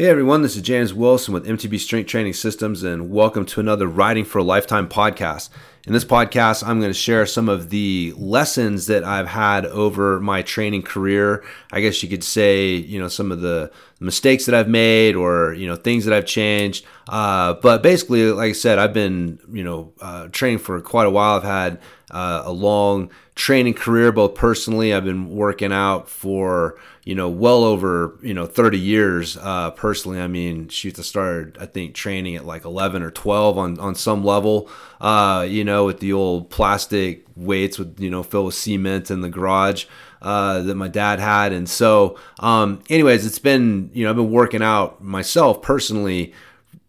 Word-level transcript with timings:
Hey 0.00 0.06
everyone, 0.06 0.40
this 0.40 0.56
is 0.56 0.62
James 0.62 0.94
Wilson 0.94 1.34
with 1.34 1.44
MTB 1.44 1.78
Strength 1.78 2.06
Training 2.06 2.32
Systems, 2.32 2.82
and 2.82 3.10
welcome 3.10 3.44
to 3.44 3.60
another 3.60 3.86
Riding 3.86 4.24
for 4.24 4.38
a 4.38 4.42
Lifetime 4.42 4.88
podcast. 4.88 5.50
In 5.86 5.92
this 5.92 6.06
podcast, 6.06 6.66
I'm 6.66 6.80
going 6.80 6.88
to 6.90 6.98
share 6.98 7.26
some 7.26 7.50
of 7.50 7.68
the 7.68 8.14
lessons 8.16 8.86
that 8.86 9.04
I've 9.04 9.26
had 9.26 9.66
over 9.66 10.18
my 10.18 10.40
training 10.40 10.84
career. 10.84 11.44
I 11.70 11.82
guess 11.82 12.02
you 12.02 12.08
could 12.08 12.24
say, 12.24 12.76
you 12.76 12.98
know, 12.98 13.08
some 13.08 13.30
of 13.30 13.42
the 13.42 13.70
mistakes 13.98 14.46
that 14.46 14.54
I've 14.54 14.68
made 14.68 15.16
or, 15.16 15.52
you 15.52 15.66
know, 15.66 15.76
things 15.76 16.06
that 16.06 16.14
I've 16.14 16.24
changed. 16.24 16.86
Uh, 17.06 17.54
but 17.54 17.82
basically, 17.82 18.32
like 18.32 18.50
I 18.50 18.52
said, 18.52 18.78
I've 18.78 18.94
been, 18.94 19.38
you 19.52 19.64
know, 19.64 19.92
uh, 20.00 20.28
training 20.28 20.60
for 20.60 20.80
quite 20.80 21.08
a 21.08 21.10
while. 21.10 21.36
I've 21.36 21.44
had 21.44 21.78
uh, 22.10 22.42
a 22.46 22.52
long 22.52 23.10
training 23.34 23.74
career, 23.74 24.12
both 24.12 24.34
personally. 24.34 24.94
I've 24.94 25.04
been 25.04 25.28
working 25.28 25.72
out 25.72 26.08
for, 26.08 26.78
you 27.10 27.16
know, 27.16 27.28
well 27.28 27.64
over, 27.64 28.16
you 28.22 28.32
know, 28.32 28.46
30 28.46 28.78
years 28.78 29.36
uh, 29.38 29.72
personally. 29.72 30.20
I 30.20 30.28
mean, 30.28 30.68
shoot, 30.68 30.96
I 30.96 31.02
started, 31.02 31.58
I 31.58 31.66
think, 31.66 31.96
training 31.96 32.36
at 32.36 32.46
like 32.46 32.64
11 32.64 33.02
or 33.02 33.10
12 33.10 33.58
on, 33.58 33.80
on 33.80 33.96
some 33.96 34.22
level, 34.22 34.70
uh, 35.00 35.44
you 35.48 35.64
know, 35.64 35.86
with 35.86 35.98
the 35.98 36.12
old 36.12 36.50
plastic 36.50 37.26
weights 37.34 37.80
with, 37.80 37.98
you 37.98 38.10
know, 38.10 38.22
filled 38.22 38.46
with 38.46 38.54
cement 38.54 39.10
in 39.10 39.22
the 39.22 39.28
garage. 39.28 39.86
Uh, 40.22 40.60
that 40.60 40.74
my 40.74 40.86
dad 40.86 41.18
had, 41.18 41.50
and 41.50 41.66
so, 41.66 42.18
um, 42.40 42.82
anyways, 42.90 43.24
it's 43.24 43.38
been 43.38 43.90
you 43.94 44.04
know 44.04 44.10
I've 44.10 44.16
been 44.16 44.30
working 44.30 44.62
out 44.62 45.02
myself 45.02 45.62
personally 45.62 46.34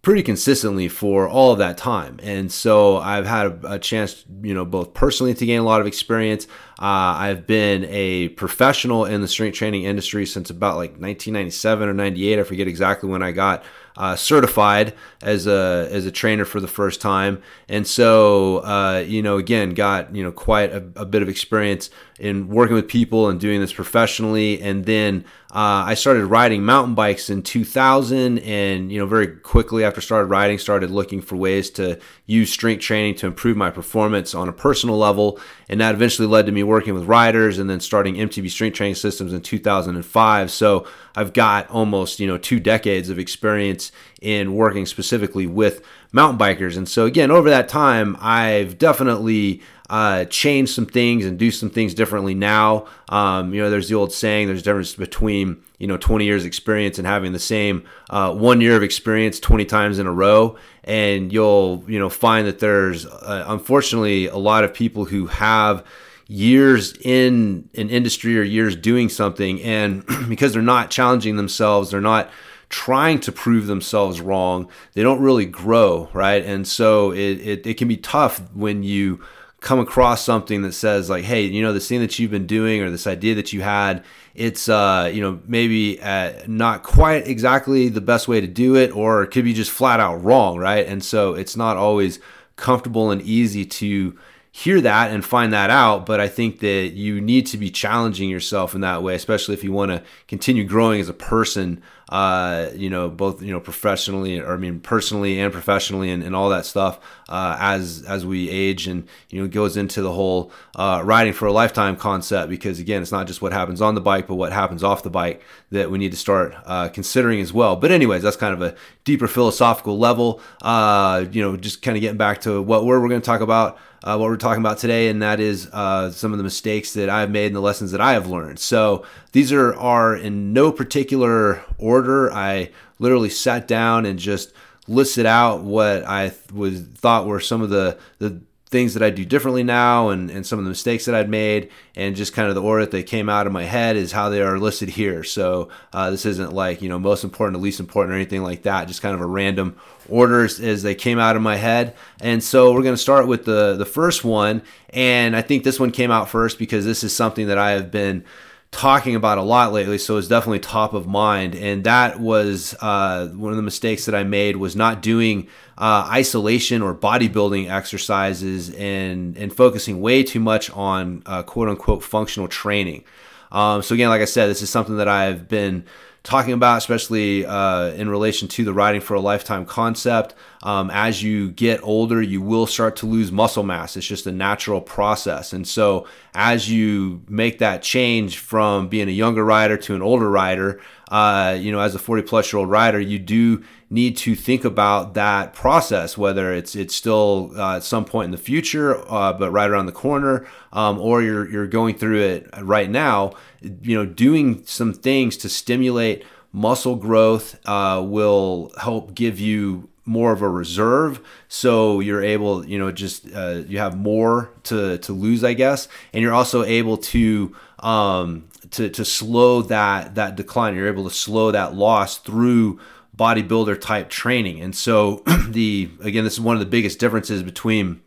pretty 0.01 0.23
consistently 0.23 0.87
for 0.87 1.29
all 1.29 1.51
of 1.51 1.59
that 1.59 1.77
time. 1.77 2.19
And 2.23 2.51
so 2.51 2.97
I've 2.97 3.27
had 3.27 3.63
a, 3.63 3.77
chance, 3.77 4.25
you 4.41 4.53
know, 4.53 4.65
both 4.65 4.95
personally 4.95 5.35
to 5.35 5.45
gain 5.45 5.59
a 5.59 5.63
lot 5.63 5.79
of 5.79 5.85
experience. 5.85 6.47
Uh, 6.79 7.13
I've 7.17 7.45
been 7.45 7.85
a 7.85 8.29
professional 8.29 9.05
in 9.05 9.21
the 9.21 9.27
strength 9.27 9.55
training 9.55 9.83
industry 9.83 10.25
since 10.25 10.49
about 10.49 10.77
like 10.77 10.91
1997 10.91 11.87
or 11.87 11.93
98. 11.93 12.39
I 12.39 12.43
forget 12.43 12.67
exactly 12.67 13.09
when 13.09 13.21
I 13.21 13.31
got 13.31 13.63
uh, 14.01 14.15
certified 14.15 14.95
as 15.21 15.45
a 15.45 15.87
as 15.91 16.07
a 16.07 16.11
trainer 16.11 16.43
for 16.43 16.59
the 16.59 16.67
first 16.67 16.99
time, 16.99 17.39
and 17.69 17.85
so 17.85 18.57
uh, 18.63 19.03
you 19.05 19.21
know 19.21 19.37
again 19.37 19.75
got 19.75 20.15
you 20.15 20.23
know 20.23 20.31
quite 20.31 20.71
a, 20.71 20.83
a, 20.95 21.05
bit 21.05 21.21
of 21.21 21.29
experience 21.29 21.91
in 22.19 22.47
working 22.47 22.73
with 22.73 22.87
people 22.87 23.29
and 23.29 23.39
doing 23.39 23.61
this 23.61 23.71
professionally, 23.71 24.59
and 24.59 24.85
then 24.85 25.23
uh, 25.51 25.85
I 25.85 25.93
started 25.93 26.25
riding 26.25 26.65
mountain 26.65 26.95
bikes 26.95 27.29
in 27.29 27.43
2000, 27.43 28.39
and 28.39 28.91
you 28.91 28.97
know 28.97 29.05
very 29.05 29.27
quickly 29.27 29.83
after 29.83 30.01
started 30.01 30.25
riding, 30.25 30.57
started 30.57 30.89
looking 30.89 31.21
for 31.21 31.35
ways 31.35 31.69
to 31.71 31.99
use 32.31 32.51
strength 32.51 32.81
training 32.81 33.15
to 33.15 33.27
improve 33.27 33.57
my 33.57 33.69
performance 33.69 34.33
on 34.33 34.47
a 34.47 34.53
personal 34.53 34.97
level, 34.97 35.39
and 35.67 35.81
that 35.81 35.93
eventually 35.93 36.27
led 36.27 36.45
to 36.45 36.51
me 36.51 36.63
working 36.63 36.93
with 36.93 37.03
riders, 37.03 37.59
and 37.59 37.69
then 37.69 37.79
starting 37.79 38.15
MTB 38.15 38.49
Strength 38.49 38.75
Training 38.75 38.95
Systems 38.95 39.33
in 39.33 39.41
2005. 39.41 40.49
So 40.51 40.87
I've 41.15 41.33
got 41.33 41.69
almost 41.69 42.19
you 42.19 42.27
know 42.27 42.37
two 42.37 42.59
decades 42.59 43.09
of 43.09 43.19
experience 43.19 43.91
in 44.21 44.55
working 44.55 44.85
specifically 44.85 45.45
with 45.45 45.81
mountain 46.13 46.39
bikers, 46.39 46.77
and 46.77 46.87
so 46.87 47.05
again 47.05 47.31
over 47.31 47.49
that 47.49 47.67
time 47.67 48.15
I've 48.19 48.77
definitely 48.77 49.61
uh, 49.91 50.23
change 50.23 50.69
some 50.69 50.85
things 50.85 51.25
and 51.25 51.37
do 51.37 51.51
some 51.51 51.69
things 51.69 51.93
differently 51.93 52.33
now. 52.33 52.85
Um, 53.09 53.53
you 53.53 53.61
know, 53.61 53.69
there's 53.69 53.89
the 53.89 53.95
old 53.95 54.13
saying: 54.13 54.47
there's 54.47 54.61
a 54.61 54.63
difference 54.63 54.95
between 54.95 55.61
you 55.79 55.87
know 55.87 55.97
20 55.97 56.23
years 56.23 56.45
experience 56.45 56.97
and 56.97 57.05
having 57.05 57.33
the 57.33 57.39
same 57.39 57.83
uh, 58.09 58.33
one 58.33 58.61
year 58.61 58.77
of 58.77 58.83
experience 58.83 59.37
20 59.41 59.65
times 59.65 59.99
in 59.99 60.07
a 60.07 60.11
row. 60.11 60.55
And 60.85 61.33
you'll 61.33 61.83
you 61.87 61.99
know 61.99 62.09
find 62.09 62.47
that 62.47 62.59
there's 62.59 63.05
uh, 63.05 63.43
unfortunately 63.49 64.27
a 64.27 64.37
lot 64.37 64.63
of 64.63 64.73
people 64.73 65.03
who 65.03 65.27
have 65.27 65.85
years 66.25 66.93
in 67.01 67.69
an 67.75 67.89
industry 67.89 68.39
or 68.39 68.43
years 68.43 68.77
doing 68.77 69.09
something 69.09 69.61
and 69.61 70.05
because 70.29 70.53
they're 70.53 70.61
not 70.61 70.89
challenging 70.89 71.35
themselves 71.35 71.91
they're 71.91 71.99
not 71.99 72.29
trying 72.69 73.19
to 73.19 73.33
prove 73.33 73.67
themselves 73.67 74.21
wrong 74.21 74.69
they 74.93 75.03
don't 75.03 75.19
really 75.19 75.45
grow 75.45 76.07
right 76.13 76.45
and 76.45 76.65
so 76.65 77.11
it, 77.11 77.17
it, 77.41 77.67
it 77.67 77.73
can 77.73 77.89
be 77.89 77.97
tough 77.97 78.41
when 78.53 78.81
you 78.81 79.19
come 79.61 79.79
across 79.79 80.23
something 80.25 80.63
that 80.63 80.73
says 80.73 81.09
like 81.09 81.23
hey 81.23 81.43
you 81.43 81.61
know 81.61 81.71
this 81.71 81.87
thing 81.87 82.01
that 82.01 82.17
you've 82.17 82.31
been 82.31 82.47
doing 82.47 82.81
or 82.81 82.89
this 82.89 83.05
idea 83.05 83.35
that 83.35 83.53
you 83.53 83.61
had 83.61 84.03
it's 84.33 84.67
uh 84.67 85.09
you 85.13 85.21
know 85.21 85.39
maybe 85.45 86.01
uh, 86.01 86.33
not 86.47 86.81
quite 86.81 87.27
exactly 87.27 87.87
the 87.87 88.01
best 88.01 88.27
way 88.27 88.41
to 88.41 88.47
do 88.47 88.75
it 88.75 88.93
or 88.95 89.21
it 89.21 89.27
could 89.27 89.45
be 89.45 89.53
just 89.53 89.71
flat 89.71 89.99
out 89.99 90.15
wrong 90.23 90.57
right? 90.57 90.87
And 90.87 91.03
so 91.03 91.33
it's 91.33 91.55
not 91.55 91.77
always 91.77 92.19
comfortable 92.55 93.11
and 93.11 93.21
easy 93.21 93.65
to 93.65 94.17
hear 94.51 94.81
that 94.81 95.11
and 95.11 95.23
find 95.23 95.53
that 95.53 95.69
out 95.69 96.05
but 96.05 96.19
i 96.19 96.27
think 96.27 96.59
that 96.59 96.91
you 96.93 97.21
need 97.21 97.45
to 97.45 97.57
be 97.57 97.69
challenging 97.69 98.29
yourself 98.29 98.75
in 98.75 98.81
that 98.81 99.01
way 99.01 99.15
especially 99.15 99.53
if 99.53 99.63
you 99.63 99.71
want 99.71 99.91
to 99.91 100.03
continue 100.27 100.63
growing 100.63 100.99
as 100.99 101.09
a 101.09 101.13
person 101.13 101.81
uh, 102.11 102.69
you 102.75 102.89
know, 102.89 103.09
both 103.09 103.41
you 103.41 103.53
know 103.53 103.61
professionally 103.61 104.37
or 104.37 104.53
I 104.53 104.57
mean 104.57 104.81
personally 104.81 105.39
and 105.39 105.51
professionally 105.51 106.11
and, 106.11 106.21
and 106.21 106.35
all 106.35 106.49
that 106.49 106.65
stuff 106.65 106.99
uh, 107.29 107.55
as 107.57 108.03
as 108.03 108.25
we 108.25 108.49
age 108.49 108.85
and 108.85 109.07
you 109.29 109.39
know 109.39 109.45
it 109.45 109.51
goes 109.51 109.77
into 109.77 110.01
the 110.01 110.11
whole 110.11 110.51
uh, 110.75 111.01
riding 111.05 111.31
for 111.31 111.45
a 111.45 111.53
lifetime 111.53 111.95
concept 111.95 112.49
because 112.49 112.79
again 112.79 113.01
it's 113.01 113.13
not 113.13 113.27
just 113.27 113.41
what 113.41 113.53
happens 113.53 113.81
on 113.81 113.95
the 113.95 114.01
bike 114.01 114.27
but 114.27 114.35
what 114.35 114.51
happens 114.51 114.83
off 114.83 115.03
the 115.03 115.09
bike 115.09 115.41
that 115.71 115.89
we 115.89 115.97
need 115.97 116.11
to 116.11 116.17
start 116.17 116.53
uh, 116.65 116.89
considering 116.89 117.39
as 117.39 117.53
well. 117.53 117.77
But 117.77 117.91
anyways, 117.91 118.23
that's 118.23 118.35
kind 118.35 118.53
of 118.53 118.61
a 118.61 118.75
deeper 119.05 119.27
philosophical 119.27 119.97
level. 119.97 120.41
Uh, 120.61 121.25
you 121.31 121.41
know, 121.41 121.55
just 121.55 121.81
kind 121.81 121.95
of 121.95 122.01
getting 122.01 122.17
back 122.17 122.41
to 122.41 122.61
what 122.61 122.85
we're, 122.85 122.99
we're 122.99 123.07
going 123.07 123.21
to 123.21 123.25
talk 123.25 123.41
about. 123.41 123.79
Uh, 124.03 124.17
what 124.17 124.29
we're 124.29 124.37
talking 124.37 124.61
about 124.61 124.79
today, 124.79 125.09
and 125.09 125.21
that 125.21 125.39
is 125.39 125.67
uh, 125.71 126.11
some 126.11 126.31
of 126.31 126.39
the 126.39 126.43
mistakes 126.43 126.93
that 126.93 127.07
I've 127.07 127.29
made 127.29 127.47
and 127.47 127.55
the 127.55 127.61
lessons 127.61 127.91
that 127.91 128.01
I 128.01 128.13
have 128.13 128.25
learned. 128.27 128.57
So 128.59 129.05
these 129.31 129.51
are 129.51 129.75
are 129.75 130.15
in 130.15 130.53
no 130.53 130.71
particular 130.71 131.63
order. 131.77 132.31
I 132.33 132.71
literally 132.97 133.29
sat 133.29 133.67
down 133.67 134.07
and 134.07 134.17
just 134.17 134.53
listed 134.87 135.27
out 135.27 135.61
what 135.61 136.03
I 136.03 136.31
was 136.51 136.81
thought 136.81 137.27
were 137.27 137.39
some 137.39 137.61
of 137.61 137.69
the 137.69 137.99
the 138.17 138.41
things 138.71 138.93
that 138.93 139.03
I 139.03 139.09
do 139.09 139.25
differently 139.25 139.63
now 139.63 140.09
and, 140.09 140.31
and 140.31 140.47
some 140.47 140.57
of 140.57 140.63
the 140.63 140.69
mistakes 140.69 141.03
that 141.03 141.13
I'd 141.13 141.29
made 141.29 141.69
and 141.93 142.15
just 142.15 142.31
kind 142.31 142.47
of 142.47 142.55
the 142.55 142.61
order 142.61 142.85
that 142.85 142.91
they 142.91 143.03
came 143.03 143.27
out 143.27 143.45
of 143.45 143.51
my 143.51 143.65
head 143.65 143.97
is 143.97 144.13
how 144.13 144.29
they 144.29 144.41
are 144.41 144.57
listed 144.57 144.87
here. 144.87 145.25
So 145.25 145.67
uh, 145.91 146.09
this 146.09 146.25
isn't 146.25 146.53
like, 146.53 146.81
you 146.81 146.87
know, 146.87 146.97
most 146.97 147.25
important 147.25 147.57
to 147.57 147.61
least 147.61 147.81
important 147.81 148.13
or 148.13 148.15
anything 148.15 148.43
like 148.43 148.63
that, 148.63 148.87
just 148.87 149.01
kind 149.01 149.13
of 149.13 149.19
a 149.19 149.25
random 149.25 149.75
orders 150.09 150.61
as 150.61 150.83
they 150.83 150.95
came 150.95 151.19
out 151.19 151.35
of 151.35 151.41
my 151.41 151.57
head. 151.57 151.95
And 152.21 152.41
so 152.41 152.71
we're 152.71 152.81
going 152.81 152.95
to 152.95 153.01
start 153.01 153.27
with 153.27 153.43
the, 153.43 153.75
the 153.75 153.85
first 153.85 154.23
one. 154.23 154.61
And 154.91 155.35
I 155.35 155.41
think 155.41 155.65
this 155.65 155.79
one 155.79 155.91
came 155.91 156.09
out 156.09 156.29
first 156.29 156.57
because 156.57 156.85
this 156.85 157.03
is 157.03 157.13
something 157.13 157.47
that 157.47 157.57
I 157.57 157.71
have 157.71 157.91
been– 157.91 158.23
talking 158.71 159.15
about 159.15 159.37
a 159.37 159.41
lot 159.41 159.73
lately, 159.73 159.97
so 159.97 160.17
it's 160.17 160.27
definitely 160.27 160.59
top 160.59 160.93
of 160.93 161.05
mind. 161.05 161.55
And 161.55 161.83
that 161.83 162.19
was 162.19 162.73
uh, 162.81 163.27
one 163.27 163.51
of 163.51 163.57
the 163.57 163.63
mistakes 163.63 164.05
that 164.05 164.15
I 164.15 164.23
made 164.23 164.55
was 164.55 164.75
not 164.75 165.01
doing 165.01 165.47
uh, 165.77 166.07
isolation 166.09 166.81
or 166.81 166.95
bodybuilding 166.95 167.69
exercises 167.69 168.69
and 168.75 169.37
and 169.37 169.53
focusing 169.53 170.01
way 170.01 170.23
too 170.23 170.39
much 170.39 170.69
on 170.71 171.21
uh, 171.25 171.43
quote 171.43 171.69
unquote 171.69 172.03
functional 172.03 172.47
training. 172.47 173.03
Um, 173.51 173.81
so 173.81 173.93
again, 173.93 174.09
like 174.09 174.21
I 174.21 174.25
said, 174.25 174.49
this 174.49 174.61
is 174.61 174.69
something 174.69 174.97
that 174.97 175.09
I've 175.09 175.49
been 175.49 175.83
talking 176.23 176.53
about, 176.53 176.77
especially 176.77 177.45
uh, 177.45 177.87
in 177.93 178.07
relation 178.07 178.47
to 178.47 178.63
the 178.63 178.73
riding 178.73 179.01
for 179.01 179.15
a 179.15 179.19
lifetime 179.19 179.65
concept. 179.65 180.35
Um, 180.61 180.91
as 180.91 181.23
you 181.23 181.51
get 181.51 181.79
older, 181.81 182.21
you 182.21 182.41
will 182.41 182.67
start 182.67 182.95
to 182.97 183.07
lose 183.07 183.31
muscle 183.31 183.63
mass. 183.63 183.97
It's 183.97 184.05
just 184.05 184.27
a 184.27 184.31
natural 184.31 184.81
process. 184.81 185.51
And 185.51 185.67
so, 185.67 186.07
as 186.35 186.69
you 186.69 187.23
make 187.27 187.59
that 187.59 187.81
change 187.81 188.37
from 188.37 188.87
being 188.87 189.09
a 189.09 189.11
younger 189.11 189.43
rider 189.43 189.77
to 189.77 189.95
an 189.95 190.01
older 190.03 190.29
rider, 190.29 190.79
uh, 191.09 191.57
you 191.59 191.71
know, 191.71 191.79
as 191.79 191.95
a 191.95 191.99
40 191.99 192.21
plus 192.23 192.53
year 192.53 192.59
old 192.59 192.69
rider, 192.69 192.99
you 192.99 193.17
do 193.17 193.63
need 193.91 194.15
to 194.15 194.35
think 194.35 194.63
about 194.63 195.13
that 195.15 195.53
process, 195.53 196.17
whether 196.17 196.53
it's 196.53 196.75
it's 196.75 196.95
still 196.95 197.51
uh, 197.55 197.75
at 197.75 197.83
some 197.83 198.05
point 198.05 198.25
in 198.25 198.31
the 198.31 198.37
future, 198.37 199.03
uh, 199.11 199.33
but 199.33 199.51
right 199.51 199.69
around 199.69 199.85
the 199.85 199.91
corner, 199.91 200.47
um, 200.71 200.97
or 200.99 201.21
you're 201.21 201.49
you're 201.51 201.67
going 201.67 201.95
through 201.95 202.21
it 202.21 202.49
right 202.61 202.89
now. 202.89 203.33
You 203.61 203.95
know, 203.95 204.05
doing 204.05 204.63
some 204.65 204.93
things 204.93 205.37
to 205.37 205.49
stimulate 205.49 206.23
muscle 206.53 206.95
growth 206.95 207.59
uh, 207.67 208.01
will 208.03 208.71
help 208.79 209.13
give 209.13 209.39
you 209.39 209.89
more 210.03 210.31
of 210.31 210.41
a 210.41 210.49
reserve 210.49 211.21
so 211.47 211.99
you're 211.99 212.23
able 212.23 212.65
you 212.65 212.77
know 212.77 212.91
just 212.91 213.31
uh, 213.35 213.61
you 213.67 213.77
have 213.77 213.95
more 213.95 214.51
to 214.63 214.97
to 214.97 215.13
lose 215.13 215.43
i 215.43 215.53
guess 215.53 215.87
and 216.11 216.23
you're 216.23 216.33
also 216.33 216.63
able 216.63 216.97
to 216.97 217.55
um 217.79 218.43
to 218.71 218.89
to 218.89 219.05
slow 219.05 219.61
that 219.61 220.15
that 220.15 220.35
decline 220.35 220.75
you're 220.75 220.87
able 220.87 221.03
to 221.03 221.15
slow 221.15 221.51
that 221.51 221.75
loss 221.75 222.17
through 222.17 222.79
bodybuilder 223.15 223.79
type 223.79 224.09
training. 224.09 224.61
And 224.61 224.75
so 224.75 225.23
the 225.49 225.89
again, 226.01 226.23
this 226.23 226.33
is 226.33 226.41
one 226.41 226.55
of 226.55 226.59
the 226.59 226.65
biggest 226.65 226.99
differences 226.99 227.43
between 227.43 228.01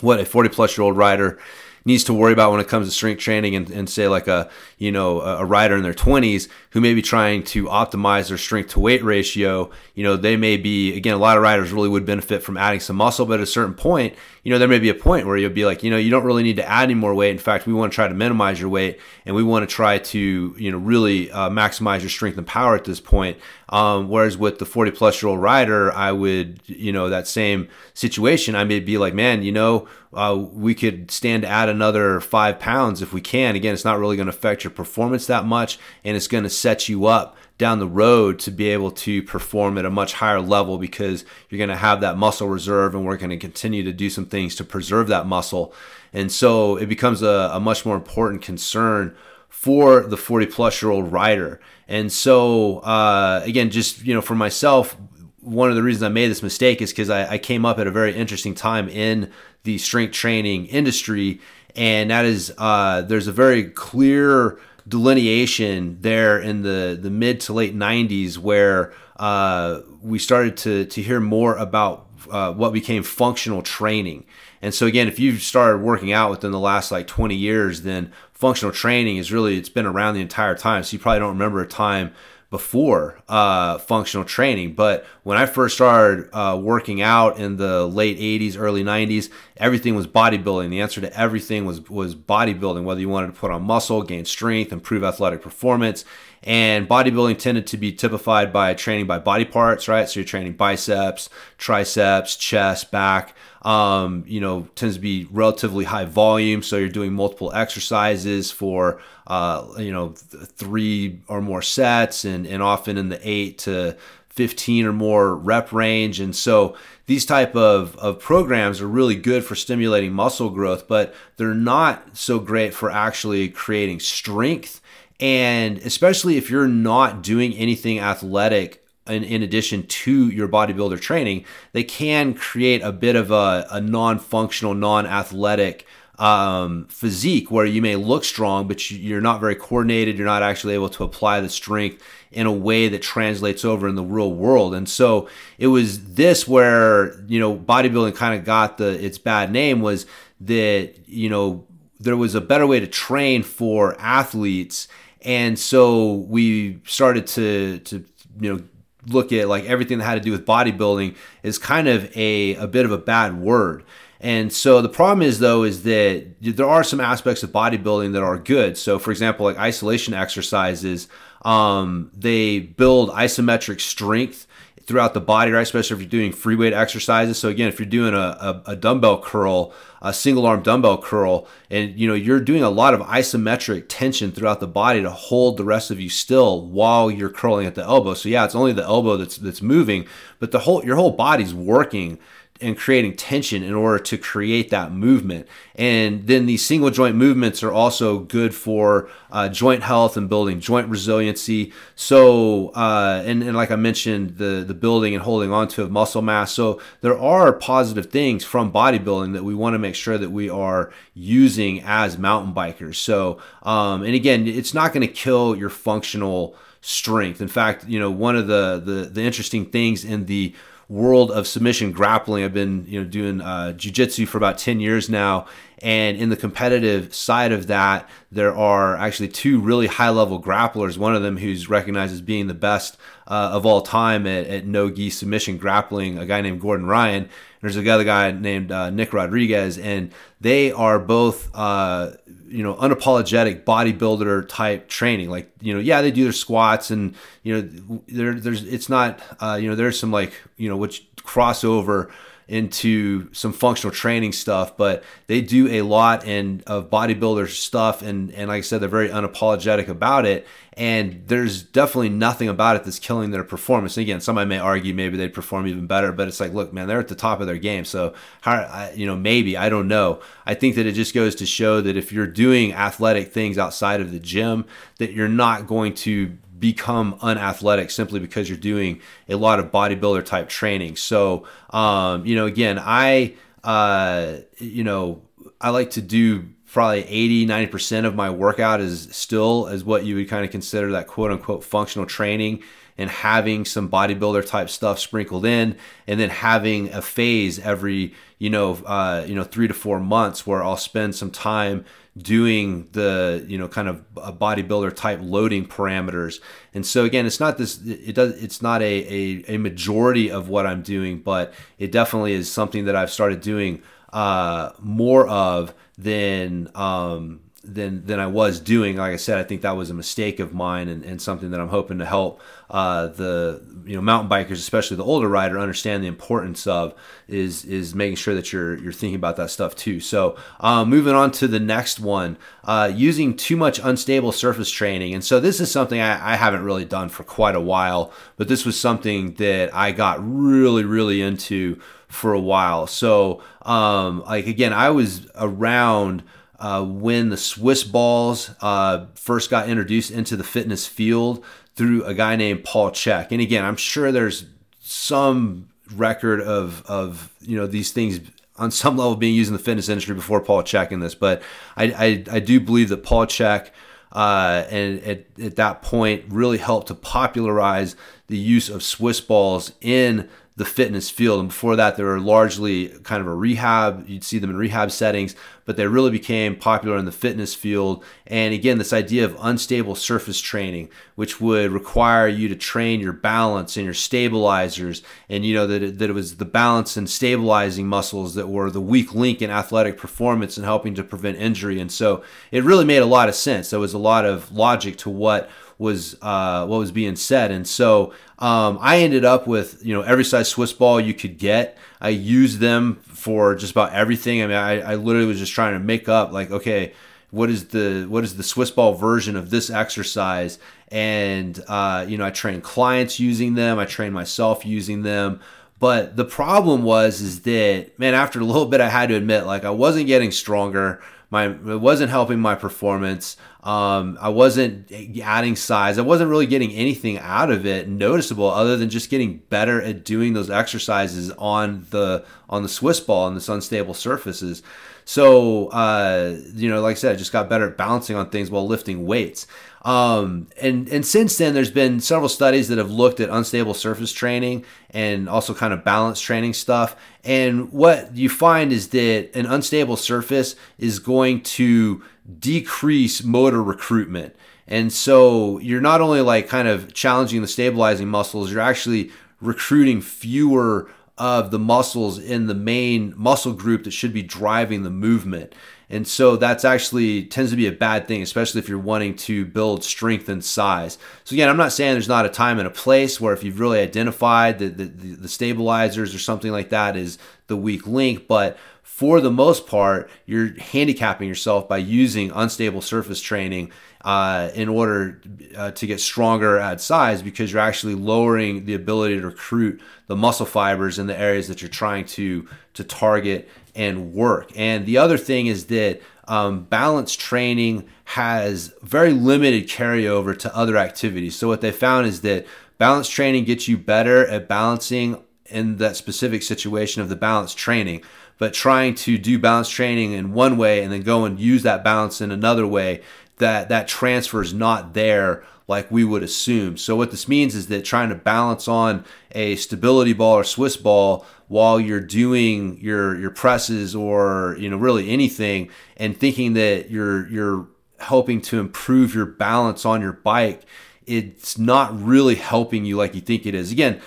what 0.00 0.20
a 0.20 0.24
40 0.24 0.48
plus 0.50 0.76
year 0.76 0.84
old 0.84 0.96
rider 0.96 1.38
needs 1.84 2.04
to 2.04 2.14
worry 2.14 2.32
about 2.32 2.50
when 2.50 2.60
it 2.60 2.68
comes 2.68 2.88
to 2.88 2.94
strength 2.94 3.20
training 3.20 3.54
and, 3.54 3.70
and 3.70 3.90
say 3.90 4.08
like 4.08 4.26
a 4.26 4.48
you 4.78 4.90
know 4.90 5.20
a 5.20 5.44
rider 5.44 5.76
in 5.76 5.82
their 5.82 5.94
20s 5.94 6.48
who 6.74 6.80
may 6.80 6.92
be 6.92 7.00
trying 7.00 7.42
to 7.42 7.64
optimize 7.66 8.28
their 8.28 8.36
strength 8.36 8.70
to 8.70 8.80
weight 8.80 9.02
ratio 9.02 9.70
you 9.94 10.04
know 10.04 10.16
they 10.16 10.36
may 10.36 10.56
be 10.56 10.94
again 10.96 11.14
a 11.14 11.18
lot 11.18 11.36
of 11.36 11.42
riders 11.42 11.72
really 11.72 11.88
would 11.88 12.04
benefit 12.04 12.42
from 12.42 12.56
adding 12.56 12.80
some 12.80 12.96
muscle 12.96 13.24
but 13.24 13.40
at 13.40 13.40
a 13.40 13.46
certain 13.46 13.74
point 13.74 14.14
you 14.44 14.52
know 14.52 14.58
there 14.58 14.68
may 14.68 14.78
be 14.78 14.90
a 14.90 14.94
point 14.94 15.26
where 15.26 15.36
you'll 15.36 15.50
be 15.50 15.64
like 15.64 15.82
you 15.82 15.90
know 15.90 15.96
you 15.96 16.10
don't 16.10 16.24
really 16.24 16.42
need 16.42 16.56
to 16.56 16.68
add 16.68 16.84
any 16.84 16.94
more 16.94 17.14
weight. 17.14 17.30
In 17.30 17.38
fact 17.38 17.66
we 17.66 17.72
want 17.72 17.92
to 17.92 17.94
try 17.94 18.06
to 18.06 18.14
minimize 18.14 18.60
your 18.60 18.68
weight 18.68 19.00
and 19.24 19.34
we 19.34 19.42
want 19.42 19.68
to 19.68 19.74
try 19.74 19.98
to 19.98 20.54
you 20.56 20.70
know 20.70 20.78
really 20.78 21.30
uh, 21.32 21.48
maximize 21.48 22.00
your 22.00 22.10
strength 22.10 22.38
and 22.38 22.46
power 22.46 22.76
at 22.76 22.84
this 22.84 23.00
point. 23.00 23.38
Um, 23.70 24.10
whereas 24.10 24.36
with 24.36 24.58
the 24.58 24.66
40 24.66 24.90
plus 24.92 25.20
year 25.22 25.30
old 25.30 25.40
rider 25.40 25.90
i 25.92 26.12
would 26.12 26.60
you 26.66 26.92
know 26.92 27.08
that 27.08 27.26
same 27.26 27.68
situation. 27.94 28.54
I 28.54 28.64
may 28.64 28.80
be 28.80 28.98
like 28.98 29.14
man 29.14 29.42
you 29.42 29.52
know 29.52 29.88
uh, 30.12 30.36
we 30.52 30.74
could 30.74 31.10
stand 31.10 31.42
to 31.42 31.48
add 31.48 31.68
another 31.68 32.20
five 32.20 32.60
pounds 32.60 33.02
if 33.02 33.12
we 33.12 33.20
can. 33.20 33.56
Again, 33.56 33.74
it's 33.74 33.84
not 33.84 33.98
really 33.98 34.14
going 34.14 34.26
to 34.28 34.32
affect 34.32 34.62
your 34.62 34.70
performance 34.70 35.26
that 35.26 35.44
much, 35.44 35.76
and 36.04 36.16
it's 36.16 36.28
going 36.28 36.44
to 36.44 36.50
set 36.64 36.88
you 36.88 37.04
up 37.04 37.36
down 37.58 37.78
the 37.78 37.86
road 37.86 38.38
to 38.38 38.50
be 38.50 38.70
able 38.70 38.90
to 38.90 39.22
perform 39.22 39.76
at 39.76 39.84
a 39.84 39.90
much 39.90 40.14
higher 40.14 40.40
level 40.40 40.78
because 40.78 41.26
you're 41.48 41.58
going 41.58 41.68
to 41.68 41.76
have 41.76 42.00
that 42.00 42.16
muscle 42.16 42.48
reserve, 42.48 42.94
and 42.94 43.04
we're 43.04 43.18
going 43.18 43.28
to 43.28 43.36
continue 43.36 43.82
to 43.82 43.92
do 43.92 44.08
some 44.08 44.24
things 44.24 44.56
to 44.56 44.64
preserve 44.64 45.08
that 45.08 45.26
muscle. 45.26 45.74
And 46.14 46.32
so 46.32 46.76
it 46.76 46.86
becomes 46.86 47.20
a, 47.20 47.50
a 47.52 47.60
much 47.60 47.84
more 47.84 47.96
important 47.96 48.40
concern 48.40 49.14
for 49.50 50.00
the 50.00 50.16
40 50.16 50.46
plus 50.46 50.80
year 50.80 50.90
old 50.90 51.12
rider. 51.12 51.60
And 51.86 52.10
so, 52.10 52.78
uh, 52.78 53.42
again, 53.44 53.68
just 53.70 54.02
you 54.06 54.14
know, 54.14 54.22
for 54.22 54.34
myself, 54.34 54.96
one 55.40 55.68
of 55.68 55.76
the 55.76 55.82
reasons 55.82 56.02
I 56.02 56.08
made 56.08 56.30
this 56.30 56.42
mistake 56.42 56.80
is 56.80 56.92
because 56.92 57.10
I, 57.10 57.32
I, 57.32 57.38
came 57.38 57.66
up 57.66 57.78
at 57.78 57.86
a 57.86 57.90
very 57.90 58.16
interesting 58.16 58.54
time 58.54 58.88
in 58.88 59.30
the 59.64 59.76
strength 59.76 60.12
training 60.12 60.66
industry, 60.66 61.42
and 61.76 62.10
that 62.10 62.24
is 62.24 62.54
uh, 62.56 63.02
there's 63.02 63.26
a 63.26 63.32
very 63.32 63.64
clear 63.64 64.58
delineation 64.86 65.98
there 66.00 66.38
in 66.38 66.62
the 66.62 66.98
the 67.00 67.10
mid 67.10 67.40
to 67.40 67.52
late 67.52 67.74
90s 67.74 68.36
where 68.38 68.92
uh, 69.16 69.80
we 70.02 70.18
started 70.18 70.56
to 70.58 70.84
to 70.86 71.02
hear 71.02 71.20
more 71.20 71.56
about 71.56 72.06
uh, 72.30 72.52
what 72.52 72.72
became 72.72 73.02
functional 73.02 73.62
training. 73.62 74.24
And 74.62 74.72
so 74.72 74.86
again, 74.86 75.08
if 75.08 75.18
you've 75.18 75.42
started 75.42 75.82
working 75.82 76.12
out 76.12 76.30
within 76.30 76.50
the 76.50 76.58
last 76.58 76.90
like 76.90 77.06
20 77.06 77.34
years, 77.34 77.82
then 77.82 78.12
functional 78.32 78.72
training 78.72 79.18
is 79.18 79.30
really 79.32 79.58
it's 79.58 79.68
been 79.68 79.86
around 79.86 80.14
the 80.14 80.20
entire 80.20 80.54
time. 80.54 80.82
So 80.82 80.94
you 80.94 80.98
probably 80.98 81.20
don't 81.20 81.30
remember 81.30 81.60
a 81.60 81.66
time 81.66 82.14
before 82.54 83.20
uh, 83.28 83.78
functional 83.78 84.24
training. 84.24 84.74
But 84.74 85.04
when 85.24 85.36
I 85.36 85.44
first 85.44 85.74
started 85.74 86.30
uh, 86.32 86.56
working 86.56 87.02
out 87.02 87.36
in 87.36 87.56
the 87.56 87.84
late 87.84 88.16
80s, 88.16 88.56
early 88.56 88.84
90s, 88.84 89.28
everything 89.56 89.96
was 89.96 90.06
bodybuilding. 90.06 90.70
The 90.70 90.80
answer 90.80 91.00
to 91.00 91.18
everything 91.18 91.64
was 91.64 91.80
was 91.90 92.14
bodybuilding, 92.14 92.84
whether 92.84 93.00
you 93.00 93.08
wanted 93.08 93.34
to 93.34 93.40
put 93.40 93.50
on 93.50 93.64
muscle, 93.64 94.04
gain 94.04 94.24
strength, 94.24 94.72
improve 94.72 95.02
athletic 95.02 95.42
performance. 95.42 96.04
And 96.44 96.88
bodybuilding 96.88 97.38
tended 97.38 97.66
to 97.66 97.76
be 97.76 97.90
typified 97.90 98.52
by 98.52 98.72
training 98.74 99.08
by 99.08 99.18
body 99.18 99.46
parts, 99.46 99.88
right? 99.88 100.08
So 100.08 100.20
you're 100.20 100.24
training 100.24 100.52
biceps, 100.52 101.30
triceps, 101.58 102.36
chest, 102.36 102.92
back. 102.92 103.34
Um, 103.64 104.24
you 104.26 104.42
know, 104.42 104.68
tends 104.74 104.96
to 104.96 105.00
be 105.00 105.26
relatively 105.30 105.84
high 105.84 106.04
volume. 106.04 106.62
So 106.62 106.76
you're 106.76 106.90
doing 106.90 107.14
multiple 107.14 107.50
exercises 107.54 108.50
for, 108.50 109.00
uh, 109.26 109.66
you 109.78 109.90
know, 109.90 110.14
th- 110.30 110.44
three 110.44 111.22
or 111.28 111.40
more 111.40 111.62
sets 111.62 112.26
and, 112.26 112.46
and 112.46 112.62
often 112.62 112.98
in 112.98 113.08
the 113.08 113.18
eight 113.26 113.56
to 113.60 113.96
15 114.34 114.84
or 114.84 114.92
more 114.92 115.36
rep 115.36 115.72
range. 115.72 116.18
And 116.18 116.34
so 116.34 116.76
these 117.06 117.24
type 117.24 117.54
of, 117.54 117.96
of 117.98 118.18
programs 118.18 118.80
are 118.80 118.88
really 118.88 119.14
good 119.14 119.44
for 119.44 119.54
stimulating 119.54 120.12
muscle 120.12 120.50
growth, 120.50 120.88
but 120.88 121.14
they're 121.36 121.54
not 121.54 122.16
so 122.16 122.40
great 122.40 122.74
for 122.74 122.90
actually 122.90 123.48
creating 123.48 124.00
strength. 124.00 124.80
And 125.20 125.78
especially 125.78 126.36
if 126.36 126.50
you're 126.50 126.66
not 126.66 127.22
doing 127.22 127.54
anything 127.54 128.00
athletic 128.00 128.83
in, 129.06 129.24
in 129.24 129.42
addition 129.42 129.86
to 129.86 130.28
your 130.28 130.48
bodybuilder 130.48 131.00
training, 131.00 131.44
they 131.72 131.84
can 131.84 132.34
create 132.34 132.82
a 132.82 132.92
bit 132.92 133.16
of 133.16 133.30
a, 133.30 133.66
a 133.70 133.80
non 133.80 134.18
functional, 134.18 134.74
non 134.74 135.06
athletic 135.06 135.86
um, 136.18 136.86
physique 136.86 137.50
where 137.50 137.66
you 137.66 137.82
may 137.82 137.96
look 137.96 138.24
strong, 138.24 138.68
but 138.68 138.90
you're 138.90 139.20
not 139.20 139.40
very 139.40 139.56
coordinated. 139.56 140.16
You're 140.16 140.26
not 140.26 140.42
actually 140.42 140.74
able 140.74 140.88
to 140.90 141.04
apply 141.04 141.40
the 141.40 141.48
strength 141.48 142.02
in 142.30 142.46
a 142.46 142.52
way 142.52 142.88
that 142.88 143.02
translates 143.02 143.64
over 143.64 143.88
in 143.88 143.94
the 143.94 144.02
real 144.02 144.32
world. 144.32 144.74
And 144.74 144.88
so 144.88 145.28
it 145.58 145.68
was 145.68 146.14
this 146.14 146.46
where, 146.46 147.20
you 147.26 147.40
know, 147.40 147.56
bodybuilding 147.56 148.14
kind 148.14 148.38
of 148.38 148.44
got 148.44 148.78
the 148.78 149.04
its 149.04 149.18
bad 149.18 149.50
name 149.50 149.80
was 149.80 150.06
that, 150.40 150.94
you 151.06 151.28
know, 151.28 151.66
there 152.00 152.16
was 152.16 152.34
a 152.34 152.40
better 152.40 152.66
way 152.66 152.80
to 152.80 152.86
train 152.86 153.42
for 153.42 153.98
athletes. 154.00 154.88
And 155.22 155.58
so 155.58 156.14
we 156.28 156.80
started 156.84 157.26
to 157.28 157.78
to 157.80 158.04
you 158.40 158.52
know 158.52 158.62
look 159.06 159.32
at 159.32 159.48
like 159.48 159.64
everything 159.64 159.98
that 159.98 160.04
had 160.04 160.14
to 160.14 160.20
do 160.20 160.32
with 160.32 160.46
bodybuilding 160.46 161.16
is 161.42 161.58
kind 161.58 161.88
of 161.88 162.14
a, 162.16 162.54
a 162.56 162.66
bit 162.66 162.84
of 162.84 162.92
a 162.92 162.98
bad 162.98 163.38
word. 163.38 163.84
And 164.20 164.52
so 164.52 164.80
the 164.80 164.88
problem 164.88 165.22
is 165.22 165.38
though 165.38 165.64
is 165.64 165.82
that 165.82 166.26
there 166.40 166.68
are 166.68 166.82
some 166.82 167.00
aspects 167.00 167.42
of 167.42 167.50
bodybuilding 167.50 168.12
that 168.14 168.22
are 168.22 168.38
good. 168.38 168.78
So 168.78 168.98
for 168.98 169.10
example, 169.10 169.44
like 169.44 169.58
isolation 169.58 170.14
exercises, 170.14 171.08
um, 171.42 172.10
they 172.14 172.60
build 172.60 173.10
isometric 173.10 173.80
strength 173.80 174.46
throughout 174.86 175.14
the 175.14 175.20
body, 175.20 175.50
right? 175.50 175.62
Especially 175.62 175.94
if 175.94 176.00
you're 176.00 176.08
doing 176.08 176.32
free 176.32 176.56
weight 176.56 176.72
exercises. 176.72 177.38
So 177.38 177.48
again, 177.48 177.68
if 177.68 177.78
you're 177.78 177.88
doing 177.88 178.14
a, 178.14 178.18
a, 178.18 178.62
a, 178.66 178.76
dumbbell 178.76 179.22
curl, 179.22 179.72
a 180.02 180.12
single 180.12 180.44
arm 180.44 180.62
dumbbell 180.62 181.00
curl, 181.00 181.48
and 181.70 181.98
you 181.98 182.06
know 182.06 182.14
you're 182.14 182.40
doing 182.40 182.62
a 182.62 182.70
lot 182.70 182.92
of 182.92 183.00
isometric 183.00 183.86
tension 183.88 184.30
throughout 184.30 184.60
the 184.60 184.66
body 184.66 185.00
to 185.02 185.10
hold 185.10 185.56
the 185.56 185.64
rest 185.64 185.90
of 185.90 186.00
you 186.00 186.10
still 186.10 186.66
while 186.66 187.10
you're 187.10 187.30
curling 187.30 187.66
at 187.66 187.74
the 187.74 187.82
elbow. 187.82 188.14
So 188.14 188.28
yeah, 188.28 188.44
it's 188.44 188.54
only 188.54 188.72
the 188.72 188.84
elbow 188.84 189.16
that's 189.16 189.38
that's 189.38 189.62
moving, 189.62 190.06
but 190.38 190.50
the 190.50 190.60
whole 190.60 190.84
your 190.84 190.96
whole 190.96 191.12
body's 191.12 191.54
working 191.54 192.18
and 192.60 192.78
creating 192.78 193.16
tension 193.16 193.64
in 193.64 193.74
order 193.74 193.98
to 193.98 194.16
create 194.16 194.70
that 194.70 194.92
movement. 194.92 195.46
And 195.74 196.28
then 196.28 196.46
these 196.46 196.64
single 196.64 196.90
joint 196.90 197.16
movements 197.16 197.64
are 197.64 197.72
also 197.72 198.20
good 198.20 198.54
for 198.54 199.10
uh, 199.32 199.48
joint 199.48 199.82
health 199.82 200.16
and 200.16 200.28
building 200.28 200.60
joint 200.60 200.88
resiliency. 200.88 201.72
So, 201.96 202.68
uh, 202.68 203.24
and, 203.26 203.42
and 203.42 203.56
like 203.56 203.72
I 203.72 203.76
mentioned, 203.76 204.36
the, 204.36 204.64
the 204.64 204.72
building 204.72 205.14
and 205.14 205.24
holding 205.24 205.52
onto 205.52 205.82
of 205.82 205.90
muscle 205.90 206.22
mass. 206.22 206.52
So 206.52 206.80
there 207.00 207.18
are 207.18 207.52
positive 207.52 208.06
things 208.06 208.44
from 208.44 208.72
bodybuilding 208.72 209.32
that 209.32 209.42
we 209.42 209.54
want 209.54 209.74
to 209.74 209.78
make 209.80 209.96
sure 209.96 210.16
that 210.16 210.30
we 210.30 210.48
are 210.48 210.92
using 211.12 211.82
as 211.82 212.18
mountain 212.18 212.54
bikers. 212.54 212.94
So, 212.94 213.40
um, 213.64 214.04
and 214.04 214.14
again, 214.14 214.46
it's 214.46 214.72
not 214.72 214.92
going 214.92 215.06
to 215.06 215.12
kill 215.12 215.56
your 215.56 215.70
functional 215.70 216.56
strength. 216.80 217.40
In 217.40 217.48
fact, 217.48 217.88
you 217.88 217.98
know, 217.98 218.12
one 218.12 218.36
of 218.36 218.46
the, 218.46 218.80
the, 218.84 219.10
the 219.10 219.22
interesting 219.22 219.66
things 219.66 220.04
in 220.04 220.26
the 220.26 220.54
world 220.88 221.30
of 221.30 221.46
submission 221.46 221.92
grappling. 221.92 222.44
I've 222.44 222.54
been 222.54 222.84
you 222.86 223.02
know 223.02 223.08
doing 223.08 223.40
uh, 223.40 223.74
jujitsu 223.76 224.26
for 224.26 224.38
about 224.38 224.58
ten 224.58 224.80
years 224.80 225.08
now, 225.08 225.46
and 225.84 226.16
in 226.16 226.30
the 226.30 226.36
competitive 226.36 227.14
side 227.14 227.52
of 227.52 227.66
that, 227.66 228.08
there 228.32 228.56
are 228.56 228.96
actually 228.96 229.28
two 229.28 229.60
really 229.60 229.86
high 229.86 230.08
level 230.08 230.42
grapplers. 230.42 230.96
One 230.96 231.14
of 231.14 231.22
them 231.22 231.36
who's 231.36 231.68
recognized 231.68 232.14
as 232.14 232.22
being 232.22 232.46
the 232.46 232.54
best 232.54 232.96
uh, 233.26 233.50
of 233.52 233.66
all 233.66 233.82
time 233.82 234.26
at, 234.26 234.46
at 234.46 234.64
no 234.64 234.88
gi 234.90 235.10
submission 235.10 235.58
grappling, 235.58 236.18
a 236.18 236.24
guy 236.24 236.40
named 236.40 236.62
Gordon 236.62 236.86
Ryan. 236.86 237.28
There's 237.60 237.76
another 237.76 238.02
guy 238.02 238.32
named 238.32 238.72
uh, 238.72 238.88
Nick 238.88 239.12
Rodriguez, 239.12 239.76
and 239.76 240.10
they 240.40 240.72
are 240.72 240.98
both 240.98 241.50
uh, 241.54 242.12
you 242.48 242.62
know 242.62 242.76
unapologetic 242.76 243.64
bodybuilder 243.64 244.48
type 244.48 244.88
training 244.88 245.28
like 245.28 245.50
you 245.60 245.74
know 245.74 245.80
yeah 245.80 246.00
they 246.00 246.10
do 246.10 246.24
their 246.24 246.32
squats 246.32 246.90
and 246.90 247.14
you 247.42 247.54
know 247.54 248.02
there 248.06 248.34
there's 248.34 248.64
it's 248.64 248.88
not 248.88 249.20
uh, 249.40 249.58
you 249.60 249.68
know 249.68 249.74
there's 249.74 249.98
some 249.98 250.12
like 250.12 250.32
you 250.56 250.68
know 250.68 250.76
which 250.76 251.06
crossover 251.16 252.10
into 252.46 253.32
some 253.32 253.52
functional 253.52 253.94
training 253.94 254.32
stuff, 254.32 254.76
but 254.76 255.02
they 255.26 255.40
do 255.40 255.68
a 255.68 255.82
lot 255.82 256.26
in 256.26 256.62
of 256.66 256.90
bodybuilder 256.90 257.48
stuff, 257.48 258.02
and 258.02 258.30
and 258.32 258.48
like 258.48 258.58
I 258.58 258.60
said, 258.62 258.80
they're 258.80 258.88
very 258.88 259.08
unapologetic 259.08 259.88
about 259.88 260.26
it. 260.26 260.46
And 260.76 261.22
there's 261.28 261.62
definitely 261.62 262.08
nothing 262.08 262.48
about 262.48 262.74
it 262.74 262.84
that's 262.84 262.98
killing 262.98 263.30
their 263.30 263.44
performance. 263.44 263.96
And 263.96 264.02
again, 264.02 264.20
somebody 264.20 264.48
may 264.48 264.58
argue 264.58 264.92
maybe 264.92 265.16
they'd 265.16 265.32
perform 265.32 265.68
even 265.68 265.86
better, 265.86 266.10
but 266.10 266.26
it's 266.26 266.40
like, 266.40 266.52
look, 266.52 266.72
man, 266.72 266.88
they're 266.88 266.98
at 266.98 267.06
the 267.06 267.14
top 267.14 267.40
of 267.40 267.46
their 267.46 267.58
game. 267.58 267.84
So 267.84 268.12
how, 268.40 268.90
you 268.92 269.06
know, 269.06 269.14
maybe 269.14 269.56
I 269.56 269.68
don't 269.68 269.86
know. 269.86 270.20
I 270.46 270.54
think 270.54 270.74
that 270.74 270.84
it 270.84 270.92
just 270.92 271.14
goes 271.14 271.36
to 271.36 271.46
show 271.46 271.80
that 271.80 271.96
if 271.96 272.12
you're 272.12 272.26
doing 272.26 272.72
athletic 272.72 273.32
things 273.32 273.56
outside 273.56 274.00
of 274.00 274.10
the 274.10 274.18
gym, 274.18 274.64
that 274.98 275.12
you're 275.12 275.28
not 275.28 275.68
going 275.68 275.94
to 275.94 276.36
become 276.58 277.18
unathletic 277.20 277.90
simply 277.90 278.20
because 278.20 278.48
you're 278.48 278.58
doing 278.58 279.00
a 279.28 279.36
lot 279.36 279.58
of 279.58 279.70
bodybuilder 279.70 280.24
type 280.24 280.48
training. 280.48 280.96
So, 280.96 281.46
um, 281.70 282.24
you 282.26 282.36
know, 282.36 282.46
again, 282.46 282.78
I, 282.80 283.34
uh, 283.62 284.36
you 284.58 284.84
know, 284.84 285.22
I 285.60 285.70
like 285.70 285.90
to 285.92 286.02
do 286.02 286.48
probably 286.66 287.04
80 287.04 287.46
90% 287.46 288.04
of 288.04 288.16
my 288.16 288.30
workout 288.30 288.80
is 288.80 289.08
still 289.12 289.68
as 289.68 289.84
what 289.84 290.04
you 290.04 290.16
would 290.16 290.28
kind 290.28 290.44
of 290.44 290.50
consider 290.50 290.90
that 290.90 291.06
quote 291.06 291.30
unquote 291.30 291.62
functional 291.62 292.04
training 292.04 292.62
and 292.98 293.10
having 293.10 293.64
some 293.64 293.88
bodybuilder 293.88 294.46
type 294.46 294.68
stuff 294.68 294.98
sprinkled 294.98 295.44
in 295.44 295.76
and 296.06 296.18
then 296.18 296.30
having 296.30 296.92
a 296.92 297.00
phase 297.00 297.60
every 297.60 298.12
you 298.38 298.50
know 298.50 298.74
uh, 298.86 299.24
you 299.26 299.36
know 299.36 299.44
three 299.44 299.68
to 299.68 299.74
four 299.74 300.00
months 300.00 300.46
where 300.46 300.64
i'll 300.64 300.76
spend 300.76 301.14
some 301.14 301.30
time 301.30 301.84
doing 302.16 302.88
the 302.92 303.44
you 303.48 303.58
know 303.58 303.66
kind 303.66 303.88
of 303.88 304.04
a 304.16 304.32
bodybuilder 304.32 304.94
type 304.94 305.18
loading 305.22 305.66
parameters. 305.66 306.40
And 306.72 306.86
so 306.86 307.04
again 307.04 307.26
it's 307.26 307.40
not 307.40 307.58
this 307.58 307.80
it 307.84 308.14
does 308.14 308.40
it's 308.42 308.62
not 308.62 308.82
a, 308.82 308.84
a, 308.84 309.54
a 309.54 309.58
majority 309.58 310.30
of 310.30 310.48
what 310.48 310.66
i'm 310.66 310.82
doing 310.82 311.18
but 311.18 311.52
it 311.78 311.90
definitely 311.90 312.32
is 312.32 312.50
something 312.50 312.84
that 312.84 312.96
i've 312.96 313.10
started 313.10 313.40
doing 313.40 313.82
uh, 314.12 314.70
more 314.78 315.26
of 315.26 315.74
than 315.98 316.70
um, 316.74 317.40
than 317.64 318.04
than 318.04 318.20
I 318.20 318.26
was 318.26 318.60
doing. 318.60 318.96
Like 318.96 319.12
I 319.12 319.16
said, 319.16 319.38
I 319.38 319.42
think 319.42 319.62
that 319.62 319.76
was 319.76 319.90
a 319.90 319.94
mistake 319.94 320.38
of 320.38 320.52
mine 320.52 320.88
and, 320.88 321.04
and 321.04 321.20
something 321.20 321.50
that 321.50 321.60
I'm 321.60 321.68
hoping 321.68 321.98
to 321.98 322.06
help 322.06 322.40
uh, 322.70 323.08
the 323.08 323.62
you 323.84 323.96
know 323.96 324.02
mountain 324.02 324.30
bikers, 324.30 324.52
especially 324.52 324.96
the 324.96 325.04
older 325.04 325.28
rider, 325.28 325.58
understand 325.58 326.02
the 326.02 326.08
importance 326.08 326.66
of 326.66 326.94
is 327.28 327.64
is 327.64 327.94
making 327.94 328.16
sure 328.16 328.34
that 328.34 328.52
you're 328.52 328.76
you're 328.78 328.92
thinking 328.92 329.16
about 329.16 329.36
that 329.36 329.50
stuff 329.50 329.74
too. 329.74 330.00
So 330.00 330.36
uh, 330.60 330.84
moving 330.84 331.14
on 331.14 331.30
to 331.32 331.48
the 331.48 331.60
next 331.60 332.00
one, 332.00 332.36
uh, 332.64 332.92
using 332.94 333.36
too 333.36 333.56
much 333.56 333.80
unstable 333.82 334.32
surface 334.32 334.70
training, 334.70 335.14
and 335.14 335.24
so 335.24 335.40
this 335.40 335.60
is 335.60 335.70
something 335.70 336.00
I, 336.00 336.34
I 336.34 336.36
haven't 336.36 336.64
really 336.64 336.84
done 336.84 337.08
for 337.08 337.24
quite 337.24 337.54
a 337.54 337.60
while, 337.60 338.12
but 338.36 338.48
this 338.48 338.64
was 338.64 338.78
something 338.78 339.34
that 339.34 339.74
I 339.74 339.92
got 339.92 340.18
really 340.20 340.84
really 340.84 341.22
into 341.22 341.80
for 342.08 342.32
a 342.32 342.40
while. 342.40 342.86
So 342.86 343.42
um, 343.62 344.22
like 344.24 344.46
again, 344.46 344.72
I 344.72 344.90
was 344.90 345.26
around 345.34 346.22
uh, 346.64 346.82
when 346.82 347.28
the 347.28 347.36
Swiss 347.36 347.84
balls 347.84 348.50
uh, 348.62 349.04
first 349.16 349.50
got 349.50 349.68
introduced 349.68 350.10
into 350.10 350.34
the 350.34 350.42
fitness 350.42 350.86
field 350.86 351.44
through 351.74 352.02
a 352.04 352.14
guy 352.14 352.36
named 352.36 352.64
Paul 352.64 352.90
Chek. 352.90 353.26
And 353.32 353.42
again, 353.42 353.66
I'm 353.66 353.76
sure 353.76 354.10
there's 354.10 354.46
some 354.80 355.68
record 355.94 356.40
of 356.40 356.82
of 356.86 357.30
you 357.42 357.54
know 357.54 357.66
these 357.66 357.92
things 357.92 358.18
on 358.56 358.70
some 358.70 358.96
level 358.96 359.14
being 359.14 359.34
used 359.34 359.50
in 359.50 359.52
the 359.52 359.62
fitness 359.62 359.90
industry 359.90 360.14
before 360.14 360.40
Paul 360.40 360.62
Chek 360.62 360.90
in 360.90 361.00
this, 361.00 361.14
but 361.14 361.42
I 361.76 361.84
I, 362.30 362.36
I 362.36 362.40
do 362.40 362.60
believe 362.60 362.88
that 362.88 363.04
Paul 363.04 363.26
Chek. 363.26 363.68
Uh, 364.12 364.64
and 364.70 365.00
at, 365.00 365.24
at 365.42 365.56
that 365.56 365.82
point, 365.82 366.22
really 366.28 366.58
helped 366.58 366.86
to 366.86 366.94
popularize 366.94 367.96
the 368.28 368.36
use 368.36 368.68
of 368.68 368.80
Swiss 368.80 369.20
balls 369.20 369.72
in 369.80 370.30
the 370.56 370.64
fitness 370.64 371.10
field. 371.10 371.40
And 371.40 371.48
before 371.48 371.74
that, 371.74 371.96
they 371.96 372.04
were 372.04 372.20
largely 372.20 372.88
kind 373.02 373.20
of 373.20 373.26
a 373.26 373.34
rehab. 373.34 374.08
You'd 374.08 374.22
see 374.22 374.38
them 374.38 374.50
in 374.50 374.56
rehab 374.56 374.92
settings, 374.92 375.34
but 375.64 375.76
they 375.76 375.88
really 375.88 376.12
became 376.12 376.54
popular 376.54 376.96
in 376.96 377.06
the 377.06 377.12
fitness 377.12 377.56
field. 377.56 378.04
And 378.24 378.54
again, 378.54 378.78
this 378.78 378.92
idea 378.92 379.24
of 379.24 379.36
unstable 379.40 379.96
surface 379.96 380.40
training, 380.40 380.90
which 381.16 381.40
would 381.40 381.72
require 381.72 382.28
you 382.28 382.46
to 382.48 382.54
train 382.54 383.00
your 383.00 383.12
balance 383.12 383.76
and 383.76 383.84
your 383.84 383.94
stabilizers. 383.94 385.02
And 385.28 385.44
you 385.44 385.54
know, 385.54 385.66
that 385.66 385.82
it, 385.82 385.98
that 385.98 386.10
it 386.10 386.14
was 386.14 386.36
the 386.36 386.44
balance 386.44 386.96
and 386.96 387.10
stabilizing 387.10 387.88
muscles 387.88 388.36
that 388.36 388.48
were 388.48 388.70
the 388.70 388.80
weak 388.80 389.12
link 389.12 389.42
in 389.42 389.50
athletic 389.50 389.98
performance 389.98 390.56
and 390.56 390.64
helping 390.64 390.94
to 390.94 391.02
prevent 391.02 391.36
injury. 391.38 391.80
And 391.80 391.90
so 391.90 392.22
it 392.52 392.62
really 392.62 392.84
made 392.84 392.98
a 392.98 393.06
lot 393.06 393.28
of 393.28 393.34
sense. 393.34 393.70
There 393.70 393.80
was 393.80 393.94
a 393.94 393.98
lot 393.98 394.24
of 394.24 394.52
logic 394.52 394.98
to 394.98 395.10
what 395.10 395.50
was 395.78 396.16
uh, 396.22 396.66
what 396.66 396.78
was 396.78 396.92
being 396.92 397.16
said. 397.16 397.50
And 397.50 397.66
so 397.66 398.12
um, 398.38 398.78
I 398.80 398.98
ended 398.98 399.24
up 399.24 399.46
with 399.46 399.84
you 399.84 399.94
know 399.94 400.02
every 400.02 400.24
size 400.24 400.48
Swiss 400.48 400.72
ball 400.72 401.00
you 401.00 401.14
could 401.14 401.38
get. 401.38 401.78
I 402.00 402.10
used 402.10 402.60
them 402.60 402.96
for 403.04 403.54
just 403.54 403.72
about 403.72 403.92
everything. 403.92 404.42
I 404.42 404.46
mean, 404.46 404.56
I, 404.56 404.92
I 404.92 404.94
literally 404.96 405.26
was 405.26 405.38
just 405.38 405.52
trying 405.52 405.72
to 405.72 405.78
make 405.78 406.08
up 406.08 406.32
like, 406.32 406.50
okay, 406.50 406.92
what 407.30 407.50
is 407.50 407.68
the 407.68 408.06
what 408.08 408.24
is 408.24 408.36
the 408.36 408.42
Swiss 408.42 408.70
ball 408.70 408.94
version 408.94 409.36
of 409.36 409.50
this 409.50 409.70
exercise? 409.70 410.58
And 410.88 411.62
uh, 411.66 412.06
you 412.08 412.18
know, 412.18 412.24
I 412.24 412.30
trained 412.30 412.62
clients 412.62 413.18
using 413.18 413.54
them. 413.54 413.78
I 413.78 413.84
trained 413.84 414.14
myself 414.14 414.64
using 414.64 415.02
them. 415.02 415.40
But 415.80 416.16
the 416.16 416.24
problem 416.24 416.84
was 416.84 417.20
is 417.20 417.40
that 417.42 417.98
man, 417.98 418.14
after 418.14 418.40
a 418.40 418.44
little 418.44 418.66
bit, 418.66 418.80
I 418.80 418.88
had 418.88 419.08
to 419.08 419.16
admit 419.16 419.46
like 419.46 419.64
I 419.64 419.70
wasn't 419.70 420.06
getting 420.06 420.30
stronger 420.30 421.02
my 421.30 421.46
it 421.46 421.80
wasn't 421.80 422.10
helping 422.10 422.38
my 422.38 422.54
performance. 422.54 423.36
Um, 423.62 424.18
I 424.20 424.28
wasn't 424.28 424.92
adding 425.22 425.56
size. 425.56 425.98
I 425.98 426.02
wasn't 426.02 426.30
really 426.30 426.46
getting 426.46 426.72
anything 426.72 427.18
out 427.18 427.50
of 427.50 427.64
it 427.66 427.88
noticeable 427.88 428.48
other 428.48 428.76
than 428.76 428.90
just 428.90 429.10
getting 429.10 429.38
better 429.48 429.80
at 429.80 430.04
doing 430.04 430.34
those 430.34 430.50
exercises 430.50 431.30
on 431.32 431.86
the 431.90 432.24
on 432.48 432.62
the 432.62 432.68
Swiss 432.68 433.00
ball 433.00 433.26
and 433.26 433.36
this 433.36 433.48
unstable 433.48 433.94
surfaces. 433.94 434.62
So 435.04 435.68
uh, 435.68 436.36
you 436.54 436.68
know, 436.68 436.80
like 436.80 436.92
I 436.92 436.98
said, 436.98 437.12
I 437.12 437.16
just 437.16 437.32
got 437.32 437.48
better 437.48 437.68
at 437.68 437.76
balancing 437.76 438.16
on 438.16 438.30
things 438.30 438.50
while 438.50 438.66
lifting 438.66 439.06
weights. 439.06 439.46
Um, 439.82 440.48
and 440.60 440.88
and 440.88 441.04
since 441.04 441.36
then, 441.36 441.52
there's 441.52 441.70
been 441.70 442.00
several 442.00 442.30
studies 442.30 442.68
that 442.68 442.78
have 442.78 442.90
looked 442.90 443.20
at 443.20 443.28
unstable 443.28 443.74
surface 443.74 444.12
training 444.12 444.64
and 444.90 445.28
also 445.28 445.52
kind 445.52 445.74
of 445.74 445.84
balance 445.84 446.20
training 446.20 446.54
stuff. 446.54 446.96
And 447.22 447.70
what 447.70 448.16
you 448.16 448.30
find 448.30 448.72
is 448.72 448.88
that 448.88 449.30
an 449.34 449.44
unstable 449.46 449.96
surface 449.96 450.56
is 450.78 450.98
going 450.98 451.42
to 451.42 452.02
decrease 452.38 453.22
motor 453.22 453.62
recruitment. 453.62 454.34
And 454.66 454.90
so 454.90 455.58
you're 455.58 455.82
not 455.82 456.00
only 456.00 456.22
like 456.22 456.48
kind 456.48 456.68
of 456.68 456.94
challenging 456.94 457.42
the 457.42 457.48
stabilizing 457.48 458.08
muscles, 458.08 458.50
you're 458.50 458.62
actually 458.62 459.10
recruiting 459.42 460.00
fewer 460.00 460.90
of 461.16 461.50
the 461.50 461.58
muscles 461.58 462.18
in 462.18 462.46
the 462.46 462.54
main 462.54 463.14
muscle 463.16 463.52
group 463.52 463.84
that 463.84 463.92
should 463.92 464.12
be 464.12 464.22
driving 464.22 464.82
the 464.82 464.90
movement. 464.90 465.54
And 465.88 466.08
so 466.08 466.36
that's 466.36 466.64
actually 466.64 467.24
tends 467.24 467.50
to 467.50 467.56
be 467.56 467.66
a 467.66 467.72
bad 467.72 468.08
thing, 468.08 468.22
especially 468.22 468.58
if 468.58 468.68
you're 468.68 468.78
wanting 468.78 469.14
to 469.16 469.44
build 469.44 469.84
strength 469.84 470.28
and 470.28 470.44
size. 470.44 470.98
So 471.22 471.34
again, 471.34 471.48
I'm 471.48 471.56
not 471.56 471.72
saying 471.72 471.92
there's 471.92 472.08
not 472.08 472.26
a 472.26 472.30
time 472.30 472.58
and 472.58 472.66
a 472.66 472.70
place 472.70 473.20
where 473.20 473.34
if 473.34 473.44
you've 473.44 473.60
really 473.60 473.80
identified 473.80 474.58
that 474.58 474.76
the, 474.76 474.86
the, 474.86 475.14
the 475.16 475.28
stabilizers 475.28 476.14
or 476.14 476.18
something 476.18 476.50
like 476.50 476.70
that 476.70 476.96
is 476.96 477.18
the 477.46 477.56
weak 477.56 477.86
link, 477.86 478.26
but 478.26 478.56
for 478.82 479.20
the 479.20 479.30
most 479.30 479.66
part, 479.66 480.10
you're 480.24 480.58
handicapping 480.58 481.28
yourself 481.28 481.68
by 481.68 481.78
using 481.78 482.30
unstable 482.32 482.80
surface 482.80 483.20
training 483.20 483.70
uh, 484.04 484.50
in 484.54 484.68
order 484.68 485.20
uh, 485.56 485.70
to 485.72 485.86
get 485.86 485.98
stronger 485.98 486.58
at 486.58 486.80
size 486.80 487.22
because 487.22 487.50
you're 487.52 487.62
actually 487.62 487.94
lowering 487.94 488.66
the 488.66 488.74
ability 488.74 489.18
to 489.18 489.26
recruit 489.26 489.80
the 490.06 490.14
muscle 490.14 490.46
fibers 490.46 490.98
in 490.98 491.06
the 491.06 491.18
areas 491.18 491.48
that 491.48 491.62
you're 491.62 491.70
trying 491.70 492.04
to 492.04 492.46
to 492.74 492.84
target 492.84 493.48
and 493.74 494.12
work. 494.12 494.52
And 494.54 494.84
the 494.86 494.98
other 494.98 495.16
thing 495.16 495.46
is 495.46 495.66
that 495.66 496.00
um, 496.28 496.64
balance 496.64 497.14
training 497.14 497.88
has 498.04 498.74
very 498.82 499.12
limited 499.12 499.68
carryover 499.68 500.38
to 500.38 500.54
other 500.54 500.76
activities. 500.76 501.36
So 501.36 501.48
what 501.48 501.60
they 501.60 501.72
found 501.72 502.06
is 502.06 502.20
that 502.20 502.46
balance 502.78 503.08
training 503.08 503.44
gets 503.44 503.68
you 503.68 503.78
better 503.78 504.26
at 504.26 504.48
balancing 504.48 505.22
in 505.46 505.76
that 505.76 505.96
specific 505.96 506.42
situation 506.42 507.02
of 507.02 507.08
the 507.08 507.16
balance 507.16 507.54
training. 507.54 508.02
But 508.38 508.52
trying 508.52 508.96
to 508.96 509.16
do 509.16 509.38
balance 509.38 509.68
training 509.68 510.12
in 510.12 510.32
one 510.32 510.56
way 510.56 510.82
and 510.82 510.92
then 510.92 511.02
go 511.02 511.24
and 511.24 511.38
use 511.38 511.62
that 511.62 511.84
balance 511.84 512.20
in 512.20 512.30
another 512.30 512.66
way, 512.66 513.02
that 513.38 513.68
that 513.68 513.88
transfer 513.88 514.42
is 514.42 514.54
not 514.54 514.94
there 514.94 515.44
like 515.66 515.90
we 515.90 516.04
would 516.04 516.22
assume. 516.22 516.76
So 516.76 516.94
what 516.94 517.10
this 517.10 517.26
means 517.26 517.54
is 517.54 517.68
that 517.68 517.84
trying 517.84 518.10
to 518.10 518.14
balance 518.14 518.68
on 518.68 519.04
a 519.32 519.56
stability 519.56 520.12
ball 520.12 520.34
or 520.34 520.44
Swiss 520.44 520.76
ball 520.76 521.24
while 521.48 521.80
you're 521.80 522.00
doing 522.00 522.78
your 522.80 523.18
your 523.18 523.30
presses 523.30 523.94
or 523.94 524.56
you 524.58 524.68
know 524.68 524.76
really 524.76 525.10
anything 525.10 525.70
and 525.96 526.16
thinking 526.16 526.54
that 526.54 526.90
you're 526.90 527.28
you're 527.28 527.68
helping 527.98 528.40
to 528.40 528.58
improve 528.58 529.14
your 529.14 529.26
balance 529.26 529.84
on 529.84 530.00
your 530.00 530.12
bike 530.12 530.62
it's 531.06 531.58
not 531.58 531.98
really 532.02 532.34
helping 532.34 532.84
you 532.84 532.96
like 532.96 533.14
you 533.14 533.20
think 533.20 533.46
it 533.46 533.54
is 533.54 533.70
again 533.70 534.00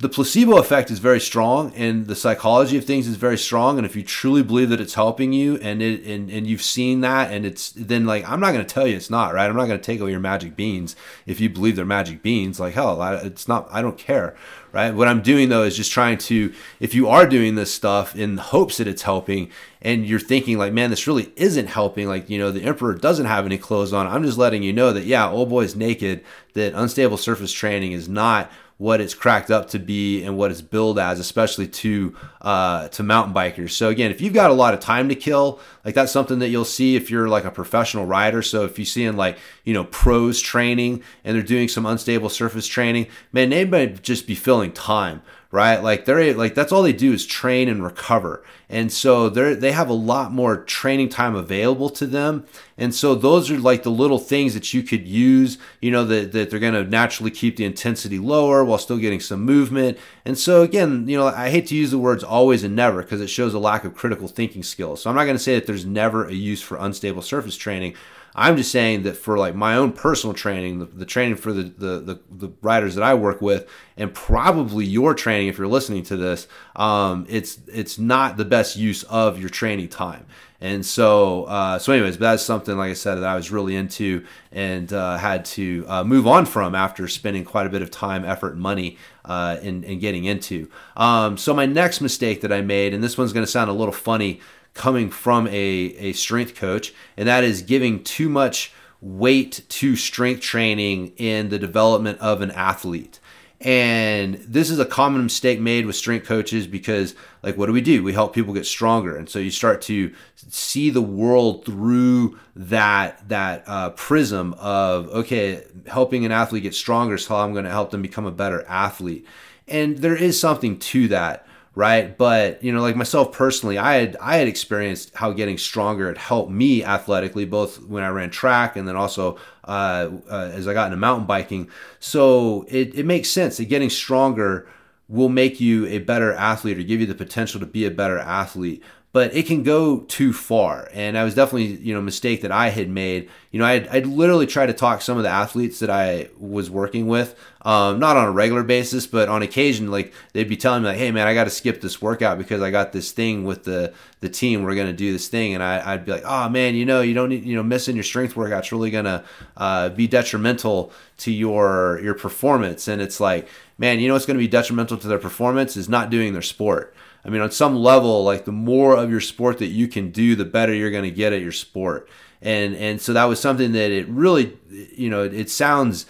the 0.00 0.08
placebo 0.08 0.58
effect 0.58 0.92
is 0.92 1.00
very 1.00 1.18
strong 1.18 1.72
and 1.74 2.06
the 2.06 2.14
psychology 2.14 2.78
of 2.78 2.84
things 2.84 3.08
is 3.08 3.16
very 3.16 3.36
strong. 3.36 3.78
And 3.78 3.84
if 3.84 3.96
you 3.96 4.04
truly 4.04 4.44
believe 4.44 4.68
that 4.68 4.80
it's 4.80 4.94
helping 4.94 5.32
you 5.32 5.56
and 5.56 5.82
it 5.82 6.04
and, 6.04 6.30
and 6.30 6.46
you've 6.46 6.62
seen 6.62 7.00
that 7.00 7.32
and 7.32 7.44
it's 7.44 7.70
then 7.72 8.06
like 8.06 8.28
i'm 8.28 8.38
not 8.38 8.52
going 8.52 8.64
to 8.64 8.74
tell 8.74 8.86
you 8.86 8.94
it's 8.94 9.10
not 9.10 9.34
right? 9.34 9.50
I'm 9.50 9.56
not 9.56 9.66
going 9.66 9.80
to 9.80 9.84
take 9.84 9.98
away 10.00 10.12
your 10.12 10.20
magic 10.20 10.54
beans 10.54 10.94
if 11.26 11.40
you 11.40 11.50
believe 11.50 11.74
they're 11.74 11.84
magic 11.84 12.22
beans. 12.22 12.60
Like 12.60 12.74
hell 12.74 13.02
it's 13.24 13.48
not 13.48 13.68
i 13.72 13.82
don't 13.82 13.98
care 13.98 14.36
right? 14.70 14.94
What 14.94 15.08
i'm 15.08 15.20
doing 15.20 15.48
though 15.48 15.64
is 15.64 15.76
just 15.76 15.90
trying 15.90 16.18
to 16.18 16.54
if 16.78 16.94
you 16.94 17.08
are 17.08 17.26
doing 17.26 17.56
this 17.56 17.74
stuff 17.74 18.14
in 18.14 18.36
hopes 18.36 18.76
that 18.76 18.86
it's 18.86 19.02
helping 19.02 19.50
and 19.82 20.06
you're 20.06 20.20
thinking 20.20 20.58
like 20.58 20.72
man 20.72 20.90
this 20.90 21.08
really 21.08 21.32
isn't 21.34 21.66
helping 21.66 22.06
like 22.06 22.30
you 22.30 22.38
know 22.38 22.52
the 22.52 22.62
emperor 22.62 22.94
doesn't 22.94 23.26
have 23.26 23.46
any 23.46 23.58
clothes 23.58 23.92
on 23.92 24.06
i'm 24.06 24.22
just 24.22 24.38
letting 24.38 24.62
you 24.62 24.72
know 24.72 24.92
that 24.92 25.06
yeah 25.06 25.28
old 25.28 25.48
boy's 25.48 25.74
naked 25.74 26.22
that 26.52 26.72
unstable 26.74 27.16
surface 27.16 27.50
training 27.50 27.90
is 27.90 28.08
not 28.08 28.48
what 28.78 29.00
it's 29.00 29.12
cracked 29.12 29.50
up 29.50 29.68
to 29.68 29.78
be 29.78 30.22
and 30.22 30.36
what 30.36 30.50
it's 30.50 30.62
billed 30.62 30.98
as, 30.98 31.18
especially 31.20 31.68
to 31.68 32.16
uh, 32.40 32.88
to 32.88 33.02
mountain 33.02 33.34
bikers. 33.34 33.70
So 33.70 33.88
again, 33.88 34.10
if 34.10 34.20
you've 34.20 34.32
got 34.32 34.50
a 34.50 34.54
lot 34.54 34.72
of 34.72 34.80
time 34.80 35.08
to 35.08 35.14
kill, 35.14 35.60
like 35.84 35.94
that's 35.94 36.12
something 36.12 36.38
that 36.38 36.48
you'll 36.48 36.64
see 36.64 36.96
if 36.96 37.10
you're 37.10 37.28
like 37.28 37.44
a 37.44 37.50
professional 37.50 38.06
rider. 38.06 38.40
So 38.40 38.64
if 38.64 38.78
you 38.78 38.84
see 38.84 39.04
in 39.04 39.16
like 39.16 39.36
you 39.68 39.74
know 39.74 39.84
pros 39.84 40.40
training 40.40 41.02
and 41.24 41.36
they're 41.36 41.42
doing 41.42 41.68
some 41.68 41.84
unstable 41.84 42.30
surface 42.30 42.66
training 42.66 43.06
man 43.32 43.50
they 43.50 43.64
might 43.66 44.02
just 44.02 44.26
be 44.26 44.34
filling 44.34 44.72
time 44.72 45.20
right? 45.50 45.82
Like 45.82 46.04
they're 46.04 46.34
like 46.34 46.54
that's 46.54 46.72
all 46.72 46.82
they 46.82 46.92
do 46.92 47.12
is 47.12 47.24
train 47.24 47.68
and 47.68 47.82
recover. 47.82 48.44
And 48.68 48.92
so 48.92 49.30
they 49.30 49.54
they 49.54 49.72
have 49.72 49.88
a 49.88 49.94
lot 49.94 50.30
more 50.30 50.58
training 50.64 51.08
time 51.08 51.34
available 51.34 51.88
to 51.90 52.06
them. 52.06 52.46
And 52.76 52.94
so 52.94 53.14
those 53.14 53.50
are 53.50 53.58
like 53.58 53.82
the 53.82 53.90
little 53.90 54.18
things 54.18 54.52
that 54.52 54.74
you 54.74 54.82
could 54.82 55.08
use, 55.08 55.56
you 55.80 55.90
know, 55.90 56.04
that, 56.04 56.32
that 56.32 56.50
they're 56.50 56.60
to 56.60 56.84
naturally 56.84 57.30
keep 57.30 57.56
the 57.56 57.64
intensity 57.64 58.18
lower 58.18 58.62
while 58.62 58.78
still 58.78 58.98
getting 58.98 59.20
some 59.20 59.42
movement. 59.42 59.96
And 60.26 60.36
so 60.36 60.62
again, 60.62 61.08
you 61.08 61.16
know, 61.16 61.26
I 61.26 61.48
hate 61.48 61.66
to 61.68 61.74
use 61.76 61.90
the 61.90 61.98
words 61.98 62.22
always 62.22 62.62
and 62.62 62.76
never 62.76 63.02
because 63.02 63.22
it 63.22 63.28
shows 63.28 63.54
a 63.54 63.58
lack 63.58 63.84
of 63.84 63.94
critical 63.94 64.28
thinking 64.28 64.62
skills. 64.62 65.02
So 65.02 65.08
I'm 65.08 65.16
not 65.16 65.24
to 65.24 65.38
say 65.38 65.54
that 65.54 65.66
there's 65.66 65.86
never 65.86 66.26
a 66.26 66.34
use 66.34 66.60
for 66.60 66.76
unstable 66.76 67.22
surface 67.22 67.56
training. 67.56 67.94
I'm 68.34 68.56
just 68.56 68.70
saying 68.70 69.02
that 69.02 69.16
for 69.16 69.38
like 69.38 69.54
my 69.54 69.74
own 69.74 69.92
personal 69.92 70.34
training, 70.34 70.78
the, 70.78 70.84
the 70.86 71.06
training 71.06 71.36
for 71.36 71.52
the, 71.52 71.64
the, 71.64 72.00
the 72.00 72.20
the 72.30 72.52
riders 72.62 72.94
that 72.94 73.02
I 73.02 73.14
work 73.14 73.40
with, 73.40 73.68
and 73.96 74.12
probably 74.14 74.84
your 74.84 75.14
training 75.14 75.48
if 75.48 75.58
you're 75.58 75.66
listening 75.66 76.02
to 76.04 76.16
this, 76.16 76.46
um, 76.76 77.26
it's 77.28 77.58
it's 77.66 77.98
not 77.98 78.36
the 78.36 78.44
best 78.44 78.76
use 78.76 79.02
of 79.04 79.38
your 79.40 79.48
training 79.48 79.88
time. 79.88 80.26
And 80.60 80.84
so, 80.84 81.44
uh, 81.44 81.78
so 81.78 81.92
anyways, 81.92 82.18
that's 82.18 82.42
something 82.42 82.76
like 82.76 82.90
I 82.90 82.94
said 82.94 83.16
that 83.16 83.24
I 83.24 83.36
was 83.36 83.52
really 83.52 83.76
into 83.76 84.24
and 84.50 84.92
uh, 84.92 85.16
had 85.16 85.44
to 85.44 85.84
uh, 85.86 86.02
move 86.02 86.26
on 86.26 86.46
from 86.46 86.74
after 86.74 87.06
spending 87.06 87.44
quite 87.44 87.66
a 87.66 87.70
bit 87.70 87.80
of 87.80 87.92
time, 87.92 88.24
effort, 88.24 88.54
and 88.54 88.60
money 88.60 88.98
uh, 89.24 89.58
in, 89.62 89.84
in 89.84 90.00
getting 90.00 90.24
into. 90.24 90.68
Um, 90.96 91.36
so 91.36 91.54
my 91.54 91.66
next 91.66 92.00
mistake 92.00 92.40
that 92.40 92.52
I 92.52 92.60
made, 92.60 92.92
and 92.92 93.04
this 93.04 93.16
one's 93.16 93.32
going 93.32 93.46
to 93.46 93.50
sound 93.50 93.70
a 93.70 93.72
little 93.72 93.92
funny 93.92 94.40
coming 94.74 95.10
from 95.10 95.46
a, 95.48 95.52
a 95.52 96.12
strength 96.12 96.54
coach, 96.54 96.92
and 97.16 97.28
that 97.28 97.44
is 97.44 97.62
giving 97.62 98.02
too 98.02 98.28
much 98.28 98.72
weight 99.00 99.64
to 99.68 99.96
strength 99.96 100.40
training 100.40 101.12
in 101.16 101.48
the 101.48 101.58
development 101.58 102.18
of 102.20 102.40
an 102.42 102.50
athlete. 102.50 103.20
And 103.60 104.34
this 104.34 104.70
is 104.70 104.78
a 104.78 104.84
common 104.84 105.24
mistake 105.24 105.58
made 105.58 105.84
with 105.84 105.96
strength 105.96 106.26
coaches 106.26 106.68
because, 106.68 107.16
like, 107.42 107.56
what 107.56 107.66
do 107.66 107.72
we 107.72 107.80
do? 107.80 108.04
We 108.04 108.12
help 108.12 108.32
people 108.32 108.54
get 108.54 108.66
stronger, 108.66 109.16
and 109.16 109.28
so 109.28 109.40
you 109.40 109.50
start 109.50 109.82
to 109.82 110.12
see 110.36 110.90
the 110.90 111.02
world 111.02 111.64
through 111.64 112.38
that 112.54 113.28
that 113.28 113.64
uh, 113.66 113.90
prism 113.90 114.54
of 114.60 115.08
okay, 115.08 115.64
helping 115.88 116.24
an 116.24 116.30
athlete 116.30 116.62
get 116.62 116.74
stronger 116.74 117.16
is 117.16 117.26
how 117.26 117.38
I'm 117.38 117.52
going 117.52 117.64
to 117.64 117.70
help 117.70 117.90
them 117.90 118.00
become 118.00 118.26
a 118.26 118.30
better 118.30 118.64
athlete. 118.68 119.26
And 119.66 119.98
there 119.98 120.16
is 120.16 120.38
something 120.38 120.78
to 120.78 121.08
that 121.08 121.44
right? 121.78 122.18
But 122.18 122.64
you 122.64 122.72
know, 122.72 122.82
like 122.82 122.96
myself 122.96 123.30
personally, 123.30 123.78
I 123.78 123.94
had 123.94 124.16
I 124.20 124.38
had 124.38 124.48
experienced 124.48 125.14
how 125.14 125.30
getting 125.30 125.56
stronger 125.56 126.08
had 126.08 126.18
helped 126.18 126.50
me 126.50 126.82
athletically, 126.82 127.44
both 127.44 127.80
when 127.84 128.02
I 128.02 128.08
ran 128.08 128.30
track 128.30 128.74
and 128.74 128.88
then 128.88 128.96
also 128.96 129.38
uh, 129.62 130.10
uh, 130.28 130.50
as 130.52 130.66
I 130.66 130.74
got 130.74 130.86
into 130.86 130.96
mountain 130.96 131.28
biking. 131.28 131.70
So 132.00 132.66
it, 132.66 132.96
it 132.96 133.06
makes 133.06 133.30
sense 133.30 133.58
that 133.58 133.66
getting 133.66 133.90
stronger 133.90 134.68
will 135.06 135.28
make 135.28 135.60
you 135.60 135.86
a 135.86 136.00
better 136.00 136.32
athlete 136.32 136.78
or 136.78 136.82
give 136.82 136.98
you 136.98 137.06
the 137.06 137.14
potential 137.14 137.60
to 137.60 137.66
be 137.66 137.84
a 137.84 137.92
better 137.92 138.18
athlete 138.18 138.82
but 139.12 139.34
it 139.34 139.46
can 139.46 139.62
go 139.62 140.00
too 140.00 140.32
far. 140.34 140.90
And 140.92 141.16
I 141.16 141.24
was 141.24 141.34
definitely, 141.34 141.76
you 141.76 141.94
know, 141.94 142.00
mistake 142.02 142.42
that 142.42 142.52
I 142.52 142.68
had 142.68 142.90
made. 142.90 143.30
You 143.50 143.58
know, 143.58 143.64
I'd, 143.64 143.88
I'd 143.88 144.06
literally 144.06 144.46
try 144.46 144.66
to 144.66 144.74
talk 144.74 145.00
some 145.00 145.16
of 145.16 145.22
the 145.22 145.30
athletes 145.30 145.78
that 145.78 145.88
I 145.88 146.28
was 146.38 146.70
working 146.70 147.06
with, 147.06 147.34
um, 147.62 147.98
not 147.98 148.18
on 148.18 148.26
a 148.26 148.30
regular 148.30 148.62
basis, 148.62 149.06
but 149.06 149.30
on 149.30 149.40
occasion, 149.40 149.90
like 149.90 150.12
they'd 150.34 150.48
be 150.48 150.58
telling 150.58 150.82
me 150.82 150.90
like, 150.90 150.98
Hey 150.98 151.10
man, 151.10 151.26
I 151.26 151.32
got 151.32 151.44
to 151.44 151.50
skip 151.50 151.80
this 151.80 152.02
workout 152.02 152.36
because 152.36 152.60
I 152.60 152.70
got 152.70 152.92
this 152.92 153.10
thing 153.10 153.44
with 153.44 153.64
the, 153.64 153.94
the 154.20 154.28
team. 154.28 154.62
We're 154.62 154.74
going 154.74 154.88
to 154.88 154.92
do 154.92 155.10
this 155.10 155.28
thing. 155.28 155.54
And 155.54 155.62
I, 155.62 155.96
would 155.96 156.04
be 156.04 156.12
like, 156.12 156.24
Oh 156.26 156.50
man, 156.50 156.74
you 156.74 156.84
know, 156.84 157.00
you 157.00 157.14
don't 157.14 157.30
need, 157.30 157.44
you 157.44 157.56
know, 157.56 157.62
missing 157.62 157.96
your 157.96 158.04
strength 158.04 158.36
workout's 158.36 158.72
really 158.72 158.90
going 158.90 159.06
to, 159.06 159.24
uh, 159.56 159.88
be 159.88 160.06
detrimental 160.06 160.92
to 161.18 161.32
your, 161.32 161.98
your 162.02 162.14
performance. 162.14 162.88
And 162.88 163.00
it's 163.00 163.20
like, 163.20 163.48
man, 163.78 164.00
you 164.00 164.08
know, 164.08 164.14
what's 164.14 164.26
going 164.26 164.36
to 164.36 164.44
be 164.44 164.48
detrimental 164.48 164.98
to 164.98 165.08
their 165.08 165.18
performance 165.18 165.78
is 165.78 165.88
not 165.88 166.10
doing 166.10 166.34
their 166.34 166.42
sport. 166.42 166.94
I 167.28 167.30
mean, 167.30 167.42
on 167.42 167.50
some 167.50 167.76
level, 167.76 168.24
like 168.24 168.46
the 168.46 168.52
more 168.52 168.96
of 168.96 169.10
your 169.10 169.20
sport 169.20 169.58
that 169.58 169.66
you 169.66 169.86
can 169.86 170.10
do, 170.10 170.34
the 170.34 170.46
better 170.46 170.72
you're 170.72 170.90
going 170.90 171.04
to 171.04 171.10
get 171.10 171.34
at 171.34 171.42
your 171.42 171.52
sport. 171.52 172.08
And 172.40 172.74
and 172.74 172.98
so 173.02 173.12
that 173.12 173.26
was 173.26 173.38
something 173.38 173.72
that 173.72 173.90
it 173.90 174.08
really, 174.08 174.56
you 174.70 175.10
know, 175.10 175.24
it 175.24 175.50
sounds 175.50 176.06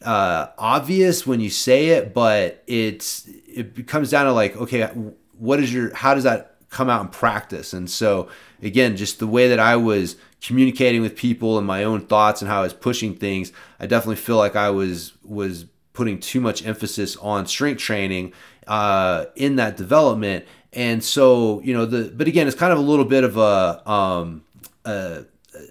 uh, 0.00 0.46
obvious 0.56 1.26
when 1.26 1.40
you 1.40 1.50
say 1.50 1.88
it, 1.88 2.14
but 2.14 2.64
it's 2.66 3.28
it 3.46 3.86
comes 3.86 4.08
down 4.08 4.24
to 4.24 4.32
like, 4.32 4.56
okay, 4.56 4.86
what 5.36 5.60
is 5.60 5.70
your 5.70 5.94
how 5.94 6.14
does 6.14 6.24
that 6.24 6.56
come 6.70 6.88
out 6.88 7.02
in 7.02 7.08
practice? 7.08 7.74
And 7.74 7.90
so 7.90 8.30
again, 8.62 8.96
just 8.96 9.18
the 9.18 9.26
way 9.26 9.48
that 9.48 9.60
I 9.60 9.76
was 9.76 10.16
communicating 10.40 11.02
with 11.02 11.14
people 11.14 11.58
and 11.58 11.66
my 11.66 11.84
own 11.84 12.06
thoughts 12.06 12.40
and 12.40 12.50
how 12.50 12.60
I 12.60 12.62
was 12.62 12.72
pushing 12.72 13.16
things, 13.16 13.52
I 13.78 13.84
definitely 13.84 14.16
feel 14.16 14.38
like 14.38 14.56
I 14.56 14.70
was 14.70 15.12
was 15.22 15.66
putting 15.94 16.20
too 16.20 16.40
much 16.40 16.66
emphasis 16.66 17.16
on 17.16 17.46
strength 17.46 17.80
training 17.80 18.34
uh, 18.66 19.24
in 19.36 19.56
that 19.56 19.76
development. 19.78 20.44
And 20.74 21.02
so, 21.02 21.62
you 21.62 21.72
know, 21.72 21.86
the 21.86 22.12
but 22.14 22.28
again, 22.28 22.46
it's 22.46 22.56
kind 22.56 22.72
of 22.72 22.78
a 22.78 22.82
little 22.82 23.04
bit 23.06 23.24
of 23.24 23.38
a 23.38 23.90
um, 23.90 24.44
a, 24.84 25.24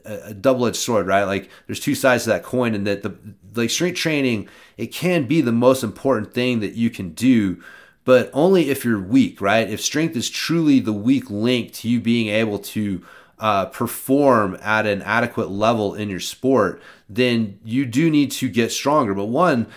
a 0.05 0.33
double-edged 0.33 0.77
sword, 0.77 1.05
right? 1.05 1.25
Like 1.25 1.49
there's 1.67 1.79
two 1.79 1.93
sides 1.93 2.23
to 2.23 2.29
that 2.31 2.43
coin, 2.43 2.73
and 2.73 2.87
that 2.87 3.03
the 3.03 3.15
like 3.53 3.69
strength 3.69 3.97
training 3.97 4.47
it 4.77 4.87
can 4.87 5.27
be 5.27 5.41
the 5.41 5.51
most 5.51 5.83
important 5.83 6.33
thing 6.33 6.61
that 6.61 6.73
you 6.73 6.89
can 6.89 7.09
do, 7.13 7.61
but 8.05 8.31
only 8.33 8.69
if 8.69 8.83
you're 8.83 8.99
weak, 8.99 9.41
right? 9.41 9.69
If 9.69 9.81
strength 9.81 10.15
is 10.15 10.29
truly 10.29 10.79
the 10.79 10.93
weak 10.93 11.29
link 11.29 11.73
to 11.73 11.89
you 11.89 11.99
being 11.99 12.29
able 12.29 12.59
to 12.59 13.03
uh, 13.39 13.65
perform 13.67 14.57
at 14.61 14.85
an 14.85 15.01
adequate 15.01 15.49
level 15.49 15.95
in 15.95 16.09
your 16.09 16.19
sport, 16.19 16.81
then 17.09 17.59
you 17.63 17.85
do 17.85 18.09
need 18.09 18.31
to 18.31 18.49
get 18.49 18.71
stronger. 18.71 19.13
But 19.13 19.25
one, 19.25 19.67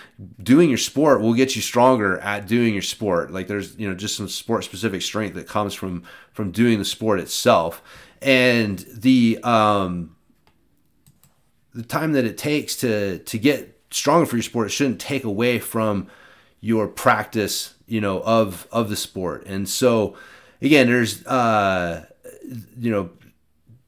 doing 0.41 0.69
your 0.69 0.77
sport 0.77 1.21
will 1.21 1.33
get 1.33 1.55
you 1.55 1.61
stronger 1.61 2.17
at 2.19 2.47
doing 2.47 2.73
your 2.73 2.83
sport. 2.83 3.31
Like 3.31 3.47
there's 3.47 3.77
you 3.77 3.87
know 3.87 3.95
just 3.95 4.15
some 4.15 4.29
sport 4.29 4.63
specific 4.63 5.01
strength 5.01 5.35
that 5.35 5.47
comes 5.47 5.73
from 5.73 6.03
from 6.33 6.51
doing 6.51 6.79
the 6.79 6.85
sport 6.85 7.19
itself, 7.19 7.81
and 8.21 8.85
the 8.93 9.39
um, 9.43 10.15
the 11.73 11.83
time 11.83 12.13
that 12.13 12.25
it 12.25 12.37
takes 12.37 12.75
to 12.77 13.19
to 13.19 13.37
get 13.37 13.79
stronger 13.91 14.25
for 14.25 14.35
your 14.35 14.43
sport 14.43 14.67
it 14.67 14.71
shouldn't 14.71 14.99
take 14.99 15.23
away 15.23 15.59
from 15.59 16.07
your 16.59 16.87
practice 16.87 17.75
you 17.85 18.01
know 18.01 18.19
of 18.21 18.67
of 18.71 18.89
the 18.89 18.95
sport 18.95 19.45
and 19.45 19.69
so 19.69 20.17
again 20.61 20.87
there's 20.87 21.25
uh 21.27 22.05
you 22.77 22.91
know 22.91 23.09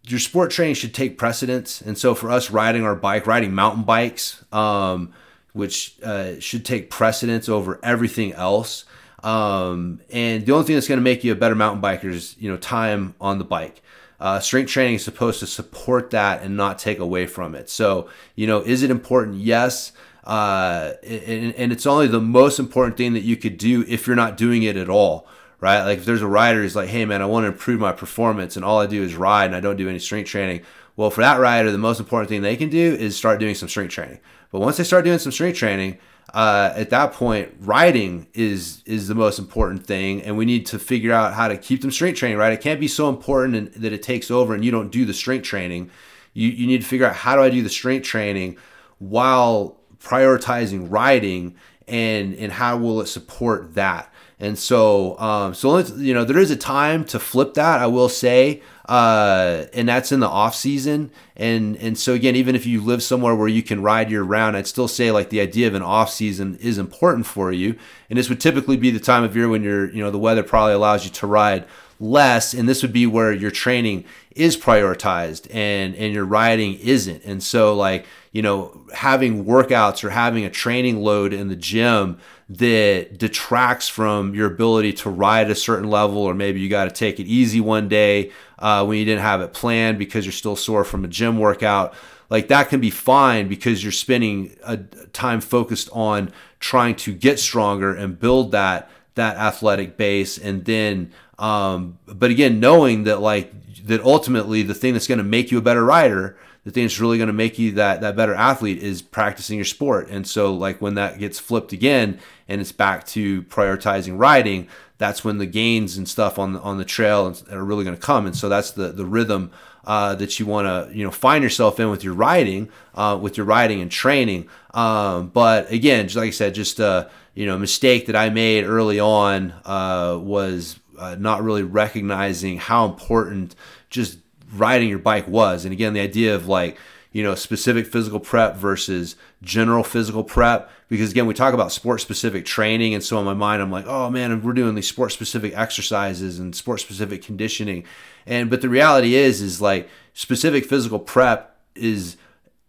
your 0.10 0.20
sport 0.20 0.52
training 0.52 0.76
should 0.76 0.94
take 0.94 1.18
precedence. 1.18 1.82
And 1.82 1.98
so 1.98 2.16
for 2.16 2.32
us 2.32 2.50
riding 2.50 2.84
our 2.84 2.96
bike, 2.96 3.28
riding 3.28 3.54
mountain 3.54 3.84
bikes, 3.84 4.44
um, 4.52 5.14
which 5.54 5.96
uh, 6.04 6.40
should 6.40 6.66
take 6.66 6.90
precedence 6.90 7.48
over 7.48 7.80
everything 7.84 8.34
else. 8.34 8.86
Um, 9.24 10.02
and 10.12 10.46
the 10.46 10.54
only 10.54 10.66
thing 10.66 10.76
that's 10.76 10.88
going 10.88 11.00
to 11.00 11.04
make 11.04 11.24
you 11.24 11.32
a 11.32 11.36
better 11.36 11.56
mountain 11.56 11.82
biker 11.82 12.06
is, 12.06 12.36
you 12.40 12.50
know, 12.50 12.58
time 12.58 13.14
on 13.22 13.38
the 13.38 13.44
bike. 13.44 13.82
Uh, 14.20 14.40
strength 14.40 14.72
training 14.72 14.96
is 14.96 15.04
supposed 15.04 15.40
to 15.40 15.48
support 15.48 16.10
that 16.10 16.42
and 16.42 16.58
not 16.58 16.80
take 16.80 17.00
away 17.00 17.26
from 17.26 17.56
it. 17.56 17.70
So, 17.70 18.10
you 18.36 18.48
know, 18.48 18.62
is 18.62 18.84
it 18.84 18.92
important? 18.92 19.38
Yes. 19.38 19.92
Uh, 20.24 20.94
and, 21.04 21.54
and 21.56 21.72
it's 21.72 21.86
only 21.86 22.08
the 22.08 22.20
most 22.20 22.60
important 22.60 22.98
thing 22.98 23.14
that 23.14 23.22
you 23.22 23.38
could 23.38 23.58
do 23.58 23.86
if 23.88 24.08
you're 24.08 24.16
not 24.16 24.38
doing 24.38 24.64
it 24.64 24.76
at 24.76 24.90
all 24.90 25.28
right? 25.62 25.84
Like 25.84 26.00
if 26.00 26.06
there's 26.06 26.22
a 26.22 26.28
rider 26.28 26.62
who's 26.62 26.76
like, 26.76 26.90
hey 26.90 27.06
man, 27.06 27.22
I 27.22 27.26
want 27.26 27.44
to 27.44 27.48
improve 27.48 27.80
my 27.80 27.92
performance 27.92 28.56
and 28.56 28.64
all 28.64 28.80
I 28.80 28.86
do 28.86 29.04
is 29.04 29.16
ride 29.16 29.46
and 29.46 29.56
I 29.56 29.60
don't 29.60 29.78
do 29.78 29.90
any 29.90 30.00
strength 30.00 30.30
training. 30.30 30.62
Well, 30.96 31.10
for 31.10 31.22
that 31.22 31.40
rider, 31.40 31.72
the 31.72 31.78
most 31.78 32.00
important 32.00 32.30
thing 32.30 32.42
they 32.42 32.58
can 32.58 32.70
do 32.70 32.94
is 32.94 33.16
start 33.16 33.40
doing 33.40 33.56
some 33.56 33.70
strength 33.70 33.94
training. 33.94 34.20
But 34.52 34.60
once 34.60 34.78
they 34.78 34.84
start 34.84 35.06
doing 35.06 35.20
some 35.20 35.32
strength 35.32 35.58
training, 35.58 35.98
uh, 36.34 36.74
at 36.76 36.90
that 36.90 37.14
point, 37.14 37.54
riding 37.60 38.28
is 38.34 38.84
is 38.86 39.08
the 39.08 39.16
most 39.16 39.40
important 39.40 39.86
thing, 39.86 40.22
and 40.22 40.38
we 40.38 40.46
need 40.46 40.66
to 40.68 40.78
figure 40.78 41.14
out 41.14 41.34
how 41.34 41.48
to 41.48 41.58
keep 41.58 41.82
them 41.82 41.92
strength 41.92 42.18
training. 42.20 42.38
Right? 42.38 42.54
It 42.54 42.62
can't 42.62 42.80
be 42.80 42.88
so 42.88 43.10
important 43.10 43.82
that 43.82 43.94
it 43.94 44.04
takes 44.04 44.30
over 44.30 44.54
and 44.54 44.64
you 44.64 44.72
don't 44.72 44.92
do 44.92 45.06
the 45.06 45.14
strength 45.14 45.46
training. 45.46 45.90
You 46.34 46.50
you 46.50 46.68
need 46.68 46.82
to 46.82 46.88
figure 46.88 47.08
out 47.08 47.16
how 47.16 47.36
do 47.36 47.42
I 47.42 47.50
do 47.50 47.62
the 47.62 47.70
strength 47.70 48.06
training 48.06 48.58
while 49.00 49.80
prioritizing 50.00 50.88
riding, 50.90 51.56
and 51.88 52.36
and 52.36 52.52
how 52.52 52.78
will 52.78 53.02
it 53.02 53.08
support 53.08 53.76
that? 53.76 54.09
And 54.42 54.58
so, 54.58 55.20
um, 55.20 55.54
so 55.54 55.80
you 55.80 56.14
know, 56.14 56.24
there 56.24 56.38
is 56.38 56.50
a 56.50 56.56
time 56.56 57.04
to 57.06 57.20
flip 57.20 57.56
that. 57.56 57.82
I 57.82 57.88
will 57.88 58.08
say, 58.08 58.62
uh, 58.88 59.66
and 59.74 59.90
that's 59.90 60.14
in 60.14 60.22
the 60.22 60.30
off 60.30 60.56
season. 60.56 61.12
And 61.36 61.76
and 61.78 61.98
so 61.98 62.14
again, 62.14 62.38
even 62.38 62.56
if 62.56 62.66
you 62.66 62.82
live 62.82 63.04
somewhere 63.04 63.36
where 63.36 63.50
you 63.50 63.62
can 63.62 63.82
ride 63.84 64.10
year 64.10 64.24
round, 64.24 64.56
I'd 64.56 64.66
still 64.66 64.88
say 64.88 65.12
like 65.12 65.30
the 65.30 65.42
idea 65.42 65.68
of 65.68 65.76
an 65.76 65.82
off 65.82 66.10
season 66.10 66.58
is 66.62 66.78
important 66.78 67.26
for 67.26 67.52
you. 67.52 67.76
And 68.10 68.18
this 68.18 68.30
would 68.30 68.40
typically 68.40 68.78
be 68.78 68.92
the 68.92 69.00
time 69.00 69.26
of 69.26 69.36
year 69.36 69.50
when 69.50 69.62
you're, 69.62 69.90
you 69.92 70.02
know, 70.02 70.10
the 70.10 70.18
weather 70.18 70.42
probably 70.42 70.74
allows 70.74 71.04
you 71.04 71.12
to 71.12 71.28
ride 71.28 71.66
less 72.00 72.54
and 72.54 72.68
this 72.68 72.82
would 72.82 72.94
be 72.94 73.06
where 73.06 73.32
your 73.32 73.52
training 73.52 74.06
is 74.32 74.56
prioritized 74.56 75.54
and 75.54 75.96
and 75.96 76.14
your 76.14 76.24
riding 76.24 76.76
isn't 76.76 77.24
and 77.26 77.44
so 77.44 77.76
like 77.76 78.06
you 78.32 78.42
know 78.42 78.86
having 78.94 79.44
workouts 79.44 80.04
or 80.04 80.10
having 80.10 80.46
a 80.46 80.50
training 80.50 81.02
load 81.02 81.34
in 81.34 81.50
the 81.50 81.56
gym 81.56 82.18
that 82.50 83.18
detracts 83.18 83.88
from 83.88 84.34
your 84.34 84.48
ability 84.48 84.92
to 84.92 85.10
ride 85.10 85.52
a 85.52 85.56
certain 85.56 85.88
level, 85.88 86.18
or 86.18 86.34
maybe 86.34 86.60
you 86.60 86.68
got 86.68 86.86
to 86.86 86.92
take 86.92 87.20
it 87.20 87.28
easy 87.28 87.62
one 87.62 87.88
day 87.88 88.32
uh, 88.58 88.84
when 88.84 88.98
you 88.98 89.06
didn't 89.06 89.22
have 89.22 89.40
it 89.42 89.54
planned 89.54 90.00
because 90.00 90.26
you're 90.26 90.34
still 90.34 90.56
sore 90.56 90.84
from 90.84 91.06
a 91.06 91.08
gym 91.08 91.38
workout. 91.38 91.94
like 92.32 92.48
that 92.48 92.68
can 92.70 92.80
be 92.80 92.90
fine 92.90 93.48
because 93.48 93.84
you're 93.84 93.92
spending 93.92 94.56
a 94.64 94.78
time 94.78 95.40
focused 95.40 95.90
on 95.94 96.32
trying 96.60 96.96
to 96.96 97.14
get 97.14 97.40
stronger 97.40 97.94
and 97.94 98.20
build 98.20 98.52
that 98.52 98.90
that 99.16 99.36
athletic 99.38 99.98
base 99.98 100.38
and 100.38 100.66
then 100.66 101.12
um, 101.40 101.98
but 102.06 102.30
again 102.30 102.60
knowing 102.60 103.04
that 103.06 103.22
like 103.22 103.52
that 103.86 104.02
ultimately 104.02 104.62
the 104.62 104.74
thing 104.74 104.94
that's 104.94 105.08
going 105.08 105.18
to 105.18 105.24
make 105.24 105.52
you 105.52 105.58
a 105.58 105.62
better 105.62 105.84
rider 105.84 106.38
the 106.66 106.72
thing 106.72 106.84
that's 106.84 107.00
really 107.00 107.18
going 107.18 107.28
to 107.28 107.34
make 107.34 107.58
you 107.58 107.72
that 107.72 108.02
that 108.02 108.16
better 108.16 108.36
athlete 108.36 108.78
is 108.84 109.02
practicing 109.02 109.58
your 109.58 109.66
sport 109.66 110.08
and 110.10 110.28
so 110.28 110.54
like 110.54 110.82
when 110.82 110.96
that 110.96 111.18
gets 111.18 111.40
flipped 111.40 111.74
again 111.74 112.20
and 112.48 112.62
it's 112.62 112.72
back 112.72 113.06
to 113.06 113.42
prioritizing 113.44 114.20
riding 114.20 114.68
that's 114.98 115.24
when 115.24 115.38
the 115.38 115.46
gains 115.46 115.98
and 115.98 116.08
stuff 116.08 116.38
on 116.38 116.54
the, 116.54 116.60
on 116.60 116.78
the 116.78 116.86
trail 116.86 117.34
are 117.52 117.64
really 117.64 117.84
going 117.84 117.96
to 117.96 118.02
come 118.02 118.26
and 118.26 118.36
so 118.36 118.50
that's 118.50 118.72
the 118.72 118.92
the 118.92 119.06
rhythm 119.06 119.52
uh, 119.86 120.16
that 120.16 120.40
you 120.40 120.46
want 120.46 120.68
to 120.68 120.96
you 120.96 121.04
know 121.04 121.12
find 121.12 121.44
yourself 121.44 121.80
in 121.80 121.90
with 121.90 122.04
your 122.04 122.14
riding, 122.14 122.70
uh, 122.94 123.18
with 123.20 123.38
your 123.38 123.46
riding 123.46 123.82
and 123.82 123.92
training. 123.92 124.48
Um, 124.74 125.30
but 125.30 125.72
again, 125.72 126.06
just 126.06 126.16
like 126.16 126.28
I 126.28 126.32
said, 126.32 126.54
just 126.54 126.80
a 126.80 126.86
uh, 126.86 127.10
you 127.34 127.46
know 127.46 127.58
mistake 127.58 128.06
that 128.08 128.16
I 128.16 128.30
made 128.30 128.66
early 128.66 129.00
on 129.00 129.54
uh, 129.66 130.20
was 130.22 130.80
uh, 131.00 131.16
not 131.18 131.42
really 131.44 131.64
recognizing 131.64 132.58
how 132.58 132.86
important 132.86 133.56
just 133.90 134.20
riding 134.54 134.90
your 134.90 135.00
bike 135.00 135.28
was. 135.28 135.66
And 135.66 135.74
again, 135.74 135.94
the 135.94 136.02
idea 136.02 136.36
of 136.36 136.48
like 136.48 136.78
you 137.12 137.24
know 137.24 137.34
specific 137.36 137.88
physical 137.88 138.20
prep 138.20 138.56
versus 138.56 139.16
general 139.42 139.84
physical 139.84 140.24
prep 140.24 140.70
because 140.90 141.10
again 141.10 141.26
we 141.26 141.34
talk 141.34 141.54
about 141.54 141.72
sport 141.72 142.00
specific 142.02 142.46
training 142.46 142.94
and 142.94 143.04
so 143.04 143.18
in 143.18 143.26
my 143.26 143.34
mind 143.34 143.62
i'm 143.62 143.72
like 143.72 143.86
oh 143.88 144.12
man 144.12 144.44
we're 144.44 144.54
doing 144.54 144.76
these 144.76 144.88
sport 144.88 145.12
specific 145.12 145.52
exercises 145.58 146.38
and 146.38 146.56
sport 146.56 146.80
specific 146.80 147.24
conditioning 147.24 147.84
and 148.28 148.50
but 148.50 148.62
the 148.62 148.70
reality 148.70 149.16
is 149.16 149.42
is 149.42 149.60
like 149.60 149.90
specific 150.14 150.66
physical 150.66 151.00
prep 151.00 151.58
is 151.74 152.16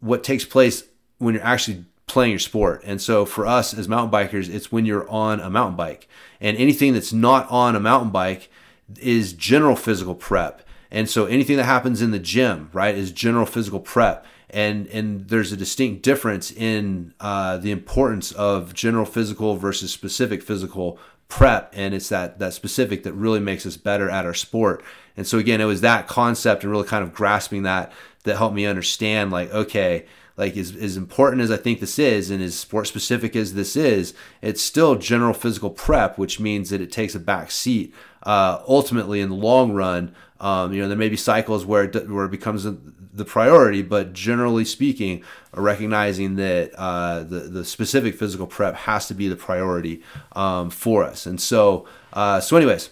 what 0.00 0.24
takes 0.24 0.44
place 0.46 0.84
when 1.18 1.34
you're 1.34 1.44
actually 1.44 1.84
playing 2.12 2.30
your 2.30 2.38
sport. 2.38 2.82
And 2.84 3.00
so 3.00 3.24
for 3.24 3.46
us 3.46 3.74
as 3.74 3.88
mountain 3.88 4.10
bikers, 4.10 4.52
it's 4.52 4.70
when 4.70 4.86
you're 4.86 5.08
on 5.08 5.40
a 5.40 5.50
mountain 5.50 5.76
bike. 5.76 6.08
And 6.40 6.56
anything 6.56 6.94
that's 6.94 7.12
not 7.12 7.50
on 7.50 7.76
a 7.76 7.80
mountain 7.80 8.10
bike 8.10 8.50
is 8.98 9.32
general 9.32 9.76
physical 9.76 10.14
prep. 10.14 10.62
And 10.90 11.08
so 11.08 11.26
anything 11.26 11.56
that 11.56 11.64
happens 11.64 12.02
in 12.02 12.10
the 12.10 12.18
gym, 12.18 12.70
right, 12.72 12.94
is 12.94 13.12
general 13.12 13.46
physical 13.46 13.80
prep. 13.80 14.26
And 14.48 14.88
and 14.88 15.28
there's 15.28 15.52
a 15.52 15.56
distinct 15.56 16.02
difference 16.02 16.50
in 16.50 17.14
uh, 17.20 17.58
the 17.58 17.70
importance 17.70 18.32
of 18.32 18.74
general 18.74 19.04
physical 19.04 19.56
versus 19.56 19.92
specific 19.92 20.42
physical 20.42 20.98
prep 21.30 21.72
and 21.76 21.94
it's 21.94 22.08
that 22.08 22.40
that 22.40 22.52
specific 22.52 23.04
that 23.04 23.12
really 23.12 23.38
makes 23.38 23.64
us 23.64 23.76
better 23.76 24.10
at 24.10 24.26
our 24.26 24.34
sport 24.34 24.82
and 25.16 25.28
so 25.28 25.38
again 25.38 25.60
it 25.60 25.64
was 25.64 25.80
that 25.80 26.08
concept 26.08 26.64
and 26.64 26.72
really 26.72 26.86
kind 26.86 27.04
of 27.04 27.14
grasping 27.14 27.62
that 27.62 27.92
that 28.24 28.36
helped 28.36 28.54
me 28.54 28.66
understand 28.66 29.30
like 29.30 29.48
okay 29.54 30.04
like 30.40 30.56
as, 30.56 30.74
as 30.74 30.96
important 30.96 31.42
as 31.42 31.50
i 31.50 31.56
think 31.56 31.78
this 31.78 31.98
is 31.98 32.30
and 32.30 32.42
as 32.42 32.58
sport 32.58 32.86
specific 32.86 33.36
as 33.36 33.54
this 33.54 33.76
is 33.76 34.12
it's 34.42 34.60
still 34.60 34.96
general 34.96 35.34
physical 35.34 35.70
prep 35.70 36.18
which 36.18 36.40
means 36.40 36.70
that 36.70 36.80
it 36.80 36.90
takes 36.90 37.14
a 37.14 37.20
back 37.20 37.50
seat 37.50 37.94
uh, 38.24 38.60
ultimately 38.66 39.20
in 39.20 39.28
the 39.28 39.34
long 39.34 39.72
run 39.72 40.14
um, 40.40 40.72
you 40.72 40.82
know 40.82 40.88
there 40.88 40.96
may 40.96 41.08
be 41.08 41.16
cycles 41.16 41.64
where 41.64 41.84
it, 41.84 42.10
where 42.10 42.24
it 42.24 42.30
becomes 42.30 42.66
the 43.12 43.24
priority, 43.24 43.82
but 43.82 44.12
generally 44.12 44.64
speaking, 44.64 45.22
recognizing 45.52 46.36
that 46.36 46.72
uh, 46.74 47.22
the 47.22 47.40
the 47.40 47.64
specific 47.64 48.14
physical 48.14 48.46
prep 48.46 48.74
has 48.74 49.08
to 49.08 49.14
be 49.14 49.28
the 49.28 49.36
priority 49.36 50.02
um, 50.32 50.70
for 50.70 51.04
us. 51.04 51.26
And 51.26 51.40
so, 51.40 51.86
uh, 52.12 52.40
so 52.40 52.56
anyways, 52.56 52.90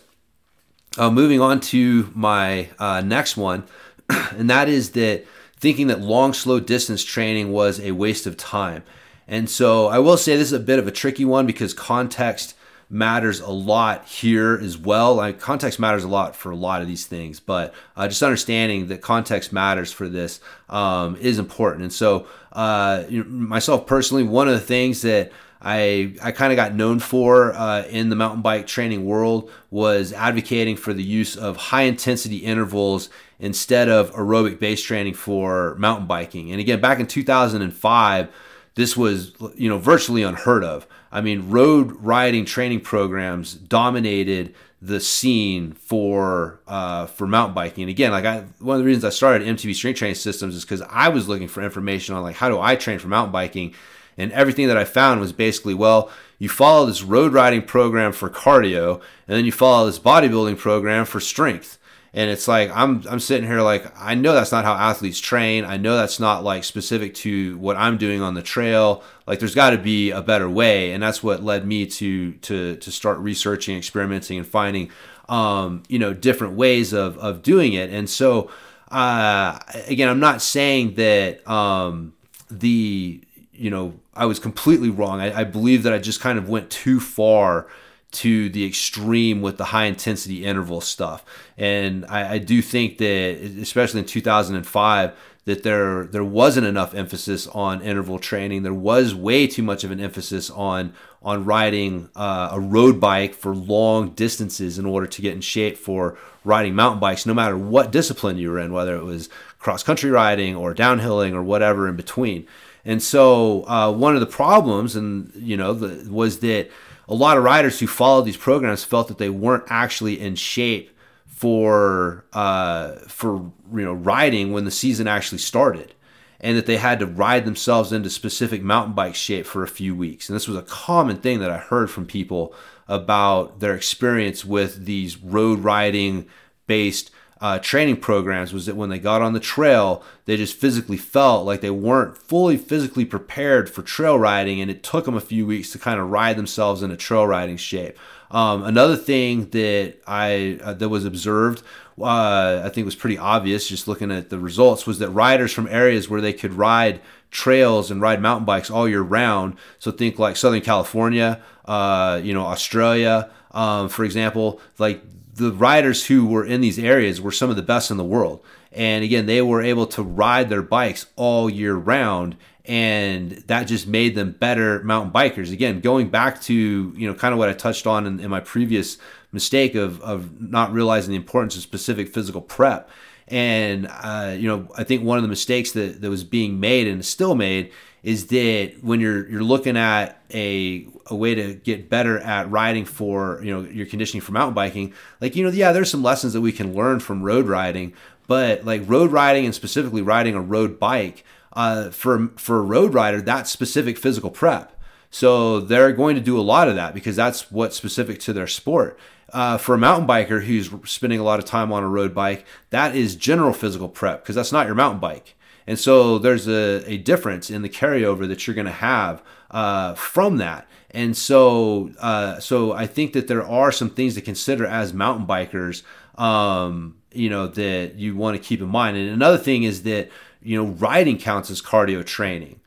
uh, 0.96 1.10
moving 1.10 1.40
on 1.40 1.60
to 1.60 2.10
my 2.14 2.68
uh, 2.78 3.00
next 3.00 3.36
one, 3.36 3.64
and 4.08 4.50
that 4.50 4.68
is 4.68 4.90
that 4.92 5.24
thinking 5.58 5.88
that 5.88 6.00
long, 6.00 6.32
slow 6.32 6.60
distance 6.60 7.04
training 7.04 7.52
was 7.52 7.80
a 7.80 7.92
waste 7.92 8.26
of 8.26 8.36
time. 8.36 8.82
And 9.26 9.50
so, 9.50 9.88
I 9.88 9.98
will 9.98 10.16
say 10.16 10.36
this 10.36 10.48
is 10.48 10.52
a 10.52 10.60
bit 10.60 10.78
of 10.78 10.86
a 10.86 10.92
tricky 10.92 11.24
one 11.24 11.46
because 11.46 11.74
context 11.74 12.54
matters 12.90 13.40
a 13.40 13.50
lot 13.50 14.06
here 14.06 14.58
as 14.62 14.78
well. 14.78 15.14
Like 15.14 15.38
context 15.38 15.78
matters 15.78 16.04
a 16.04 16.08
lot 16.08 16.34
for 16.34 16.50
a 16.50 16.56
lot 16.56 16.80
of 16.80 16.88
these 16.88 17.06
things, 17.06 17.40
but 17.40 17.74
uh, 17.96 18.08
just 18.08 18.22
understanding 18.22 18.88
that 18.88 19.02
context 19.02 19.52
matters 19.52 19.92
for 19.92 20.08
this 20.08 20.40
um, 20.68 21.16
is 21.16 21.38
important. 21.38 21.82
And 21.82 21.92
so, 21.92 22.26
uh, 22.52 23.04
you 23.08 23.24
know, 23.24 23.30
myself 23.30 23.86
personally, 23.86 24.22
one 24.22 24.48
of 24.48 24.54
the 24.54 24.60
things 24.60 25.02
that 25.02 25.32
I, 25.60 26.14
I 26.22 26.30
kind 26.30 26.52
of 26.52 26.56
got 26.56 26.74
known 26.74 27.00
for 27.00 27.52
uh, 27.52 27.82
in 27.84 28.10
the 28.10 28.16
mountain 28.16 28.42
bike 28.42 28.66
training 28.66 29.04
world 29.04 29.50
was 29.70 30.12
advocating 30.12 30.76
for 30.76 30.92
the 30.92 31.02
use 31.02 31.36
of 31.36 31.56
high 31.56 31.82
intensity 31.82 32.38
intervals 32.38 33.10
instead 33.40 33.88
of 33.88 34.12
aerobic 34.12 34.58
base 34.58 34.82
training 34.82 35.14
for 35.14 35.74
mountain 35.76 36.06
biking. 36.06 36.50
And 36.52 36.60
again, 36.60 36.80
back 36.80 37.00
in 37.00 37.06
2005, 37.06 38.28
this 38.74 38.96
was 38.96 39.32
you 39.56 39.68
know 39.68 39.78
virtually 39.78 40.22
unheard 40.22 40.62
of. 40.62 40.86
I 41.10 41.20
mean, 41.20 41.50
road 41.50 41.96
riding 41.98 42.44
training 42.44 42.80
programs 42.82 43.54
dominated 43.54 44.54
the 44.80 45.00
scene 45.00 45.72
for 45.72 46.60
uh, 46.68 47.06
for 47.06 47.26
mountain 47.26 47.54
biking. 47.54 47.82
And 47.82 47.90
again, 47.90 48.12
like 48.12 48.24
I, 48.24 48.44
one 48.60 48.76
of 48.76 48.80
the 48.80 48.86
reasons 48.86 49.04
I 49.04 49.10
started 49.10 49.46
MTB 49.46 49.74
Strength 49.74 49.98
Training 49.98 50.14
Systems 50.14 50.54
is 50.54 50.64
because 50.64 50.82
I 50.82 51.08
was 51.08 51.28
looking 51.28 51.48
for 51.48 51.62
information 51.62 52.14
on 52.14 52.22
like 52.22 52.36
how 52.36 52.48
do 52.48 52.60
I 52.60 52.76
train 52.76 53.00
for 53.00 53.08
mountain 53.08 53.32
biking, 53.32 53.74
and 54.18 54.32
everything 54.32 54.68
that 54.68 54.76
I 54.76 54.84
found 54.84 55.20
was 55.20 55.32
basically 55.32 55.74
well, 55.74 56.10
you 56.38 56.48
follow 56.48 56.84
this 56.84 57.02
road 57.02 57.32
riding 57.32 57.62
program 57.62 58.12
for 58.12 58.28
cardio, 58.28 59.00
and 59.26 59.36
then 59.36 59.44
you 59.44 59.52
follow 59.52 59.86
this 59.86 59.98
bodybuilding 59.98 60.58
program 60.58 61.06
for 61.06 61.20
strength 61.20 61.78
and 62.14 62.30
it's 62.30 62.48
like 62.48 62.70
I'm 62.74 63.04
I'm 63.08 63.20
sitting 63.20 63.46
here 63.46 63.60
like 63.60 63.92
I 63.96 64.14
know 64.14 64.32
that's 64.32 64.52
not 64.52 64.64
how 64.64 64.74
athletes 64.74 65.20
train. 65.20 65.64
I 65.64 65.76
know 65.76 65.96
that's 65.96 66.18
not 66.18 66.42
like 66.42 66.64
specific 66.64 67.14
to 67.16 67.58
what 67.58 67.76
I'm 67.76 67.98
doing 67.98 68.22
on 68.22 68.34
the 68.34 68.42
trail. 68.42 69.02
Like 69.26 69.38
there's 69.38 69.54
got 69.54 69.70
to 69.70 69.78
be 69.78 70.10
a 70.10 70.22
better 70.22 70.48
way, 70.48 70.92
and 70.92 71.02
that's 71.02 71.22
what 71.22 71.42
led 71.42 71.66
me 71.66 71.86
to 71.86 72.32
to 72.32 72.76
to 72.76 72.90
start 72.90 73.18
researching, 73.18 73.76
experimenting, 73.76 74.38
and 74.38 74.46
finding 74.46 74.90
um, 75.28 75.82
you 75.88 75.98
know 75.98 76.14
different 76.14 76.54
ways 76.54 76.92
of 76.92 77.18
of 77.18 77.42
doing 77.42 77.74
it. 77.74 77.90
And 77.90 78.08
so 78.08 78.50
uh, 78.90 79.58
again, 79.86 80.08
I'm 80.08 80.20
not 80.20 80.40
saying 80.40 80.94
that 80.94 81.46
um, 81.48 82.14
the 82.50 83.22
you 83.52 83.70
know 83.70 83.94
I 84.18 84.26
was 84.26 84.38
completely 84.38 84.90
wrong. 84.90 85.20
I, 85.20 85.40
I 85.40 85.44
believe 85.44 85.84
that 85.84 85.92
I 85.92 85.98
just 85.98 86.20
kind 86.20 86.38
of 86.38 86.48
went 86.48 86.70
too 86.70 87.00
far 87.00 87.66
to 88.10 88.48
the 88.48 88.66
extreme 88.66 89.42
with 89.42 89.58
the 89.58 89.66
high 89.66 89.84
intensity 89.84 90.44
interval 90.44 90.80
stuff. 90.80 91.24
And 91.56 92.06
I, 92.06 92.34
I, 92.34 92.38
do 92.38 92.62
think 92.62 92.96
that, 92.98 93.38
especially 93.60 94.00
in 94.00 94.06
2005, 94.06 95.12
that 95.44 95.62
there 95.62 96.04
there 96.04 96.24
wasn't 96.24 96.66
enough 96.66 96.94
emphasis 96.94 97.46
on 97.48 97.80
interval 97.80 98.18
training. 98.18 98.62
There 98.62 98.74
was 98.74 99.14
way 99.14 99.46
too 99.46 99.62
much 99.62 99.84
of 99.84 99.90
an 99.90 100.00
emphasis 100.00 100.50
on 100.50 100.92
on 101.22 101.44
riding 101.44 102.10
uh, 102.14 102.50
a 102.52 102.60
road 102.60 103.00
bike 103.00 103.34
for 103.34 103.54
long 103.54 104.10
distances 104.10 104.78
in 104.78 104.86
order 104.86 105.06
to 105.06 105.22
get 105.22 105.34
in 105.34 105.40
shape 105.40 105.76
for 105.76 106.18
riding 106.44 106.74
mountain 106.74 107.00
bikes, 107.00 107.26
no 107.26 107.34
matter 107.34 107.56
what 107.56 107.90
discipline 107.90 108.36
you 108.36 108.50
were 108.50 108.58
in, 108.58 108.72
whether 108.72 108.94
it 108.96 109.04
was 109.04 109.28
cross 109.58 109.82
country 109.82 110.10
riding 110.10 110.54
or 110.54 110.74
downhilling 110.74 111.32
or 111.32 111.42
whatever 111.42 111.88
in 111.88 111.96
between. 111.96 112.46
And 112.84 113.02
so 113.02 113.66
uh, 113.68 113.92
one 113.92 114.14
of 114.14 114.20
the 114.20 114.26
problems, 114.26 114.96
and 114.96 115.32
you 115.34 115.56
know, 115.56 115.72
the, 115.74 116.10
was 116.10 116.40
that 116.40 116.70
a 117.08 117.14
lot 117.14 117.36
of 117.38 117.44
riders 117.44 117.80
who 117.80 117.86
followed 117.86 118.22
these 118.22 118.36
programs 118.36 118.84
felt 118.84 119.08
that 119.08 119.18
they 119.18 119.30
weren't 119.30 119.64
actually 119.68 120.20
in 120.20 120.36
shape 120.36 120.96
for 121.26 122.24
uh, 122.32 122.92
for 123.06 123.36
you 123.72 123.84
know 123.84 123.92
riding 123.92 124.52
when 124.52 124.64
the 124.64 124.70
season 124.70 125.06
actually 125.06 125.38
started, 125.38 125.94
and 126.40 126.56
that 126.56 126.66
they 126.66 126.76
had 126.76 126.98
to 126.98 127.06
ride 127.06 127.44
themselves 127.44 127.92
into 127.92 128.10
specific 128.10 128.62
mountain 128.62 128.94
bike 128.94 129.14
shape 129.14 129.46
for 129.46 129.62
a 129.62 129.68
few 129.68 129.94
weeks. 129.94 130.28
And 130.28 130.36
this 130.36 130.48
was 130.48 130.56
a 130.56 130.62
common 130.62 131.18
thing 131.18 131.40
that 131.40 131.50
I 131.50 131.58
heard 131.58 131.90
from 131.90 132.06
people 132.06 132.54
about 132.88 133.60
their 133.60 133.74
experience 133.74 134.44
with 134.44 134.86
these 134.86 135.18
road 135.18 135.60
riding 135.60 136.26
based 136.66 137.10
uh, 137.40 137.58
training 137.58 137.98
programs 137.98 138.52
was 138.52 138.66
that 138.66 138.76
when 138.76 138.88
they 138.88 138.98
got 138.98 139.22
on 139.22 139.32
the 139.32 139.40
trail, 139.40 140.02
they 140.24 140.36
just 140.36 140.56
physically 140.56 140.96
felt 140.96 141.46
like 141.46 141.60
they 141.60 141.70
weren't 141.70 142.18
fully 142.18 142.56
physically 142.56 143.04
prepared 143.04 143.70
for 143.70 143.82
trail 143.82 144.18
riding, 144.18 144.60
and 144.60 144.70
it 144.70 144.82
took 144.82 145.04
them 145.04 145.16
a 145.16 145.20
few 145.20 145.46
weeks 145.46 145.70
to 145.72 145.78
kind 145.78 146.00
of 146.00 146.10
ride 146.10 146.36
themselves 146.36 146.82
into 146.82 146.96
trail 146.96 147.26
riding 147.26 147.56
shape. 147.56 147.96
Um, 148.30 148.62
another 148.64 148.96
thing 148.96 149.50
that 149.50 149.96
I 150.06 150.58
uh, 150.62 150.74
that 150.74 150.88
was 150.88 151.04
observed, 151.04 151.62
uh, 152.00 152.62
I 152.64 152.68
think 152.68 152.84
was 152.84 152.96
pretty 152.96 153.18
obvious, 153.18 153.68
just 153.68 153.88
looking 153.88 154.10
at 154.10 154.30
the 154.30 154.38
results, 154.38 154.86
was 154.86 154.98
that 154.98 155.10
riders 155.10 155.52
from 155.52 155.68
areas 155.68 156.08
where 156.08 156.20
they 156.20 156.32
could 156.32 156.54
ride 156.54 157.00
trails 157.30 157.90
and 157.90 158.00
ride 158.00 158.20
mountain 158.20 158.44
bikes 158.44 158.70
all 158.70 158.88
year 158.88 159.02
round. 159.02 159.56
So 159.78 159.92
think 159.92 160.18
like 160.18 160.36
Southern 160.36 160.60
California, 160.60 161.40
uh, 161.64 162.20
you 162.22 162.34
know, 162.34 162.46
Australia, 162.46 163.30
um, 163.52 163.88
for 163.88 164.04
example, 164.04 164.60
like 164.78 165.02
the 165.38 165.52
riders 165.52 166.06
who 166.06 166.26
were 166.26 166.44
in 166.44 166.60
these 166.60 166.78
areas 166.78 167.20
were 167.20 167.32
some 167.32 167.50
of 167.50 167.56
the 167.56 167.62
best 167.62 167.90
in 167.90 167.96
the 167.96 168.04
world. 168.04 168.44
And 168.72 169.02
again, 169.02 169.26
they 169.26 169.40
were 169.40 169.62
able 169.62 169.86
to 169.86 170.02
ride 170.02 170.50
their 170.50 170.62
bikes 170.62 171.06
all 171.16 171.48
year 171.48 171.74
round 171.74 172.36
and 172.64 173.32
that 173.46 173.64
just 173.64 173.86
made 173.86 174.14
them 174.14 174.32
better 174.32 174.82
mountain 174.84 175.10
bikers. 175.10 175.50
Again, 175.50 175.80
going 175.80 176.10
back 176.10 176.42
to, 176.42 176.54
you 176.54 177.08
know, 177.08 177.14
kind 177.14 177.32
of 177.32 177.38
what 177.38 177.48
I 177.48 177.54
touched 177.54 177.86
on 177.86 178.06
in, 178.06 178.20
in 178.20 178.28
my 178.28 178.40
previous 178.40 178.98
mistake 179.32 179.74
of, 179.74 180.02
of 180.02 180.40
not 180.40 180.72
realizing 180.72 181.10
the 181.10 181.16
importance 181.16 181.56
of 181.56 181.62
specific 181.62 182.08
physical 182.08 182.42
prep 182.42 182.90
And 183.26 183.88
uh, 183.90 184.34
you 184.36 184.48
know, 184.48 184.68
I 184.76 184.84
think 184.84 185.02
one 185.02 185.16
of 185.16 185.22
the 185.22 185.28
mistakes 185.28 185.72
that, 185.72 186.00
that 186.02 186.10
was 186.10 186.24
being 186.24 186.60
made 186.60 186.86
and 186.86 187.04
still 187.04 187.34
made 187.34 187.72
is 188.02 188.26
that 188.26 188.74
when 188.82 189.00
you're 189.00 189.28
you're 189.28 189.42
looking 189.42 189.76
at 189.76 190.22
a 190.32 190.86
a 191.06 191.14
way 191.14 191.34
to 191.34 191.54
get 191.54 191.88
better 191.88 192.18
at 192.18 192.50
riding 192.50 192.84
for 192.84 193.40
you 193.42 193.52
know 193.52 193.68
your 193.68 193.86
conditioning 193.86 194.20
for 194.20 194.32
mountain 194.32 194.54
biking, 194.54 194.92
like 195.20 195.36
you 195.36 195.44
know, 195.44 195.50
yeah, 195.50 195.72
there's 195.72 195.90
some 195.90 196.02
lessons 196.02 196.32
that 196.32 196.40
we 196.40 196.52
can 196.52 196.74
learn 196.74 197.00
from 197.00 197.22
road 197.22 197.46
riding, 197.46 197.92
but 198.26 198.64
like 198.64 198.82
road 198.86 199.10
riding 199.10 199.44
and 199.44 199.54
specifically 199.54 200.02
riding 200.02 200.34
a 200.34 200.40
road 200.40 200.78
bike, 200.78 201.24
uh, 201.54 201.90
for 201.90 202.28
for 202.36 202.58
a 202.58 202.62
road 202.62 202.94
rider, 202.94 203.20
that's 203.20 203.50
specific 203.50 203.98
physical 203.98 204.30
prep. 204.30 204.74
So 205.10 205.60
they're 205.60 205.92
going 205.92 206.16
to 206.16 206.20
do 206.20 206.38
a 206.38 206.42
lot 206.42 206.68
of 206.68 206.74
that 206.76 206.94
because 206.94 207.16
that's 207.16 207.50
what's 207.50 207.76
specific 207.76 208.20
to 208.20 208.32
their 208.32 208.46
sport. 208.46 208.98
Uh, 209.30 209.58
for 209.58 209.74
a 209.74 209.78
mountain 209.78 210.06
biker 210.06 210.44
who's 210.44 210.70
spending 210.84 211.18
a 211.18 211.22
lot 211.22 211.38
of 211.38 211.44
time 211.44 211.72
on 211.72 211.82
a 211.82 211.88
road 211.88 212.14
bike, 212.14 212.46
that 212.70 212.94
is 212.94 213.14
general 213.16 213.52
physical 213.52 213.88
prep 213.88 214.22
because 214.22 214.34
that's 214.34 214.52
not 214.52 214.66
your 214.66 214.74
mountain 214.74 215.00
bike. 215.00 215.34
And 215.68 215.78
so 215.78 216.16
there's 216.18 216.48
a, 216.48 216.82
a 216.90 216.96
difference 216.96 217.50
in 217.50 217.60
the 217.60 217.68
carryover 217.68 218.26
that 218.26 218.46
you're 218.46 218.54
going 218.54 218.64
to 218.64 218.72
have 218.72 219.22
uh, 219.50 219.92
from 219.96 220.38
that. 220.38 220.66
And 220.92 221.14
so, 221.14 221.90
uh, 221.98 222.40
so 222.40 222.72
I 222.72 222.86
think 222.86 223.12
that 223.12 223.28
there 223.28 223.46
are 223.46 223.70
some 223.70 223.90
things 223.90 224.14
to 224.14 224.22
consider 224.22 224.64
as 224.64 224.94
mountain 224.94 225.26
bikers, 225.26 225.82
um, 226.18 226.96
you 227.12 227.28
know, 227.28 227.48
that 227.48 227.96
you 227.96 228.16
want 228.16 228.34
to 228.34 228.42
keep 228.42 228.62
in 228.62 228.68
mind. 228.68 228.96
And 228.96 229.10
another 229.10 229.36
thing 229.36 229.64
is 229.64 229.82
that, 229.82 230.08
you 230.42 230.56
know, 230.56 230.70
riding 230.70 231.18
counts 231.18 231.50
as 231.50 231.60
cardio 231.60 232.02
training. 232.02 232.60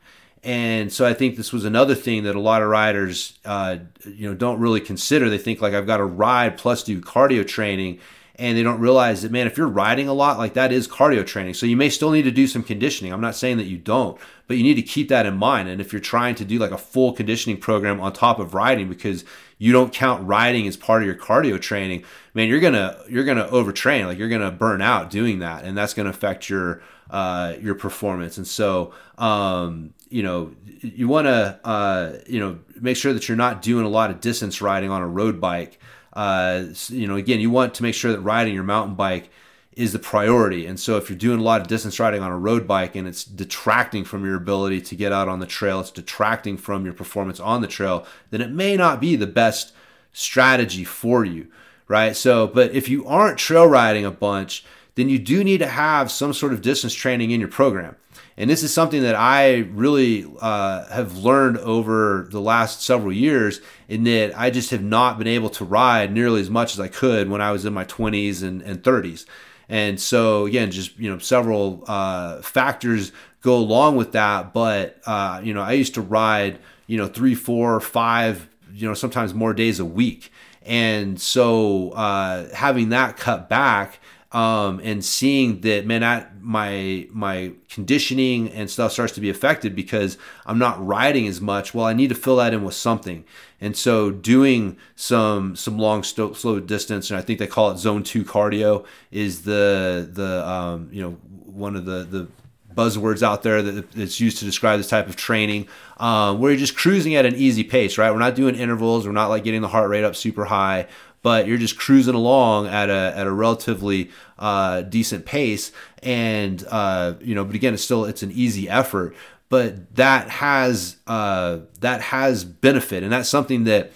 And 0.44 0.92
so 0.92 1.04
I 1.04 1.12
think 1.12 1.36
this 1.36 1.52
was 1.52 1.64
another 1.64 1.96
thing 1.96 2.22
that 2.22 2.36
a 2.36 2.40
lot 2.40 2.62
of 2.62 2.68
riders, 2.68 3.36
uh, 3.44 3.78
you 4.06 4.28
know, 4.28 4.34
don't 4.36 4.60
really 4.60 4.80
consider. 4.80 5.28
They 5.28 5.38
think 5.38 5.60
like 5.60 5.74
I've 5.74 5.88
got 5.88 5.96
to 5.96 6.04
ride 6.04 6.56
plus 6.56 6.84
do 6.84 7.00
cardio 7.00 7.44
training, 7.44 7.98
and 8.36 8.56
they 8.56 8.62
don't 8.62 8.80
realize 8.80 9.22
that 9.22 9.32
man, 9.32 9.46
if 9.46 9.56
you're 9.56 9.68
riding 9.68 10.08
a 10.08 10.12
lot, 10.12 10.38
like 10.38 10.54
that 10.54 10.72
is 10.72 10.88
cardio 10.88 11.26
training. 11.26 11.54
So 11.54 11.66
you 11.66 11.76
may 11.76 11.88
still 11.88 12.10
need 12.10 12.22
to 12.22 12.30
do 12.30 12.46
some 12.46 12.62
conditioning. 12.62 13.12
I'm 13.12 13.20
not 13.20 13.34
saying 13.34 13.58
that 13.58 13.66
you 13.66 13.78
don't, 13.78 14.18
but 14.46 14.56
you 14.56 14.62
need 14.62 14.74
to 14.74 14.82
keep 14.82 15.08
that 15.08 15.26
in 15.26 15.36
mind. 15.36 15.68
And 15.68 15.80
if 15.80 15.92
you're 15.92 16.00
trying 16.00 16.34
to 16.36 16.44
do 16.44 16.58
like 16.58 16.70
a 16.70 16.78
full 16.78 17.12
conditioning 17.12 17.58
program 17.58 18.00
on 18.00 18.12
top 18.12 18.38
of 18.38 18.54
riding 18.54 18.88
because 18.88 19.24
you 19.58 19.72
don't 19.72 19.92
count 19.92 20.26
riding 20.26 20.66
as 20.66 20.76
part 20.76 21.02
of 21.02 21.06
your 21.06 21.14
cardio 21.14 21.60
training, 21.60 22.04
man, 22.34 22.48
you're 22.48 22.60
gonna 22.60 22.98
you're 23.08 23.24
gonna 23.24 23.48
overtrain. 23.48 24.06
Like 24.06 24.18
you're 24.18 24.28
gonna 24.28 24.50
burn 24.50 24.82
out 24.82 25.10
doing 25.10 25.40
that, 25.40 25.64
and 25.64 25.76
that's 25.76 25.94
gonna 25.94 26.10
affect 26.10 26.48
your 26.48 26.82
uh, 27.12 27.56
your 27.60 27.74
performance. 27.74 28.38
And 28.38 28.46
so, 28.46 28.92
um, 29.18 29.92
you 30.08 30.22
know, 30.22 30.54
you 30.80 31.08
want 31.08 31.26
to, 31.26 31.60
uh, 31.62 32.14
you 32.26 32.40
know, 32.40 32.58
make 32.80 32.96
sure 32.96 33.12
that 33.12 33.28
you're 33.28 33.36
not 33.36 33.62
doing 33.62 33.84
a 33.84 33.88
lot 33.88 34.10
of 34.10 34.20
distance 34.20 34.62
riding 34.62 34.90
on 34.90 35.02
a 35.02 35.06
road 35.06 35.40
bike. 35.40 35.78
Uh, 36.12 36.64
you 36.88 37.06
know, 37.06 37.16
again, 37.16 37.40
you 37.40 37.50
want 37.50 37.74
to 37.74 37.82
make 37.82 37.94
sure 37.94 38.12
that 38.12 38.20
riding 38.20 38.54
your 38.54 38.64
mountain 38.64 38.94
bike 38.94 39.30
is 39.74 39.92
the 39.92 39.98
priority. 39.98 40.66
And 40.66 40.78
so 40.78 40.96
if 40.96 41.08
you're 41.08 41.18
doing 41.18 41.40
a 41.40 41.42
lot 41.42 41.60
of 41.60 41.66
distance 41.66 41.98
riding 41.98 42.22
on 42.22 42.30
a 42.30 42.38
road 42.38 42.66
bike 42.66 42.94
and 42.94 43.08
it's 43.08 43.24
detracting 43.24 44.04
from 44.04 44.24
your 44.24 44.36
ability 44.36 44.82
to 44.82 44.94
get 44.94 45.12
out 45.12 45.28
on 45.28 45.40
the 45.40 45.46
trail, 45.46 45.80
it's 45.80 45.90
detracting 45.90 46.58
from 46.58 46.84
your 46.84 46.92
performance 46.94 47.40
on 47.40 47.62
the 47.62 47.66
trail, 47.66 48.06
then 48.30 48.42
it 48.42 48.50
may 48.50 48.76
not 48.76 49.00
be 49.00 49.16
the 49.16 49.26
best 49.26 49.72
strategy 50.12 50.84
for 50.84 51.24
you, 51.24 51.46
right? 51.88 52.14
So, 52.14 52.46
but 52.46 52.72
if 52.72 52.88
you 52.88 53.06
aren't 53.06 53.38
trail 53.38 53.66
riding 53.66 54.04
a 54.04 54.10
bunch, 54.10 54.64
then 54.94 55.08
you 55.08 55.18
do 55.18 55.42
need 55.42 55.58
to 55.58 55.66
have 55.66 56.10
some 56.10 56.34
sort 56.34 56.52
of 56.52 56.60
distance 56.60 56.92
training 56.92 57.30
in 57.30 57.40
your 57.40 57.48
program. 57.48 57.96
And 58.36 58.48
this 58.48 58.62
is 58.62 58.72
something 58.72 59.02
that 59.02 59.14
I 59.14 59.58
really 59.72 60.26
uh, 60.40 60.86
have 60.86 61.18
learned 61.18 61.58
over 61.58 62.28
the 62.30 62.40
last 62.40 62.82
several 62.82 63.12
years 63.12 63.60
in 63.88 64.04
that 64.04 64.38
I 64.38 64.50
just 64.50 64.70
have 64.70 64.82
not 64.82 65.18
been 65.18 65.26
able 65.26 65.50
to 65.50 65.64
ride 65.64 66.12
nearly 66.12 66.40
as 66.40 66.48
much 66.48 66.72
as 66.72 66.80
I 66.80 66.88
could 66.88 67.28
when 67.28 67.40
I 67.40 67.52
was 67.52 67.64
in 67.64 67.74
my 67.74 67.84
20s 67.84 68.42
and, 68.42 68.62
and 68.62 68.82
30s. 68.82 69.26
And 69.68 70.00
so, 70.00 70.46
again, 70.46 70.70
just, 70.70 70.98
you 70.98 71.10
know, 71.10 71.18
several 71.18 71.84
uh, 71.86 72.42
factors 72.42 73.12
go 73.42 73.56
along 73.56 73.96
with 73.96 74.12
that. 74.12 74.52
But, 74.52 75.00
uh, 75.06 75.40
you 75.42 75.54
know, 75.54 75.62
I 75.62 75.72
used 75.72 75.94
to 75.94 76.00
ride, 76.00 76.58
you 76.86 76.96
know, 76.96 77.06
three, 77.06 77.34
four, 77.34 77.80
five, 77.80 78.48
you 78.72 78.88
know, 78.88 78.94
sometimes 78.94 79.34
more 79.34 79.54
days 79.54 79.78
a 79.78 79.84
week. 79.84 80.32
And 80.64 81.20
so 81.20 81.90
uh, 81.90 82.52
having 82.54 82.90
that 82.90 83.16
cut 83.16 83.48
back, 83.48 83.98
um, 84.32 84.80
and 84.82 85.04
seeing 85.04 85.60
that 85.60 85.86
man 85.86 86.00
that 86.00 86.42
my 86.42 87.06
my 87.10 87.52
conditioning 87.68 88.50
and 88.50 88.70
stuff 88.70 88.92
starts 88.92 89.12
to 89.14 89.20
be 89.20 89.30
affected 89.30 89.76
because 89.76 90.16
I'm 90.46 90.58
not 90.58 90.84
riding 90.84 91.26
as 91.26 91.40
much. 91.40 91.74
Well 91.74 91.84
I 91.84 91.92
need 91.92 92.08
to 92.08 92.14
fill 92.14 92.36
that 92.36 92.54
in 92.54 92.64
with 92.64 92.74
something. 92.74 93.24
And 93.60 93.76
so 93.76 94.10
doing 94.10 94.78
some 94.96 95.54
some 95.54 95.78
long 95.78 96.02
st- 96.02 96.36
slow 96.36 96.60
distance 96.60 97.10
and 97.10 97.18
I 97.18 97.22
think 97.22 97.38
they 97.38 97.46
call 97.46 97.70
it 97.70 97.78
zone 97.78 98.02
2 98.02 98.24
cardio 98.24 98.86
is 99.10 99.42
the 99.42 100.08
the 100.10 100.46
um, 100.48 100.88
you 100.90 101.02
know 101.02 101.10
one 101.44 101.76
of 101.76 101.84
the 101.84 102.04
the 102.04 102.28
buzzwords 102.74 103.22
out 103.22 103.42
there 103.42 103.60
that 103.60 103.94
it's 103.94 104.18
used 104.18 104.38
to 104.38 104.46
describe 104.46 104.78
this 104.78 104.88
type 104.88 105.06
of 105.06 105.14
training 105.14 105.68
um, 105.98 106.40
where 106.40 106.50
you're 106.50 106.58
just 106.58 106.74
cruising 106.74 107.14
at 107.14 107.26
an 107.26 107.34
easy 107.36 107.62
pace 107.62 107.98
right? 107.98 108.10
We're 108.10 108.18
not 108.18 108.34
doing 108.34 108.54
intervals. 108.54 109.04
We're 109.06 109.12
not 109.12 109.28
like 109.28 109.44
getting 109.44 109.60
the 109.60 109.68
heart 109.68 109.90
rate 109.90 110.04
up 110.04 110.16
super 110.16 110.46
high 110.46 110.88
but 111.22 111.46
you're 111.46 111.58
just 111.58 111.78
cruising 111.78 112.14
along 112.14 112.66
at 112.66 112.90
a 112.90 113.14
at 113.16 113.26
a 113.26 113.32
relatively 113.32 114.10
uh, 114.38 114.82
decent 114.82 115.24
pace, 115.24 115.72
and 116.02 116.64
uh, 116.70 117.14
you 117.20 117.34
know, 117.34 117.44
but 117.44 117.54
again, 117.54 117.74
it's 117.74 117.84
still 117.84 118.04
it's 118.04 118.22
an 118.22 118.32
easy 118.32 118.68
effort, 118.68 119.14
but 119.48 119.94
that 119.94 120.28
has 120.28 120.96
uh, 121.06 121.60
that 121.80 122.00
has 122.00 122.44
benefit, 122.44 123.02
and 123.02 123.12
that's 123.12 123.28
something 123.28 123.64
that 123.64 123.92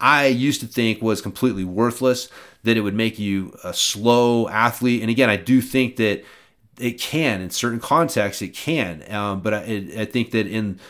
I 0.00 0.26
used 0.26 0.60
to 0.62 0.66
think 0.66 1.02
was 1.02 1.20
completely 1.20 1.64
worthless. 1.64 2.28
That 2.62 2.76
it 2.76 2.82
would 2.82 2.94
make 2.94 3.18
you 3.18 3.56
a 3.64 3.72
slow 3.72 4.48
athlete, 4.48 5.00
and 5.02 5.10
again, 5.10 5.30
I 5.30 5.36
do 5.36 5.60
think 5.62 5.96
that 5.96 6.24
it 6.78 6.98
can 6.98 7.40
in 7.42 7.50
certain 7.50 7.80
contexts 7.80 8.42
it 8.42 8.54
can. 8.54 9.04
Um, 9.12 9.40
but 9.40 9.52
I, 9.54 9.86
I, 9.98 10.04
think 10.06 10.30
that 10.30 10.46
in 10.46 10.80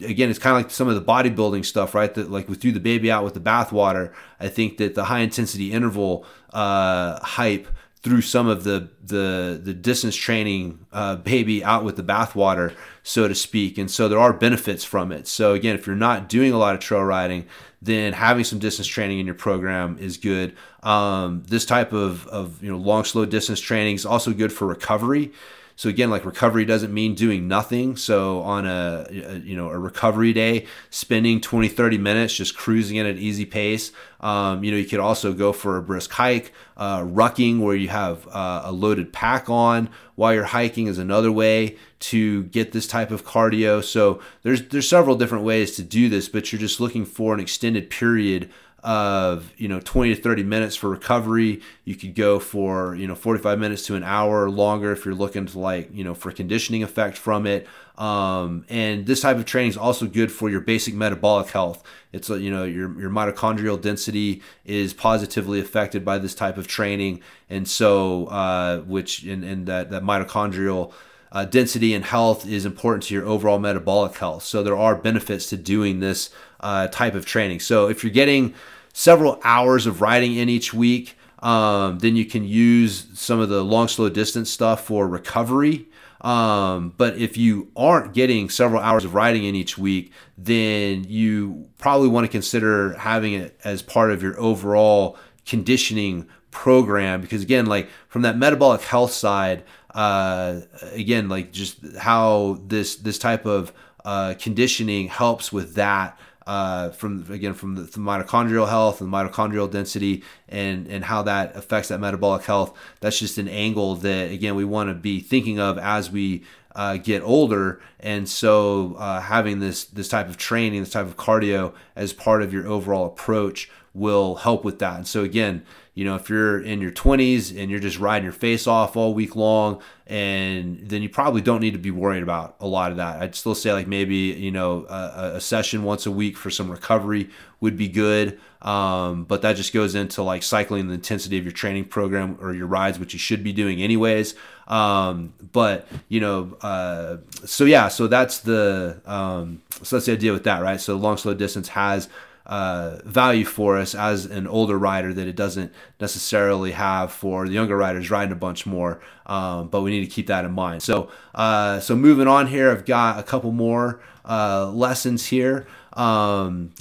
again, 0.00 0.30
it's 0.30 0.38
kind 0.38 0.56
of 0.56 0.62
like 0.62 0.70
some 0.70 0.88
of 0.88 0.94
the 0.94 1.02
bodybuilding 1.02 1.64
stuff, 1.64 1.94
right? 1.94 2.12
That 2.14 2.30
like 2.30 2.48
we 2.48 2.54
threw 2.54 2.72
the 2.72 2.80
baby 2.80 3.10
out 3.10 3.24
with 3.24 3.34
the 3.34 3.40
bathwater. 3.40 4.12
I 4.40 4.48
think 4.48 4.78
that 4.78 4.94
the 4.94 5.04
high 5.04 5.20
intensity 5.20 5.72
interval 5.72 6.26
uh, 6.52 7.20
hype 7.20 7.68
threw 8.02 8.20
some 8.20 8.46
of 8.46 8.64
the 8.64 8.88
the 9.02 9.60
the 9.62 9.74
distance 9.74 10.14
training 10.14 10.86
uh, 10.92 11.16
baby 11.16 11.64
out 11.64 11.84
with 11.84 11.96
the 11.96 12.02
bathwater, 12.02 12.74
so 13.02 13.26
to 13.26 13.34
speak. 13.34 13.78
And 13.78 13.90
so 13.90 14.08
there 14.08 14.18
are 14.18 14.32
benefits 14.32 14.84
from 14.84 15.10
it. 15.12 15.26
So 15.26 15.54
again, 15.54 15.74
if 15.74 15.86
you're 15.86 15.96
not 15.96 16.28
doing 16.28 16.52
a 16.52 16.58
lot 16.58 16.74
of 16.74 16.80
trail 16.80 17.02
riding, 17.02 17.46
then 17.82 18.12
having 18.12 18.44
some 18.44 18.58
distance 18.58 18.86
training 18.86 19.18
in 19.18 19.26
your 19.26 19.34
program 19.34 19.98
is 19.98 20.16
good. 20.16 20.56
Um, 20.82 21.42
this 21.48 21.64
type 21.64 21.92
of 21.92 22.26
of 22.28 22.62
you 22.62 22.70
know 22.70 22.78
long 22.78 23.04
slow 23.04 23.24
distance 23.24 23.60
training 23.60 23.96
is 23.96 24.06
also 24.06 24.32
good 24.32 24.52
for 24.52 24.66
recovery. 24.66 25.32
So 25.76 25.90
again, 25.90 26.08
like 26.08 26.24
recovery 26.24 26.64
doesn't 26.64 26.92
mean 26.92 27.14
doing 27.14 27.46
nothing. 27.46 27.96
So 27.96 28.40
on 28.40 28.66
a, 28.66 29.06
you 29.10 29.54
know 29.54 29.68
a 29.68 29.78
recovery 29.78 30.32
day, 30.32 30.66
spending 30.90 31.40
20, 31.40 31.68
30 31.68 31.98
minutes 31.98 32.34
just 32.34 32.56
cruising 32.56 32.98
at 32.98 33.06
an 33.06 33.18
easy 33.18 33.44
pace. 33.44 33.92
Um, 34.20 34.64
you 34.64 34.70
know, 34.70 34.78
you 34.78 34.86
could 34.86 35.00
also 35.00 35.34
go 35.34 35.52
for 35.52 35.76
a 35.76 35.82
brisk 35.82 36.10
hike. 36.12 36.52
Uh, 36.78 37.00
rucking, 37.00 37.60
where 37.60 37.76
you 37.76 37.88
have 37.88 38.26
uh, 38.28 38.62
a 38.64 38.72
loaded 38.72 39.12
pack 39.12 39.48
on 39.48 39.88
while 40.14 40.34
you're 40.34 40.44
hiking, 40.44 40.86
is 40.86 40.98
another 40.98 41.32
way 41.32 41.76
to 41.98 42.44
get 42.44 42.72
this 42.72 42.86
type 42.86 43.10
of 43.10 43.24
cardio. 43.24 43.84
So 43.84 44.20
there's 44.42 44.68
there's 44.68 44.88
several 44.88 45.16
different 45.16 45.44
ways 45.44 45.76
to 45.76 45.82
do 45.82 46.08
this, 46.08 46.28
but 46.28 46.52
you're 46.52 46.60
just 46.60 46.80
looking 46.80 47.04
for 47.04 47.34
an 47.34 47.40
extended 47.40 47.90
period 47.90 48.50
of 48.86 49.52
you 49.56 49.66
know 49.66 49.80
20 49.80 50.14
to 50.14 50.22
30 50.22 50.44
minutes 50.44 50.76
for 50.76 50.88
recovery. 50.88 51.60
You 51.84 51.96
could 51.96 52.14
go 52.14 52.38
for 52.38 52.94
you 52.94 53.08
know 53.08 53.16
45 53.16 53.58
minutes 53.58 53.84
to 53.86 53.96
an 53.96 54.04
hour 54.04 54.48
longer 54.48 54.92
if 54.92 55.04
you're 55.04 55.14
looking 55.14 55.44
to 55.46 55.58
like 55.58 55.90
you 55.92 56.04
know 56.04 56.14
for 56.14 56.30
conditioning 56.30 56.84
effect 56.84 57.18
from 57.18 57.46
it. 57.46 57.66
Um, 57.98 58.64
and 58.68 59.04
this 59.04 59.22
type 59.22 59.38
of 59.38 59.44
training 59.44 59.70
is 59.70 59.76
also 59.76 60.06
good 60.06 60.30
for 60.30 60.48
your 60.48 60.60
basic 60.60 60.94
metabolic 60.94 61.48
health. 61.48 61.82
It's 62.12 62.28
you 62.28 62.50
know 62.50 62.62
your, 62.62 62.98
your 63.00 63.10
mitochondrial 63.10 63.80
density 63.80 64.40
is 64.64 64.94
positively 64.94 65.58
affected 65.58 66.04
by 66.04 66.18
this 66.18 66.34
type 66.34 66.56
of 66.56 66.68
training. 66.68 67.22
And 67.50 67.66
so 67.66 68.26
uh, 68.26 68.82
which 68.82 69.24
and, 69.24 69.42
and 69.42 69.66
that, 69.66 69.90
that 69.90 70.04
mitochondrial 70.04 70.92
uh, 71.32 71.44
density 71.44 71.92
and 71.92 72.04
health 72.04 72.46
is 72.46 72.64
important 72.64 73.02
to 73.04 73.14
your 73.14 73.26
overall 73.26 73.58
metabolic 73.58 74.16
health. 74.16 74.44
So 74.44 74.62
there 74.62 74.76
are 74.76 74.94
benefits 74.94 75.48
to 75.48 75.56
doing 75.56 75.98
this 75.98 76.30
uh, 76.60 76.86
type 76.86 77.14
of 77.14 77.26
training. 77.26 77.60
So 77.60 77.88
if 77.88 78.04
you're 78.04 78.12
getting 78.12 78.54
several 78.96 79.38
hours 79.44 79.86
of 79.86 80.00
riding 80.00 80.34
in 80.36 80.48
each 80.48 80.72
week. 80.72 81.18
Um, 81.40 81.98
then 81.98 82.16
you 82.16 82.24
can 82.24 82.44
use 82.44 83.06
some 83.12 83.40
of 83.40 83.50
the 83.50 83.62
long, 83.62 83.88
slow 83.88 84.08
distance 84.08 84.48
stuff 84.48 84.86
for 84.86 85.06
recovery. 85.06 85.86
Um, 86.22 86.94
but 86.96 87.18
if 87.18 87.36
you 87.36 87.70
aren't 87.76 88.14
getting 88.14 88.48
several 88.48 88.80
hours 88.80 89.04
of 89.04 89.14
riding 89.14 89.44
in 89.44 89.54
each 89.54 89.76
week, 89.76 90.12
then 90.38 91.04
you 91.04 91.68
probably 91.76 92.08
want 92.08 92.24
to 92.24 92.32
consider 92.32 92.94
having 92.94 93.34
it 93.34 93.60
as 93.64 93.82
part 93.82 94.12
of 94.12 94.22
your 94.22 94.40
overall 94.40 95.18
conditioning 95.44 96.26
program. 96.50 97.20
Because 97.20 97.42
again, 97.42 97.66
like 97.66 97.90
from 98.08 98.22
that 98.22 98.38
metabolic 98.38 98.80
health 98.80 99.12
side, 99.12 99.62
uh, 99.94 100.62
again, 100.92 101.28
like 101.28 101.52
just 101.52 101.84
how 101.98 102.62
this 102.66 102.96
this 102.96 103.18
type 103.18 103.44
of 103.44 103.74
uh, 104.06 104.34
conditioning 104.38 105.08
helps 105.08 105.52
with 105.52 105.74
that 105.74 106.18
uh, 106.46 106.90
from 106.90 107.26
again 107.30 107.54
from 107.54 107.74
the, 107.74 107.82
the, 107.82 107.98
mitochondrial 107.98 108.68
health 108.68 109.00
and 109.00 109.12
mitochondrial 109.12 109.70
density 109.70 110.22
and 110.48 110.86
and 110.86 111.04
how 111.04 111.22
that 111.22 111.56
affects 111.56 111.88
that 111.88 111.98
metabolic 111.98 112.44
health. 112.44 112.76
That's 113.00 113.18
just 113.18 113.38
an 113.38 113.48
angle 113.48 113.96
that 113.96 114.30
again 114.30 114.54
we 114.54 114.64
want 114.64 114.88
to 114.88 114.94
be 114.94 115.20
thinking 115.20 115.58
of 115.58 115.78
as 115.78 116.10
we 116.10 116.44
uh, 116.76 116.98
get 116.98 117.22
older, 117.22 117.80
and 117.98 118.28
so 118.28 118.94
uh, 118.98 119.20
having 119.20 119.60
this 119.60 119.84
this 119.84 120.08
type 120.08 120.28
of 120.28 120.36
training, 120.36 120.80
this 120.80 120.90
type 120.90 121.06
of 121.06 121.16
cardio 121.16 121.74
as 121.96 122.12
part 122.12 122.42
of 122.42 122.52
your 122.52 122.66
overall 122.66 123.06
approach 123.06 123.70
will 123.92 124.36
help 124.36 124.62
with 124.62 124.78
that. 124.78 124.96
And 124.96 125.06
so 125.06 125.24
again, 125.24 125.64
you 125.96 126.04
know, 126.04 126.14
if 126.14 126.28
you're 126.28 126.60
in 126.60 126.82
your 126.82 126.90
20s 126.90 127.58
and 127.58 127.70
you're 127.70 127.80
just 127.80 127.98
riding 127.98 128.24
your 128.24 128.32
face 128.32 128.66
off 128.66 128.98
all 128.98 129.14
week 129.14 129.34
long, 129.34 129.80
and 130.06 130.78
then 130.90 131.00
you 131.00 131.08
probably 131.08 131.40
don't 131.40 131.62
need 131.62 131.72
to 131.72 131.78
be 131.78 131.90
worried 131.90 132.22
about 132.22 132.54
a 132.60 132.66
lot 132.66 132.90
of 132.90 132.98
that. 132.98 133.22
I'd 133.22 133.34
still 133.34 133.54
say 133.54 133.72
like 133.72 133.86
maybe 133.86 134.14
you 134.14 134.50
know 134.50 134.84
a, 134.90 135.36
a 135.36 135.40
session 135.40 135.84
once 135.84 136.04
a 136.04 136.10
week 136.10 136.36
for 136.36 136.50
some 136.50 136.70
recovery 136.70 137.30
would 137.62 137.78
be 137.78 137.88
good. 137.88 138.38
Um, 138.60 139.24
but 139.24 139.40
that 139.40 139.56
just 139.56 139.72
goes 139.72 139.94
into 139.94 140.22
like 140.22 140.42
cycling 140.42 140.88
the 140.88 140.94
intensity 140.94 141.38
of 141.38 141.44
your 141.44 141.52
training 141.52 141.86
program 141.86 142.36
or 142.42 142.52
your 142.52 142.66
rides, 142.66 142.98
which 142.98 143.14
you 143.14 143.18
should 143.18 143.42
be 143.42 143.54
doing 143.54 143.80
anyways. 143.80 144.34
Um, 144.68 145.32
but 145.52 145.88
you 146.10 146.20
know, 146.20 146.58
uh, 146.60 147.16
so 147.46 147.64
yeah, 147.64 147.88
so 147.88 148.06
that's 148.06 148.40
the 148.40 149.00
um, 149.06 149.62
so 149.82 149.96
that's 149.96 150.04
the 150.04 150.12
idea 150.12 150.34
with 150.34 150.44
that, 150.44 150.60
right? 150.60 150.78
So 150.78 150.94
long 150.94 151.16
slow 151.16 151.32
distance 151.32 151.68
has 151.68 152.10
uh, 152.46 152.98
value 153.04 153.44
for 153.44 153.76
us 153.76 153.94
as 153.94 154.24
an 154.26 154.46
older 154.46 154.78
rider 154.78 155.12
that 155.12 155.26
it 155.26 155.36
doesn't 155.36 155.72
necessarily 156.00 156.72
have 156.72 157.12
for 157.12 157.46
the 157.46 157.52
younger 157.52 157.76
riders 157.76 158.10
riding 158.10 158.32
a 158.32 158.36
bunch 158.36 158.66
more. 158.66 159.00
Um, 159.26 159.68
but 159.68 159.82
we 159.82 159.90
need 159.90 160.04
to 160.04 160.10
keep 160.10 160.28
that 160.28 160.44
in 160.44 160.52
mind. 160.52 160.82
So, 160.82 161.10
uh, 161.34 161.80
so 161.80 161.96
moving 161.96 162.28
on 162.28 162.46
here, 162.46 162.70
I've 162.70 162.84
got 162.84 163.18
a 163.18 163.22
couple 163.24 163.52
more 163.52 164.00
uh, 164.24 164.70
lessons 164.70 165.26
here. 165.26 165.66
Um, 165.94 166.72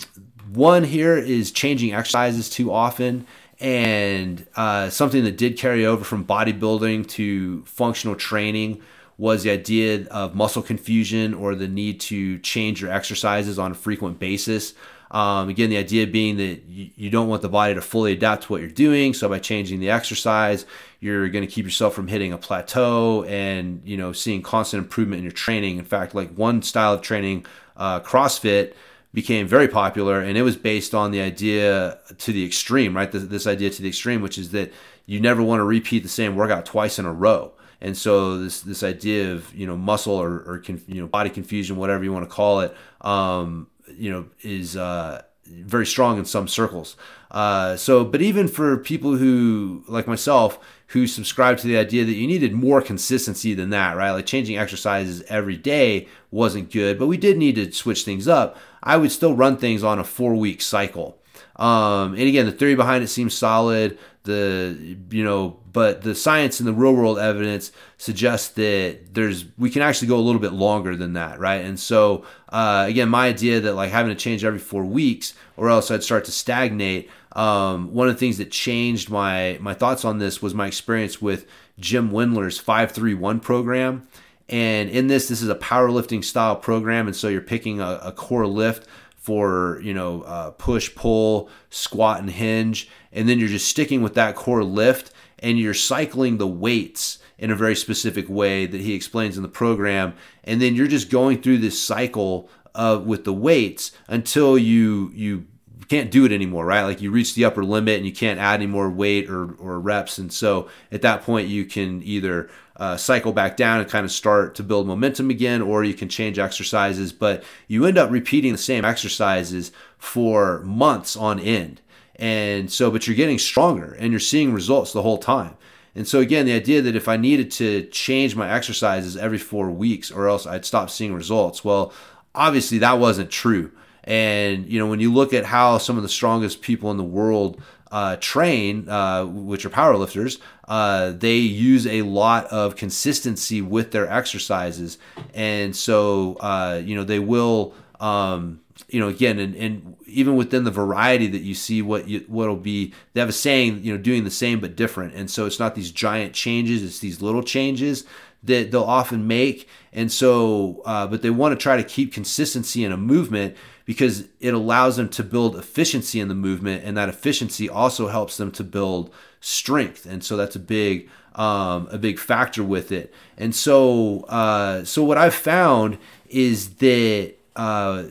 one 0.54 0.84
here 0.84 1.18
is 1.18 1.52
changing 1.52 1.94
exercises 1.94 2.50
too 2.50 2.72
often. 2.72 3.26
And 3.60 4.46
uh, 4.56 4.90
something 4.90 5.24
that 5.24 5.38
did 5.38 5.58
carry 5.58 5.86
over 5.86 6.04
from 6.04 6.26
bodybuilding 6.26 7.08
to 7.10 7.64
functional 7.64 8.16
training 8.16 8.82
was 9.18 9.44
the 9.44 9.50
idea 9.50 10.06
of 10.08 10.36
muscle 10.36 10.62
confusion 10.62 11.34
or 11.34 11.56
the 11.56 11.68
need 11.68 12.02
to 12.02 12.38
change 12.40 12.82
your 12.82 12.92
exercises 12.92 13.58
on 13.58 13.72
a 13.72 13.76
frequent 13.76 14.20
basis. 14.20 14.74
Um, 15.12 15.50
again, 15.50 15.70
the 15.70 15.78
idea 15.78 16.08
being 16.08 16.38
that 16.38 16.64
you, 16.68 16.90
you, 16.96 17.10
don't 17.10 17.28
want 17.28 17.42
the 17.42 17.50
body 17.50 17.76
to 17.76 17.82
fully 17.82 18.14
adapt 18.14 18.44
to 18.44 18.52
what 18.52 18.62
you're 18.62 18.70
doing. 18.70 19.14
So 19.14 19.30
by 19.30 19.40
changing 19.40 19.80
the 19.80 19.90
exercise, 19.90 20.66
you're 21.00 21.30
going 21.30 21.46
to 21.46 21.52
keep 21.52 21.64
yourself 21.64 21.94
from 21.94 22.08
hitting 22.08 22.34
a 22.34 22.38
plateau 22.38 23.24
and 23.26 23.82
you 23.86 23.98
know 23.98 24.12
seeing 24.12 24.42
constant 24.42 24.84
improvement 24.84 25.20
in 25.20 25.24
your 25.24 25.32
training. 25.32 25.78
In 25.78 25.86
fact, 25.86 26.16
like 26.16 26.34
one 26.36 26.62
style 26.62 26.94
of 26.94 27.02
training, 27.02 27.46
uh, 27.78 28.00
CrossFit 28.00 28.74
became 29.14 29.48
very 29.48 29.68
popular, 29.68 30.20
and 30.20 30.38
it 30.38 30.42
was 30.42 30.58
based 30.58 30.94
on 30.94 31.12
the 31.12 31.22
idea 31.22 32.00
to 32.18 32.34
the 32.34 32.46
extreme, 32.46 32.96
right? 32.96 33.12
This, 33.12 33.24
this 33.24 33.48
idea 33.48 33.70
to 33.70 33.82
the 33.82 33.88
extreme, 33.88 34.22
which 34.22 34.38
is 34.38 34.52
that 34.52 34.74
you 35.06 35.22
never 35.22 35.42
want 35.42 35.60
to 35.60 35.64
repeat 35.64 36.04
the 36.04 36.10
same 36.10 36.36
workout 36.36 36.66
twice 36.66 37.00
in 37.00 37.06
a 37.06 37.14
row. 37.14 37.54
And 37.82 37.96
so 37.96 38.40
this 38.40 38.62
this 38.62 38.84
idea 38.84 39.32
of 39.32 39.54
you 39.54 39.68
know 39.68 39.78
muscle 39.78 40.16
or, 40.16 40.32
or 40.40 40.64
you 40.68 41.02
know 41.02 41.08
body 41.08 41.30
confusion, 41.30 41.78
whatever 41.78 42.04
you 42.04 42.12
want 42.12 42.28
to 42.28 42.34
call 42.34 42.62
it, 42.62 42.76
um, 43.02 43.68
you 43.88 44.12
know, 44.12 44.26
is 44.42 44.76
uh, 44.76 45.22
very 45.46 45.86
strong 45.86 46.18
in 46.18 46.26
some 46.26 46.48
circles. 46.48 46.96
Uh, 47.32 47.76
so, 47.76 48.04
but 48.06 48.22
even 48.22 48.48
for 48.48 48.78
people 48.78 49.18
who, 49.18 49.84
like 49.88 50.08
myself, 50.08 50.60
who 50.88 51.08
subscribe 51.08 51.58
to 51.58 51.68
the 51.68 51.78
idea 51.78 52.06
that 52.06 52.14
you 52.14 52.28
needed 52.28 52.54
more 52.54 52.82
consistency 52.82 53.54
than 53.54 53.72
that, 53.72 53.98
right? 53.98 54.12
Like 54.12 54.26
changing 54.26 54.58
exercises 54.58 55.24
every 55.24 55.58
day 55.58 56.08
wasn't 56.32 56.72
good, 56.72 57.00
but 57.00 57.08
we 57.08 57.18
did 57.18 57.38
need 57.38 57.56
to 57.56 57.72
switch 57.72 58.04
things 58.04 58.28
up. 58.28 58.58
I 58.84 58.98
would 58.98 59.12
still 59.12 59.36
run 59.36 59.58
things 59.58 59.84
on 59.84 60.00
a 60.00 60.04
four 60.04 60.36
week 60.36 60.62
cycle. 60.62 61.18
Um, 61.56 62.14
and 62.14 62.24
again, 62.24 62.46
the 62.46 62.52
theory 62.52 62.76
behind 62.76 63.04
it 63.04 63.08
seems 63.08 63.34
solid. 63.34 63.98
The 64.26 64.98
you 65.12 65.24
know, 65.24 65.60
but 65.72 66.02
the 66.02 66.16
science 66.16 66.60
and 66.60 66.68
the 66.68 66.74
real 66.74 66.94
world 66.94 67.20
evidence 67.20 67.72
suggests 67.98 68.50
that 68.50 69.14
there's 69.14 69.46
we 69.58 69.70
can 69.70 69.82
actually 69.82 70.08
go 70.08 70.18
a 70.18 70.26
little 70.26 70.42
bit 70.42 70.54
longer 70.54 70.96
than 70.96 71.14
that, 71.14 71.40
right? 71.40 71.64
And 71.64 71.80
so 71.80 72.26
uh, 72.50 72.86
again, 72.88 73.08
my 73.08 73.28
idea 73.28 73.62
that 73.62 73.76
like 73.76 73.92
having 73.92 74.14
to 74.14 74.20
change 74.20 74.44
every 74.44 74.60
four 74.60 74.84
weeks 74.84 75.34
or 75.58 75.70
else 75.70 75.92
I'd 75.92 76.04
start 76.04 76.26
to 76.26 76.32
stagnate. 76.32 77.10
Um, 77.34 77.94
one 77.94 78.08
of 78.08 78.16
the 78.16 78.20
things 78.20 78.38
that 78.40 78.52
changed 78.52 79.10
my 79.10 79.58
my 79.62 79.74
thoughts 79.74 80.04
on 80.04 80.20
this 80.20 80.42
was 80.42 80.54
my 80.54 80.68
experience 80.68 81.22
with 81.22 81.46
Jim 81.80 82.12
three 82.12 83.14
one 83.14 83.40
program. 83.40 84.08
And 84.48 84.90
in 84.92 85.08
this, 85.08 85.28
this 85.28 85.42
is 85.42 85.50
a 85.50 85.56
powerlifting 85.56 86.24
style 86.24 86.56
program, 86.56 87.08
and 87.08 87.16
so 87.16 87.28
you're 87.30 87.42
picking 87.42 87.82
a, 87.82 88.00
a 88.04 88.12
core 88.12 88.46
lift 88.46 88.88
for 89.26 89.80
you 89.82 89.92
know 89.92 90.22
uh, 90.22 90.52
push 90.52 90.94
pull 90.94 91.50
squat 91.72 92.20
and 92.20 92.30
hinge. 92.30 92.88
And 93.12 93.28
then 93.28 93.40
you're 93.40 93.50
just 93.50 93.68
sticking 93.68 94.04
with 94.04 94.14
that 94.14 94.36
core 94.36 94.64
lift 94.64 95.12
and 95.40 95.58
you're 95.58 95.74
cycling 95.74 96.38
the 96.38 96.48
weights 96.48 97.18
in 97.40 97.50
a 97.50 97.56
very 97.56 97.76
specific 97.76 98.30
way 98.30 98.68
that 98.68 98.82
he 98.82 98.94
explains 98.94 99.36
in 99.36 99.44
the 99.44 99.50
program. 99.50 100.14
And 100.44 100.62
then 100.62 100.76
you're 100.76 100.88
just 100.88 101.10
going 101.10 101.42
through 101.42 101.58
this 101.58 101.82
cycle 101.82 102.50
uh, 102.76 103.02
with 103.04 103.24
the 103.24 103.34
weights 103.34 103.92
until 104.08 104.60
you 104.60 105.12
you 105.16 105.48
can't 105.88 106.12
do 106.12 106.26
it 106.26 106.32
anymore, 106.32 106.66
right? 106.66 106.84
Like 106.84 107.02
you 107.02 107.12
reach 107.12 107.36
the 107.36 107.46
upper 107.46 107.64
limit 107.64 107.98
and 107.98 108.06
you 108.06 108.14
can't 108.14 108.40
add 108.40 108.56
any 108.56 108.68
more 108.68 108.90
weight 108.90 109.30
or, 109.30 109.54
or 109.56 109.80
reps. 109.80 110.18
And 110.18 110.32
so 110.32 110.70
at 110.92 111.02
that 111.02 111.24
point, 111.24 111.48
you 111.48 111.66
can 111.66 112.02
either 112.04 112.50
uh, 112.78 112.98
cycle 112.98 113.32
back 113.32 113.56
down 113.56 113.80
and 113.80 113.90
kind 113.90 114.06
of 114.06 114.12
start 114.12 114.56
to 114.56 114.64
build 114.64 114.88
momentum 114.88 115.30
again, 115.30 115.62
or 115.62 115.84
you 115.84 115.94
can 115.94 116.10
change 116.10 116.40
exercises. 116.40 117.14
But 117.14 117.44
you 117.68 117.86
end 117.86 117.98
up 117.98 118.12
repeating 118.12 118.52
the 118.52 118.58
same 118.58 118.84
exercises 118.84 119.72
for 119.98 120.60
months 120.62 121.16
on 121.16 121.40
end. 121.40 121.82
And 122.18 122.72
so, 122.72 122.92
but 122.92 123.08
you're 123.08 123.16
getting 123.16 123.40
stronger 123.40 123.94
and 123.94 124.12
you're 124.12 124.20
seeing 124.20 124.54
results 124.54 124.94
the 124.94 125.02
whole 125.02 125.18
time. 125.18 125.56
And 125.94 126.08
so, 126.08 126.20
again, 126.20 126.46
the 126.46 126.54
idea 126.54 126.82
that 126.82 126.96
if 126.96 127.08
I 127.08 127.16
needed 127.16 127.52
to 127.52 127.86
change 127.88 128.36
my 128.36 128.52
exercises 128.52 129.16
every 129.16 129.38
four 129.38 129.70
weeks 129.70 130.12
or 130.12 130.28
else 130.28 130.46
I'd 130.46 130.66
stop 130.66 130.90
seeing 130.90 131.14
results, 131.14 131.64
well, 131.64 131.94
obviously 132.34 132.78
that 132.80 133.00
wasn't 133.00 133.32
true. 133.32 133.72
And 134.06 134.68
you 134.68 134.80
know, 134.80 134.88
when 134.88 135.00
you 135.00 135.12
look 135.12 135.34
at 135.34 135.46
how 135.46 135.78
some 135.80 135.98
of 135.98 136.04
the 136.04 136.10
strongest 136.10 136.62
people 136.62 136.92
in 136.92 136.98
the 136.98 137.04
world 137.04 137.62
uh, 137.92 138.18
train, 138.20 138.88
uh, 138.88 139.26
which 139.26 139.66
are 139.66 139.70
powerlifters, 139.70 140.40
uh, 140.68 141.12
they 141.12 141.38
use 141.38 141.88
a 141.88 142.04
lot 142.04 142.46
of 142.48 142.76
consistency 142.76 143.62
with 143.62 143.92
their 143.92 144.12
exercises, 144.12 144.98
and 145.34 145.76
so 145.76 146.36
uh, 146.36 146.82
you 146.84 146.96
know 146.96 147.04
they 147.04 147.20
will. 147.20 147.74
Um, 148.00 148.62
you 148.90 149.00
know, 149.00 149.08
again, 149.08 149.40
and, 149.40 149.56
and 149.56 149.96
even 150.06 150.36
within 150.36 150.66
the 150.66 150.72
variety 150.72 151.28
that 151.28 151.42
you 151.42 151.56
see, 151.56 151.82
what 151.82 152.10
you, 152.10 152.26
what'll 152.28 152.58
be, 152.58 152.94
they 153.14 153.22
have 153.22 153.30
a 153.30 153.34
saying, 153.34 153.82
you 153.82 153.94
know, 153.94 153.98
doing 153.98 154.26
the 154.26 154.30
same 154.30 154.60
but 154.60 154.76
different, 154.76 155.14
and 155.14 155.32
so 155.32 155.46
it's 155.46 155.60
not 155.60 155.76
these 155.76 155.92
giant 155.92 156.34
changes; 156.34 156.84
it's 156.84 157.00
these 157.00 157.22
little 157.22 157.42
changes 157.42 158.04
that 158.44 158.72
they'll 158.72 158.84
often 158.84 159.26
make, 159.28 159.70
and 159.94 160.12
so, 160.12 160.82
uh, 160.86 161.08
but 161.08 161.22
they 161.22 161.30
want 161.30 161.58
to 161.58 161.64
try 161.64 161.78
to 161.78 161.84
keep 161.84 162.14
consistency 162.14 162.84
in 162.84 162.92
a 162.92 162.98
movement 162.98 163.56
because 163.86 164.26
it 164.40 164.54
allows 164.54 164.98
them 164.98 165.10
to 165.10 165.24
build 165.24 165.56
efficiency 165.56 166.20
in 166.20 166.28
the 166.28 166.36
movement, 166.36 166.84
and 166.84 166.98
that 166.98 167.08
efficiency 167.08 167.70
also 167.70 168.08
helps 168.08 168.38
them 168.38 168.52
to 168.52 168.64
build 168.64 169.14
strength, 169.40 170.06
and 170.06 170.24
so 170.24 170.36
that's 170.36 170.56
a 170.56 170.60
big 170.60 171.10
um, 171.36 171.88
a 171.92 171.98
big 171.98 172.18
factor 172.18 172.64
with 172.64 172.92
it. 172.92 173.14
And 173.38 173.54
so, 173.54 174.22
uh, 174.22 174.86
so 174.86 175.04
what 175.04 175.18
I've 175.18 175.36
found 175.36 175.98
is 176.30 176.76
that 176.76 177.34
uh, 177.56 178.06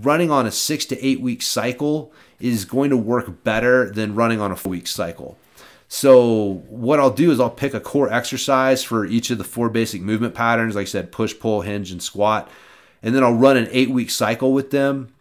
running 0.00 0.30
on 0.30 0.46
a 0.46 0.50
six 0.50 0.86
to 0.86 1.04
eight 1.04 1.20
week 1.20 1.42
cycle 1.42 2.12
is 2.38 2.64
going 2.64 2.90
to 2.90 2.96
work 2.96 3.44
better 3.44 3.90
than 3.90 4.14
running 4.14 4.40
on 4.40 4.52
a 4.52 4.56
four 4.56 4.70
week 4.70 4.86
cycle. 4.86 5.36
So 5.88 6.62
what 6.68 7.00
I'll 7.00 7.10
do 7.10 7.32
is 7.32 7.40
I'll 7.40 7.50
pick 7.50 7.74
a 7.74 7.80
core 7.80 8.10
exercise 8.12 8.84
for 8.84 9.04
each 9.04 9.30
of 9.30 9.38
the 9.38 9.44
four 9.44 9.68
basic 9.68 10.00
movement 10.00 10.34
patterns, 10.34 10.76
like 10.76 10.82
I 10.82 10.84
said, 10.84 11.10
push, 11.10 11.36
pull, 11.36 11.62
hinge, 11.62 11.90
and 11.90 12.00
squat 12.00 12.48
and 13.02 13.14
then 13.14 13.22
I'll 13.24 13.34
run 13.34 13.56
an 13.56 13.68
eight 13.70 13.90
week 13.90 14.10
cycle 14.10 14.52
with 14.52 14.70
them. 14.70 15.12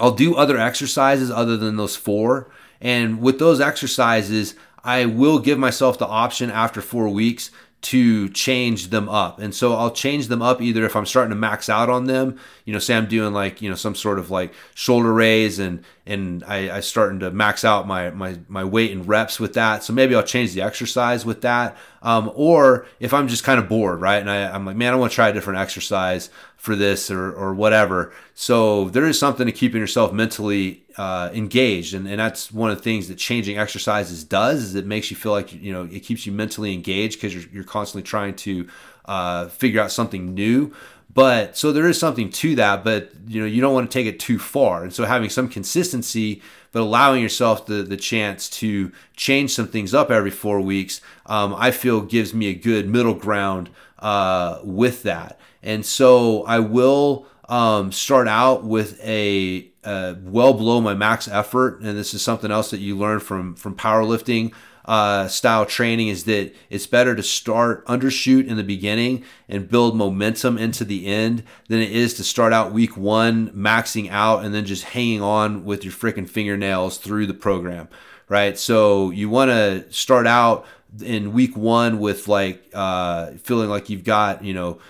I'll 0.00 0.12
do 0.12 0.34
other 0.34 0.58
exercises 0.58 1.30
other 1.30 1.56
than 1.56 1.76
those 1.76 1.96
four. 1.96 2.50
And 2.80 3.20
with 3.20 3.38
those 3.38 3.60
exercises, 3.60 4.54
I 4.84 5.06
will 5.06 5.38
give 5.38 5.58
myself 5.58 5.98
the 5.98 6.06
option 6.06 6.50
after 6.50 6.80
four 6.80 7.08
weeks 7.08 7.50
to 7.82 8.28
change 8.28 8.88
them 8.88 9.08
up. 9.08 9.40
And 9.40 9.52
so 9.52 9.74
I'll 9.74 9.90
change 9.90 10.28
them 10.28 10.40
up 10.40 10.62
either 10.62 10.84
if 10.84 10.94
I'm 10.94 11.04
starting 11.04 11.30
to 11.30 11.36
max 11.36 11.68
out 11.68 11.90
on 11.90 12.04
them, 12.04 12.38
you 12.64 12.72
know, 12.72 12.78
say 12.78 12.94
I'm 12.94 13.08
doing 13.08 13.32
like, 13.32 13.60
you 13.60 13.68
know, 13.68 13.74
some 13.74 13.96
sort 13.96 14.20
of 14.20 14.30
like 14.30 14.54
shoulder 14.74 15.12
raise 15.12 15.58
and 15.58 15.84
and 16.06 16.44
I, 16.44 16.76
I 16.76 16.80
starting 16.80 17.18
to 17.20 17.32
max 17.32 17.64
out 17.64 17.88
my 17.88 18.10
my 18.10 18.38
my 18.46 18.62
weight 18.62 18.92
and 18.92 19.06
reps 19.06 19.40
with 19.40 19.54
that. 19.54 19.82
So 19.82 19.92
maybe 19.92 20.14
I'll 20.14 20.22
change 20.22 20.52
the 20.52 20.62
exercise 20.62 21.26
with 21.26 21.40
that. 21.40 21.76
Um, 22.02 22.30
or 22.36 22.86
if 23.00 23.12
I'm 23.12 23.26
just 23.26 23.42
kind 23.42 23.58
of 23.58 23.68
bored, 23.68 24.00
right? 24.00 24.20
And 24.20 24.30
I, 24.30 24.52
I'm 24.52 24.64
like, 24.64 24.76
man, 24.76 24.92
I 24.92 24.96
want 24.96 25.10
to 25.10 25.16
try 25.16 25.30
a 25.30 25.32
different 25.32 25.58
exercise 25.58 26.30
for 26.56 26.76
this 26.76 27.10
or, 27.10 27.32
or 27.32 27.52
whatever. 27.52 28.12
So 28.34 28.90
there 28.90 29.06
is 29.06 29.18
something 29.18 29.46
to 29.46 29.52
keeping 29.52 29.80
yourself 29.80 30.12
mentally 30.12 30.81
uh, 30.96 31.30
engaged. 31.32 31.94
And, 31.94 32.06
and 32.06 32.18
that's 32.18 32.52
one 32.52 32.70
of 32.70 32.76
the 32.76 32.82
things 32.82 33.08
that 33.08 33.16
changing 33.18 33.58
exercises 33.58 34.24
does 34.24 34.62
is 34.62 34.74
it 34.74 34.86
makes 34.86 35.10
you 35.10 35.16
feel 35.16 35.32
like, 35.32 35.52
you 35.52 35.72
know, 35.72 35.88
it 35.90 36.00
keeps 36.00 36.26
you 36.26 36.32
mentally 36.32 36.72
engaged 36.72 37.18
because 37.18 37.34
you're, 37.34 37.44
you're 37.52 37.64
constantly 37.64 38.02
trying 38.02 38.34
to 38.36 38.68
uh, 39.04 39.48
figure 39.48 39.80
out 39.80 39.90
something 39.90 40.34
new. 40.34 40.72
But 41.14 41.58
so 41.58 41.72
there 41.72 41.88
is 41.88 41.98
something 41.98 42.30
to 42.30 42.54
that, 42.56 42.84
but 42.84 43.10
you 43.26 43.40
know, 43.40 43.46
you 43.46 43.60
don't 43.60 43.74
want 43.74 43.90
to 43.90 43.92
take 43.92 44.06
it 44.06 44.18
too 44.18 44.38
far. 44.38 44.82
And 44.82 44.92
so 44.92 45.04
having 45.04 45.28
some 45.28 45.48
consistency, 45.48 46.40
but 46.72 46.80
allowing 46.80 47.22
yourself 47.22 47.66
the, 47.66 47.82
the 47.82 47.98
chance 47.98 48.48
to 48.50 48.90
change 49.14 49.52
some 49.52 49.68
things 49.68 49.92
up 49.92 50.10
every 50.10 50.30
four 50.30 50.60
weeks, 50.60 51.02
um, 51.26 51.54
I 51.56 51.70
feel 51.70 52.00
gives 52.00 52.32
me 52.32 52.46
a 52.46 52.54
good 52.54 52.88
middle 52.88 53.14
ground 53.14 53.68
uh, 53.98 54.60
with 54.64 55.02
that. 55.02 55.38
And 55.62 55.84
so 55.84 56.44
I 56.44 56.60
will 56.60 57.26
um, 57.48 57.92
start 57.92 58.26
out 58.26 58.64
with 58.64 58.98
a 59.04 59.71
uh, 59.84 60.14
well 60.22 60.54
below 60.54 60.80
my 60.80 60.94
max 60.94 61.28
effort, 61.28 61.80
and 61.80 61.96
this 61.96 62.14
is 62.14 62.22
something 62.22 62.50
else 62.50 62.70
that 62.70 62.80
you 62.80 62.96
learn 62.96 63.20
from 63.20 63.54
from 63.54 63.74
powerlifting 63.74 64.52
uh, 64.84 65.28
style 65.28 65.64
training 65.64 66.08
is 66.08 66.24
that 66.24 66.52
it's 66.68 66.86
better 66.86 67.14
to 67.14 67.22
start 67.22 67.86
undershoot 67.86 68.46
in 68.46 68.56
the 68.56 68.64
beginning 68.64 69.24
and 69.48 69.68
build 69.68 69.96
momentum 69.96 70.58
into 70.58 70.84
the 70.84 71.06
end 71.06 71.42
than 71.68 71.80
it 71.80 71.92
is 71.92 72.14
to 72.14 72.24
start 72.24 72.52
out 72.52 72.72
week 72.72 72.96
one 72.96 73.50
maxing 73.50 74.10
out 74.10 74.44
and 74.44 74.52
then 74.52 74.64
just 74.64 74.84
hanging 74.84 75.22
on 75.22 75.64
with 75.64 75.84
your 75.84 75.92
freaking 75.92 76.28
fingernails 76.28 76.98
through 76.98 77.26
the 77.26 77.34
program, 77.34 77.88
right? 78.28 78.58
So 78.58 79.10
you 79.10 79.28
want 79.28 79.50
to 79.50 79.90
start 79.92 80.26
out 80.26 80.66
in 81.00 81.32
week 81.32 81.56
one 81.56 82.00
with 82.00 82.26
like 82.26 82.68
uh, 82.74 83.32
feeling 83.42 83.70
like 83.70 83.88
you've 83.88 84.04
got 84.04 84.44
you 84.44 84.52
know 84.52 84.80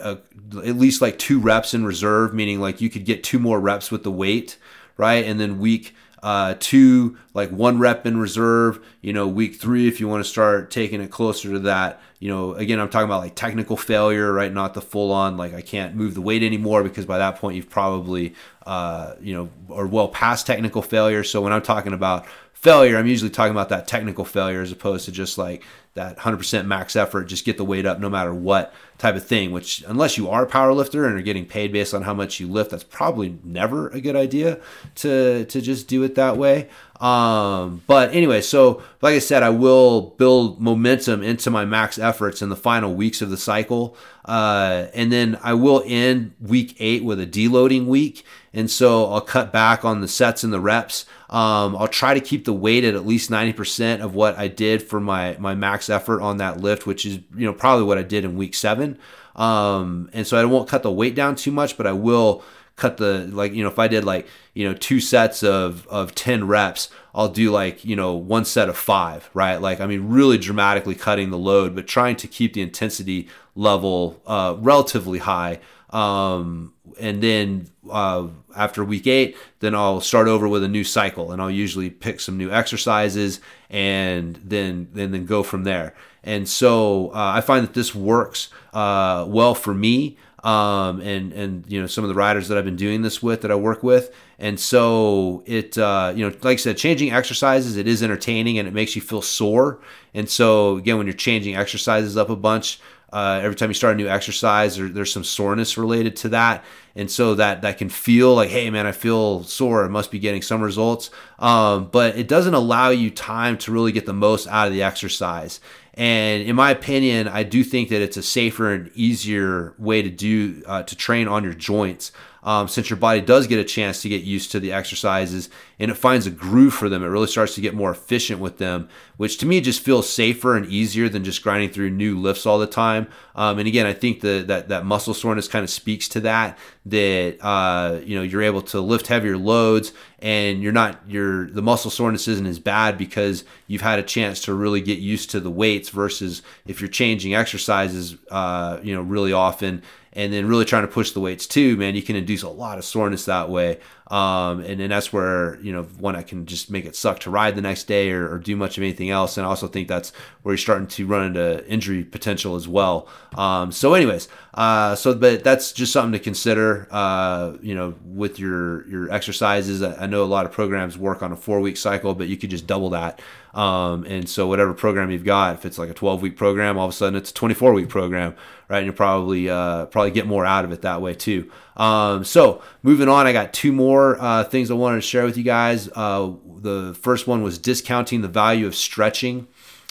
a, 0.00 0.18
at 0.58 0.76
least 0.76 1.00
like 1.00 1.18
two 1.18 1.38
reps 1.38 1.74
in 1.74 1.84
reserve, 1.84 2.34
meaning 2.34 2.60
like 2.60 2.80
you 2.80 2.90
could 2.90 3.04
get 3.04 3.22
two 3.22 3.38
more 3.38 3.60
reps 3.60 3.90
with 3.90 4.02
the 4.02 4.10
weight, 4.10 4.56
right? 4.96 5.24
And 5.24 5.40
then 5.40 5.58
week 5.58 5.94
uh, 6.22 6.54
two, 6.58 7.16
like 7.32 7.50
one 7.50 7.78
rep 7.78 8.06
in 8.06 8.18
reserve. 8.18 8.84
You 9.00 9.12
know, 9.12 9.26
week 9.26 9.56
three, 9.56 9.88
if 9.88 10.00
you 10.00 10.08
want 10.08 10.22
to 10.24 10.28
start 10.28 10.70
taking 10.70 11.00
it 11.00 11.10
closer 11.10 11.50
to 11.52 11.58
that. 11.60 12.00
You 12.18 12.28
know, 12.28 12.54
again, 12.54 12.78
I'm 12.78 12.90
talking 12.90 13.06
about 13.06 13.20
like 13.20 13.34
technical 13.34 13.76
failure, 13.76 14.30
right? 14.32 14.52
Not 14.52 14.74
the 14.74 14.82
full 14.82 15.12
on, 15.12 15.38
like 15.38 15.54
I 15.54 15.62
can't 15.62 15.94
move 15.94 16.14
the 16.14 16.20
weight 16.20 16.42
anymore 16.42 16.82
because 16.82 17.06
by 17.06 17.18
that 17.18 17.36
point 17.36 17.56
you've 17.56 17.70
probably, 17.70 18.34
uh, 18.66 19.14
you 19.20 19.34
know, 19.34 19.48
are 19.74 19.86
well 19.86 20.08
past 20.08 20.46
technical 20.46 20.82
failure. 20.82 21.24
So 21.24 21.40
when 21.40 21.52
I'm 21.52 21.62
talking 21.62 21.94
about 21.94 22.26
failure, 22.60 22.98
I'm 22.98 23.06
usually 23.06 23.30
talking 23.30 23.52
about 23.52 23.70
that 23.70 23.88
technical 23.88 24.24
failure 24.24 24.60
as 24.60 24.70
opposed 24.70 25.06
to 25.06 25.12
just 25.12 25.38
like 25.38 25.62
that 25.94 26.18
100% 26.18 26.66
max 26.66 26.94
effort, 26.94 27.24
just 27.24 27.44
get 27.44 27.56
the 27.56 27.64
weight 27.64 27.84
up 27.84 27.98
no 27.98 28.08
matter 28.08 28.32
what 28.32 28.72
type 28.98 29.16
of 29.16 29.26
thing, 29.26 29.50
which, 29.50 29.82
unless 29.88 30.16
you 30.16 30.28
are 30.28 30.44
a 30.44 30.46
power 30.46 30.72
lifter 30.72 31.04
and 31.06 31.18
are 31.18 31.22
getting 31.22 31.44
paid 31.44 31.72
based 31.72 31.94
on 31.94 32.02
how 32.02 32.14
much 32.14 32.38
you 32.38 32.46
lift, 32.46 32.70
that's 32.70 32.84
probably 32.84 33.38
never 33.42 33.88
a 33.88 34.00
good 34.00 34.14
idea 34.14 34.60
to, 34.94 35.46
to 35.46 35.60
just 35.60 35.88
do 35.88 36.02
it 36.04 36.14
that 36.14 36.36
way. 36.36 36.68
Um, 37.00 37.82
but 37.86 38.14
anyway, 38.14 38.42
so 38.42 38.82
like 39.00 39.14
I 39.14 39.18
said, 39.18 39.42
I 39.42 39.50
will 39.50 40.02
build 40.02 40.60
momentum 40.60 41.22
into 41.22 41.50
my 41.50 41.64
max 41.64 41.98
efforts 41.98 42.42
in 42.42 42.50
the 42.50 42.56
final 42.56 42.94
weeks 42.94 43.22
of 43.22 43.30
the 43.30 43.38
cycle. 43.38 43.96
Uh, 44.24 44.86
and 44.94 45.10
then 45.10 45.38
I 45.42 45.54
will 45.54 45.82
end 45.86 46.34
week 46.40 46.76
eight 46.78 47.02
with 47.02 47.18
a 47.18 47.26
deloading 47.26 47.86
week. 47.86 48.24
And 48.52 48.70
so 48.70 49.10
I'll 49.10 49.20
cut 49.22 49.52
back 49.52 49.84
on 49.84 50.02
the 50.02 50.08
sets 50.08 50.44
and 50.44 50.52
the 50.52 50.60
reps. 50.60 51.06
Um, 51.30 51.76
I'll 51.76 51.88
try 51.88 52.12
to 52.12 52.20
keep 52.20 52.44
the 52.44 52.52
weight 52.52 52.82
at 52.82 52.94
at 52.94 53.06
least 53.06 53.30
90% 53.30 54.00
of 54.00 54.14
what 54.14 54.36
I 54.36 54.48
did 54.48 54.82
for 54.82 55.00
my, 55.00 55.36
my 55.38 55.54
max 55.54 55.88
effort 55.88 56.20
on 56.20 56.38
that 56.38 56.60
lift, 56.60 56.86
which 56.86 57.06
is, 57.06 57.20
you 57.36 57.46
know, 57.46 57.52
probably 57.52 57.84
what 57.84 57.98
I 57.98 58.02
did 58.02 58.24
in 58.24 58.36
week 58.36 58.52
seven. 58.52 58.98
Um, 59.36 60.10
and 60.12 60.26
so 60.26 60.36
I 60.36 60.44
won't 60.44 60.68
cut 60.68 60.82
the 60.82 60.90
weight 60.90 61.14
down 61.14 61.36
too 61.36 61.52
much, 61.52 61.76
but 61.76 61.86
I 61.86 61.92
will 61.92 62.42
cut 62.80 62.96
the 62.96 63.28
like 63.30 63.52
you 63.52 63.62
know 63.62 63.68
if 63.68 63.78
I 63.78 63.88
did 63.88 64.04
like 64.04 64.26
you 64.54 64.66
know 64.66 64.72
two 64.72 65.00
sets 65.00 65.42
of 65.42 65.86
of 65.88 66.14
10 66.14 66.46
reps 66.46 66.88
I'll 67.14 67.28
do 67.28 67.50
like 67.50 67.84
you 67.84 67.94
know 67.94 68.14
one 68.14 68.46
set 68.46 68.70
of 68.70 68.76
5 68.78 69.28
right 69.34 69.60
like 69.60 69.82
I 69.82 69.86
mean 69.86 70.08
really 70.08 70.38
dramatically 70.38 70.94
cutting 70.94 71.28
the 71.28 71.36
load 71.36 71.74
but 71.74 71.86
trying 71.86 72.16
to 72.16 72.26
keep 72.26 72.54
the 72.54 72.62
intensity 72.62 73.28
level 73.54 74.22
uh, 74.26 74.56
relatively 74.58 75.18
high 75.18 75.60
um, 75.90 76.72
and 76.98 77.22
then 77.22 77.68
uh, 77.90 78.28
after 78.56 78.84
week 78.84 79.06
eight, 79.06 79.36
then 79.60 79.74
I'll 79.74 80.00
start 80.00 80.28
over 80.28 80.48
with 80.48 80.64
a 80.64 80.68
new 80.68 80.84
cycle, 80.84 81.32
and 81.32 81.40
I'll 81.40 81.50
usually 81.50 81.90
pick 81.90 82.20
some 82.20 82.36
new 82.36 82.50
exercises, 82.50 83.40
and 83.68 84.40
then 84.44 84.88
then 84.92 85.12
then 85.12 85.26
go 85.26 85.42
from 85.42 85.64
there. 85.64 85.94
And 86.22 86.48
so 86.48 87.10
uh, 87.14 87.32
I 87.34 87.40
find 87.40 87.66
that 87.66 87.74
this 87.74 87.94
works 87.94 88.48
uh, 88.72 89.24
well 89.28 89.54
for 89.54 89.74
me, 89.74 90.18
um, 90.44 91.00
and 91.00 91.32
and 91.32 91.64
you 91.68 91.80
know 91.80 91.86
some 91.86 92.04
of 92.04 92.08
the 92.08 92.14
riders 92.14 92.48
that 92.48 92.58
I've 92.58 92.64
been 92.64 92.76
doing 92.76 93.02
this 93.02 93.22
with 93.22 93.42
that 93.42 93.50
I 93.50 93.54
work 93.54 93.82
with. 93.82 94.14
And 94.38 94.58
so 94.58 95.42
it, 95.44 95.76
uh, 95.76 96.14
you 96.16 96.26
know, 96.26 96.34
like 96.42 96.54
I 96.54 96.56
said, 96.56 96.78
changing 96.78 97.12
exercises, 97.12 97.76
it 97.76 97.86
is 97.86 98.02
entertaining 98.02 98.58
and 98.58 98.66
it 98.66 98.72
makes 98.72 98.96
you 98.96 99.02
feel 99.02 99.20
sore. 99.20 99.80
And 100.14 100.30
so 100.30 100.78
again, 100.78 100.96
when 100.96 101.06
you're 101.06 101.12
changing 101.12 101.56
exercises 101.56 102.16
up 102.16 102.30
a 102.30 102.36
bunch, 102.36 102.80
uh, 103.12 103.40
every 103.42 103.56
time 103.56 103.70
you 103.70 103.74
start 103.74 103.94
a 103.94 103.96
new 103.96 104.08
exercise, 104.08 104.76
there, 104.76 104.88
there's 104.88 105.12
some 105.12 105.24
soreness 105.24 105.76
related 105.76 106.16
to 106.16 106.28
that, 106.30 106.64
and 106.94 107.10
so 107.10 107.34
that 107.34 107.62
that 107.62 107.78
can 107.78 107.88
feel 107.88 108.34
like, 108.34 108.50
hey 108.50 108.70
man, 108.70 108.86
I 108.86 108.92
feel 108.92 109.42
sore. 109.42 109.84
I 109.84 109.88
must 109.88 110.10
be 110.10 110.18
getting 110.18 110.42
some 110.42 110.62
results, 110.62 111.10
um, 111.38 111.88
but 111.90 112.16
it 112.16 112.28
doesn't 112.28 112.54
allow 112.54 112.90
you 112.90 113.10
time 113.10 113.58
to 113.58 113.72
really 113.72 113.92
get 113.92 114.06
the 114.06 114.12
most 114.12 114.46
out 114.48 114.66
of 114.66 114.72
the 114.72 114.82
exercise. 114.82 115.60
And 115.94 116.42
in 116.42 116.56
my 116.56 116.70
opinion, 116.70 117.28
I 117.28 117.42
do 117.42 117.64
think 117.64 117.88
that 117.88 118.00
it's 118.00 118.16
a 118.16 118.22
safer 118.22 118.72
and 118.72 118.90
easier 118.94 119.74
way 119.78 120.02
to 120.02 120.10
do 120.10 120.62
uh, 120.66 120.84
to 120.84 120.96
train 120.96 121.28
on 121.28 121.44
your 121.44 121.54
joints 121.54 122.12
um, 122.42 122.68
since 122.68 122.88
your 122.88 122.96
body 122.96 123.20
does 123.20 123.46
get 123.46 123.58
a 123.58 123.64
chance 123.64 124.00
to 124.02 124.08
get 124.08 124.22
used 124.22 124.50
to 124.52 124.60
the 124.60 124.72
exercises 124.72 125.50
and 125.78 125.90
it 125.90 125.94
finds 125.94 126.26
a 126.26 126.30
groove 126.30 126.74
for 126.74 126.88
them, 126.88 127.02
it 127.02 127.08
really 127.08 127.26
starts 127.26 127.54
to 127.54 127.60
get 127.60 127.74
more 127.74 127.90
efficient 127.90 128.40
with 128.40 128.58
them, 128.58 128.88
which 129.16 129.38
to 129.38 129.46
me 129.46 129.60
just 129.60 129.82
feels 129.82 130.08
safer 130.08 130.56
and 130.56 130.66
easier 130.66 131.08
than 131.08 131.24
just 131.24 131.42
grinding 131.42 131.70
through 131.70 131.90
new 131.90 132.18
lifts 132.18 132.46
all 132.46 132.58
the 132.58 132.66
time. 132.66 133.06
Um, 133.34 133.58
and 133.58 133.68
again, 133.68 133.86
I 133.86 133.92
think 133.92 134.20
the, 134.20 134.44
that 134.48 134.68
that 134.68 134.84
muscle 134.84 135.14
soreness 135.14 135.48
kind 135.48 135.64
of 135.64 135.70
speaks 135.70 136.08
to 136.10 136.20
that. 136.20 136.58
That 136.86 137.36
uh, 137.40 138.00
you 138.04 138.16
know 138.16 138.22
you're 138.22 138.42
able 138.42 138.62
to 138.62 138.80
lift 138.80 139.06
heavier 139.06 139.36
loads, 139.36 139.92
and 140.18 140.62
you're 140.62 140.72
not 140.72 141.00
your 141.06 141.50
the 141.50 141.62
muscle 141.62 141.90
soreness 141.90 142.26
isn't 142.26 142.46
as 142.46 142.58
bad 142.58 142.96
because 142.96 143.44
you've 143.66 143.82
had 143.82 143.98
a 143.98 144.02
chance 144.02 144.40
to 144.42 144.54
really 144.54 144.80
get 144.80 144.98
used 144.98 145.30
to 145.30 145.40
the 145.40 145.50
weights 145.50 145.90
versus 145.90 146.42
if 146.66 146.80
you're 146.80 146.88
changing 146.88 147.34
exercises, 147.34 148.16
uh, 148.30 148.78
you 148.82 148.94
know, 148.94 149.02
really 149.02 149.32
often 149.32 149.82
and 150.12 150.32
then 150.32 150.46
really 150.46 150.64
trying 150.64 150.82
to 150.82 150.88
push 150.88 151.12
the 151.12 151.20
weights 151.20 151.46
too, 151.46 151.76
man, 151.76 151.94
you 151.94 152.02
can 152.02 152.16
induce 152.16 152.42
a 152.42 152.48
lot 152.48 152.78
of 152.78 152.84
soreness 152.84 153.26
that 153.26 153.48
way. 153.48 153.78
Um, 154.10 154.60
and 154.60 154.80
then 154.80 154.90
that's 154.90 155.12
where, 155.12 155.60
you 155.60 155.72
know, 155.72 155.84
one, 155.84 156.16
I 156.16 156.22
can 156.22 156.44
just 156.44 156.68
make 156.68 156.84
it 156.84 156.96
suck 156.96 157.20
to 157.20 157.30
ride 157.30 157.54
the 157.54 157.62
next 157.62 157.84
day 157.84 158.10
or, 158.10 158.28
or, 158.28 158.38
do 158.38 158.56
much 158.56 158.76
of 158.76 158.82
anything 158.82 159.08
else. 159.08 159.36
And 159.36 159.46
I 159.46 159.50
also 159.50 159.68
think 159.68 159.86
that's 159.86 160.10
where 160.42 160.52
you're 160.52 160.58
starting 160.58 160.88
to 160.88 161.06
run 161.06 161.26
into 161.26 161.64
injury 161.68 162.02
potential 162.02 162.56
as 162.56 162.66
well. 162.66 163.08
Um, 163.36 163.70
so 163.70 163.94
anyways, 163.94 164.26
uh, 164.54 164.96
so, 164.96 165.14
but 165.14 165.44
that's 165.44 165.70
just 165.70 165.92
something 165.92 166.10
to 166.10 166.18
consider, 166.18 166.88
uh, 166.90 167.52
you 167.62 167.76
know, 167.76 167.94
with 168.04 168.40
your, 168.40 168.84
your 168.88 169.12
exercises. 169.12 169.80
I 169.80 170.06
know 170.06 170.24
a 170.24 170.26
lot 170.26 170.44
of 170.44 170.50
programs 170.50 170.98
work 170.98 171.22
on 171.22 171.30
a 171.30 171.36
four 171.36 171.60
week 171.60 171.76
cycle, 171.76 172.12
but 172.16 172.26
you 172.26 172.36
could 172.36 172.50
just 172.50 172.66
double 172.66 172.90
that. 172.90 173.20
Um, 173.54 174.04
and 174.06 174.28
so 174.28 174.46
whatever 174.46 174.74
program 174.74 175.10
you've 175.10 175.24
got, 175.24 175.54
if 175.54 175.64
it's 175.64 175.78
like 175.78 175.90
a 175.90 175.94
12 175.94 176.22
week 176.22 176.36
program, 176.36 176.78
all 176.78 176.86
of 176.86 176.90
a 176.90 176.96
sudden 176.96 177.16
it's 177.16 177.30
a 177.30 177.34
24 177.34 177.72
week 177.74 177.88
program, 177.88 178.34
right? 178.70 178.78
And 178.78 178.86
you'll 178.86 178.94
probably, 178.94 179.50
uh, 179.50 179.86
probably 179.86 180.12
get 180.12 180.26
more 180.26 180.46
out 180.46 180.64
of 180.64 180.70
it 180.70 180.82
that 180.82 181.02
way 181.02 181.12
too. 181.12 181.50
Um, 181.76 182.24
so 182.24 182.62
moving 182.84 183.08
on, 183.08 183.26
I 183.26 183.32
got 183.32 183.52
two 183.52 183.72
more 183.72 184.16
uh, 184.20 184.44
things 184.44 184.70
I 184.70 184.74
wanted 184.74 184.96
to 184.96 185.02
share 185.02 185.24
with 185.24 185.36
you 185.36 185.42
guys. 185.42 185.90
Uh, 185.94 186.32
the 186.56 186.96
first 187.02 187.26
one 187.26 187.42
was 187.42 187.58
discounting 187.58 188.20
the 188.20 188.28
value 188.28 188.66
of 188.66 188.76
stretching. 188.76 189.48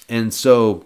And 0.08 0.34
so 0.34 0.86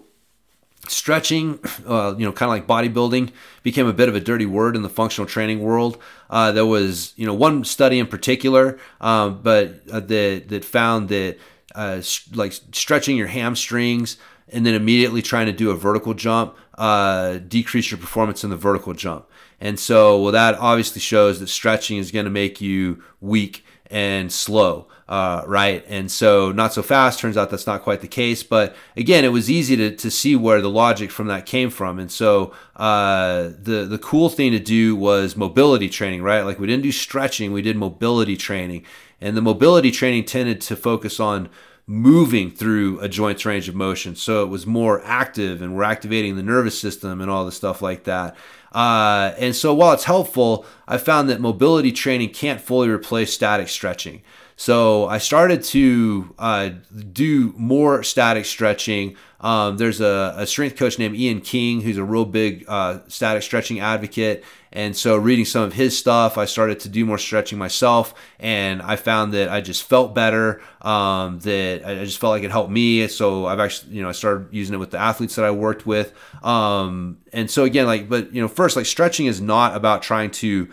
stretching, 0.88 1.60
uh, 1.86 2.16
you 2.18 2.26
know, 2.26 2.32
kind 2.32 2.50
of 2.50 2.50
like 2.50 2.66
bodybuilding, 2.66 3.30
became 3.62 3.86
a 3.86 3.92
bit 3.92 4.08
of 4.08 4.16
a 4.16 4.20
dirty 4.20 4.46
word 4.46 4.74
in 4.74 4.82
the 4.82 4.90
functional 4.90 5.28
training 5.28 5.60
world. 5.60 5.96
Uh, 6.28 6.50
there 6.50 6.66
was, 6.66 7.12
you 7.16 7.26
know, 7.26 7.34
one 7.34 7.62
study 7.62 8.00
in 8.00 8.08
particular, 8.08 8.76
um, 9.00 9.40
but 9.40 9.82
uh, 9.92 10.00
that 10.00 10.48
that 10.48 10.64
found 10.64 11.10
that 11.10 11.38
uh, 11.76 12.02
like 12.32 12.52
stretching 12.72 13.16
your 13.16 13.28
hamstrings 13.28 14.16
and 14.48 14.66
then 14.66 14.74
immediately 14.74 15.22
trying 15.22 15.46
to 15.46 15.52
do 15.52 15.70
a 15.70 15.74
vertical 15.74 16.12
jump 16.12 16.56
uh, 16.78 17.38
decrease 17.38 17.90
your 17.90 17.98
performance 17.98 18.44
in 18.44 18.50
the 18.50 18.56
vertical 18.56 18.94
jump. 18.94 19.28
And 19.60 19.78
so, 19.78 20.20
well, 20.20 20.32
that 20.32 20.56
obviously 20.56 21.00
shows 21.00 21.40
that 21.40 21.48
stretching 21.48 21.98
is 21.98 22.10
going 22.10 22.24
to 22.24 22.30
make 22.30 22.60
you 22.60 23.02
weak 23.20 23.64
and 23.90 24.32
slow, 24.32 24.88
uh, 25.08 25.42
right? 25.46 25.84
And 25.88 26.10
so, 26.10 26.50
not 26.52 26.72
so 26.72 26.82
fast. 26.82 27.20
Turns 27.20 27.36
out 27.36 27.50
that's 27.50 27.66
not 27.66 27.82
quite 27.82 28.00
the 28.00 28.08
case. 28.08 28.42
But 28.42 28.74
again, 28.96 29.24
it 29.24 29.28
was 29.28 29.50
easy 29.50 29.76
to, 29.76 29.94
to 29.94 30.10
see 30.10 30.34
where 30.36 30.60
the 30.60 30.70
logic 30.70 31.10
from 31.10 31.28
that 31.28 31.46
came 31.46 31.70
from. 31.70 31.98
And 31.98 32.10
so, 32.10 32.52
uh, 32.76 33.50
the 33.56 33.86
the 33.88 33.98
cool 33.98 34.28
thing 34.28 34.52
to 34.52 34.58
do 34.58 34.96
was 34.96 35.36
mobility 35.36 35.88
training, 35.88 36.22
right? 36.22 36.42
Like 36.42 36.58
we 36.58 36.66
didn't 36.66 36.82
do 36.82 36.92
stretching, 36.92 37.52
we 37.52 37.62
did 37.62 37.76
mobility 37.76 38.36
training. 38.36 38.84
And 39.20 39.36
the 39.36 39.42
mobility 39.42 39.90
training 39.90 40.24
tended 40.24 40.60
to 40.62 40.76
focus 40.76 41.20
on 41.20 41.48
moving 41.86 42.50
through 42.50 42.98
a 43.00 43.08
joint's 43.08 43.44
range 43.44 43.68
of 43.68 43.74
motion. 43.74 44.16
So 44.16 44.42
it 44.42 44.48
was 44.48 44.66
more 44.66 45.02
active 45.04 45.60
and 45.60 45.76
we're 45.76 45.82
activating 45.82 46.36
the 46.36 46.42
nervous 46.42 46.78
system 46.78 47.20
and 47.20 47.30
all 47.30 47.44
the 47.44 47.52
stuff 47.52 47.82
like 47.82 48.04
that. 48.04 48.36
Uh, 48.72 49.32
and 49.38 49.54
so 49.54 49.74
while 49.74 49.92
it's 49.92 50.04
helpful, 50.04 50.64
I 50.88 50.98
found 50.98 51.28
that 51.28 51.40
mobility 51.40 51.92
training 51.92 52.30
can't 52.30 52.60
fully 52.60 52.88
replace 52.88 53.32
static 53.32 53.68
stretching. 53.68 54.22
So 54.56 55.06
I 55.06 55.18
started 55.18 55.64
to 55.64 56.34
uh, 56.38 56.70
do 57.12 57.52
more 57.56 58.02
static 58.02 58.44
stretching. 58.44 59.16
Um, 59.40 59.76
there's 59.76 60.00
a, 60.00 60.34
a, 60.36 60.46
strength 60.46 60.76
coach 60.76 60.98
named 60.98 61.16
Ian 61.16 61.40
King 61.40 61.80
who's 61.80 61.98
a 61.98 62.04
real 62.04 62.24
big 62.24 62.64
uh, 62.68 63.00
static 63.08 63.42
stretching 63.42 63.80
advocate. 63.80 64.44
And 64.72 64.96
so, 64.96 65.16
reading 65.16 65.44
some 65.44 65.62
of 65.62 65.72
his 65.72 65.96
stuff, 65.96 66.36
I 66.36 66.46
started 66.46 66.80
to 66.80 66.88
do 66.88 67.04
more 67.04 67.18
stretching 67.18 67.58
myself, 67.58 68.12
and 68.40 68.82
I 68.82 68.96
found 68.96 69.32
that 69.32 69.48
I 69.48 69.60
just 69.60 69.84
felt 69.84 70.16
better. 70.16 70.60
Um, 70.82 71.38
that 71.40 71.86
I 71.86 72.04
just 72.04 72.18
felt 72.18 72.32
like 72.32 72.42
it 72.42 72.50
helped 72.50 72.72
me. 72.72 73.06
So 73.06 73.46
I've 73.46 73.60
actually, 73.60 73.94
you 73.94 74.02
know, 74.02 74.08
I 74.08 74.12
started 74.12 74.48
using 74.50 74.74
it 74.74 74.78
with 74.78 74.90
the 74.90 74.98
athletes 74.98 75.36
that 75.36 75.44
I 75.44 75.52
worked 75.52 75.86
with. 75.86 76.12
Um, 76.42 77.18
and 77.32 77.48
so 77.48 77.62
again, 77.62 77.86
like, 77.86 78.08
but 78.08 78.34
you 78.34 78.40
know, 78.42 78.48
first, 78.48 78.74
like 78.74 78.86
stretching 78.86 79.26
is 79.26 79.40
not 79.40 79.76
about 79.76 80.02
trying 80.02 80.32
to 80.32 80.68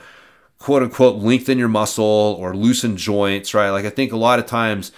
quote 0.62 0.84
unquote 0.84 1.16
lengthen 1.16 1.57
your 1.57 1.68
muscle 1.68 2.05
or 2.39 2.55
loosen 2.55 2.95
joints, 2.95 3.55
right? 3.55 3.72
Like 3.72 3.84
I 3.84 3.89
think 3.89 4.12
a 4.12 4.18
lot 4.18 4.38
of 4.38 4.45
times 4.45 4.91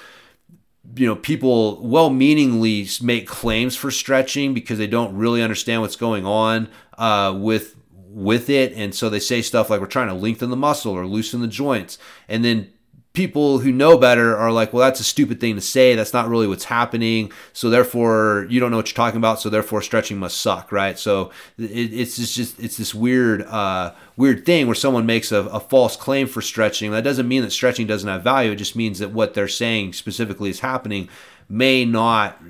you 0.95 1.07
know 1.07 1.16
people 1.16 1.82
well 1.82 2.09
meaningly 2.09 2.86
make 3.01 3.26
claims 3.28 3.74
for 3.74 3.89
stretching 3.89 4.53
because 4.53 4.78
they 4.78 4.88
don't 4.88 5.16
really 5.16 5.41
understand 5.41 5.82
what's 5.82 5.95
going 5.95 6.26
on 6.26 6.68
uh, 6.97 7.34
with 7.36 7.76
with 7.95 8.49
it 8.49 8.74
and 8.74 8.93
so 8.93 9.09
they 9.09 9.20
say 9.20 9.41
stuff 9.41 9.70
like 9.70 9.80
we're 9.80 9.88
trying 9.88 10.09
to 10.09 10.14
lengthen 10.14 10.49
the 10.49 10.57
muscle 10.57 10.91
or 10.91 11.07
loosen 11.07 11.39
the 11.39 11.47
joints 11.47 11.97
and 12.28 12.43
then 12.43 12.72
people 13.14 13.59
who 13.59 13.72
know 13.72 13.95
better 13.95 14.36
are 14.36 14.51
like, 14.51 14.74
well, 14.74 14.84
that's 14.84 14.99
a 14.99 15.03
stupid 15.03 15.39
thing 15.39 15.53
to 15.53 15.61
say. 15.61 15.93
That's 15.93 16.14
not 16.14 16.28
really 16.28 16.47
what's 16.47 16.66
happening. 16.66 17.32
So 17.53 17.70
therefore, 17.70 18.47
you 18.49 18.59
don't 18.59 18.72
know 18.72 18.78
what 18.78 18.89
you're 18.89 18.95
talking 18.95 19.20
about. 19.20 19.39
So 19.39 19.49
therefore, 19.49 19.84
stretching 19.84 20.18
must 20.18 20.41
suck, 20.41 20.72
right? 20.72 20.97
So 20.97 21.30
it, 21.59 21.93
it's 21.93 22.18
just, 22.18 22.36
just 22.36 22.59
it's 22.59 22.78
this 22.78 22.93
weird 22.95 23.43
uh, 23.43 23.93
weird 24.18 24.45
thing 24.45 24.66
where 24.66 24.76
someone 24.76 25.05
makes 25.05 25.32
a, 25.32 25.41
a, 25.45 25.59
false 25.59 25.95
claim 25.95 26.26
for 26.28 26.41
stretching. 26.41 26.91
That 26.91 27.03
doesn't 27.03 27.28
mean 27.28 27.43
that 27.43 27.51
stretching 27.51 27.86
doesn't 27.86 28.09
have 28.09 28.24
value. 28.24 28.51
It 28.51 28.55
just 28.57 28.76
means 28.76 28.97
that 28.99 29.11
what 29.11 29.36
they're 29.36 29.47
saying 29.47 29.93
specifically 29.93 30.49
is 30.49 30.61
happening 30.61 31.07
may 31.47 31.86
not 31.86 32.41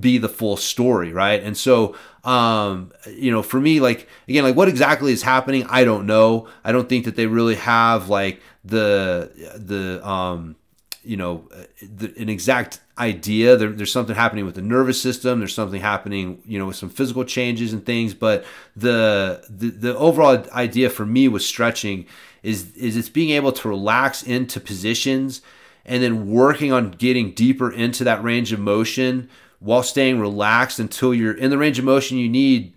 be 0.00 0.18
the 0.18 0.28
full 0.28 0.56
story, 0.56 1.12
right? 1.12 1.42
And 1.42 1.56
so 1.56 1.94
um, 2.24 2.92
you 3.08 3.32
know, 3.32 3.42
for 3.42 3.60
me, 3.60 3.80
like 3.80 4.08
again, 4.28 4.44
like 4.44 4.54
what 4.54 4.68
exactly 4.68 5.12
is 5.12 5.22
happening, 5.22 5.66
I 5.68 5.84
don't 5.84 6.06
know. 6.06 6.48
I 6.64 6.70
don't 6.72 6.88
think 6.88 7.04
that 7.04 7.16
they 7.16 7.26
really 7.26 7.56
have 7.56 8.08
like 8.08 8.40
the 8.64 9.30
the 9.56 10.06
um, 10.06 10.56
you 11.02 11.16
know 11.16 11.48
the, 11.82 12.12
an 12.18 12.28
exact 12.28 12.80
idea. 12.98 13.56
There, 13.56 13.70
there's 13.70 13.92
something 13.92 14.14
happening 14.14 14.44
with 14.44 14.54
the 14.54 14.62
nervous 14.62 15.00
system. 15.00 15.40
There's 15.40 15.54
something 15.54 15.80
happening, 15.80 16.42
you 16.46 16.58
know, 16.58 16.66
with 16.66 16.76
some 16.76 16.90
physical 16.90 17.24
changes 17.24 17.72
and 17.72 17.84
things. 17.84 18.14
But 18.14 18.44
the 18.76 19.44
the, 19.48 19.70
the 19.70 19.96
overall 19.96 20.44
idea 20.52 20.90
for 20.90 21.06
me 21.06 21.28
with 21.28 21.42
stretching 21.42 22.06
is 22.42 22.74
is 22.76 22.96
it's 22.96 23.08
being 23.08 23.30
able 23.30 23.52
to 23.52 23.68
relax 23.68 24.22
into 24.22 24.60
positions 24.60 25.42
and 25.84 26.02
then 26.02 26.30
working 26.30 26.72
on 26.72 26.92
getting 26.92 27.32
deeper 27.32 27.70
into 27.70 28.04
that 28.04 28.22
range 28.22 28.52
of 28.52 28.60
motion 28.60 29.28
while 29.58 29.82
staying 29.82 30.20
relaxed 30.20 30.78
until 30.78 31.14
you're 31.14 31.36
in 31.36 31.50
the 31.50 31.58
range 31.58 31.78
of 31.78 31.84
motion 31.84 32.18
you 32.18 32.28
need 32.28 32.72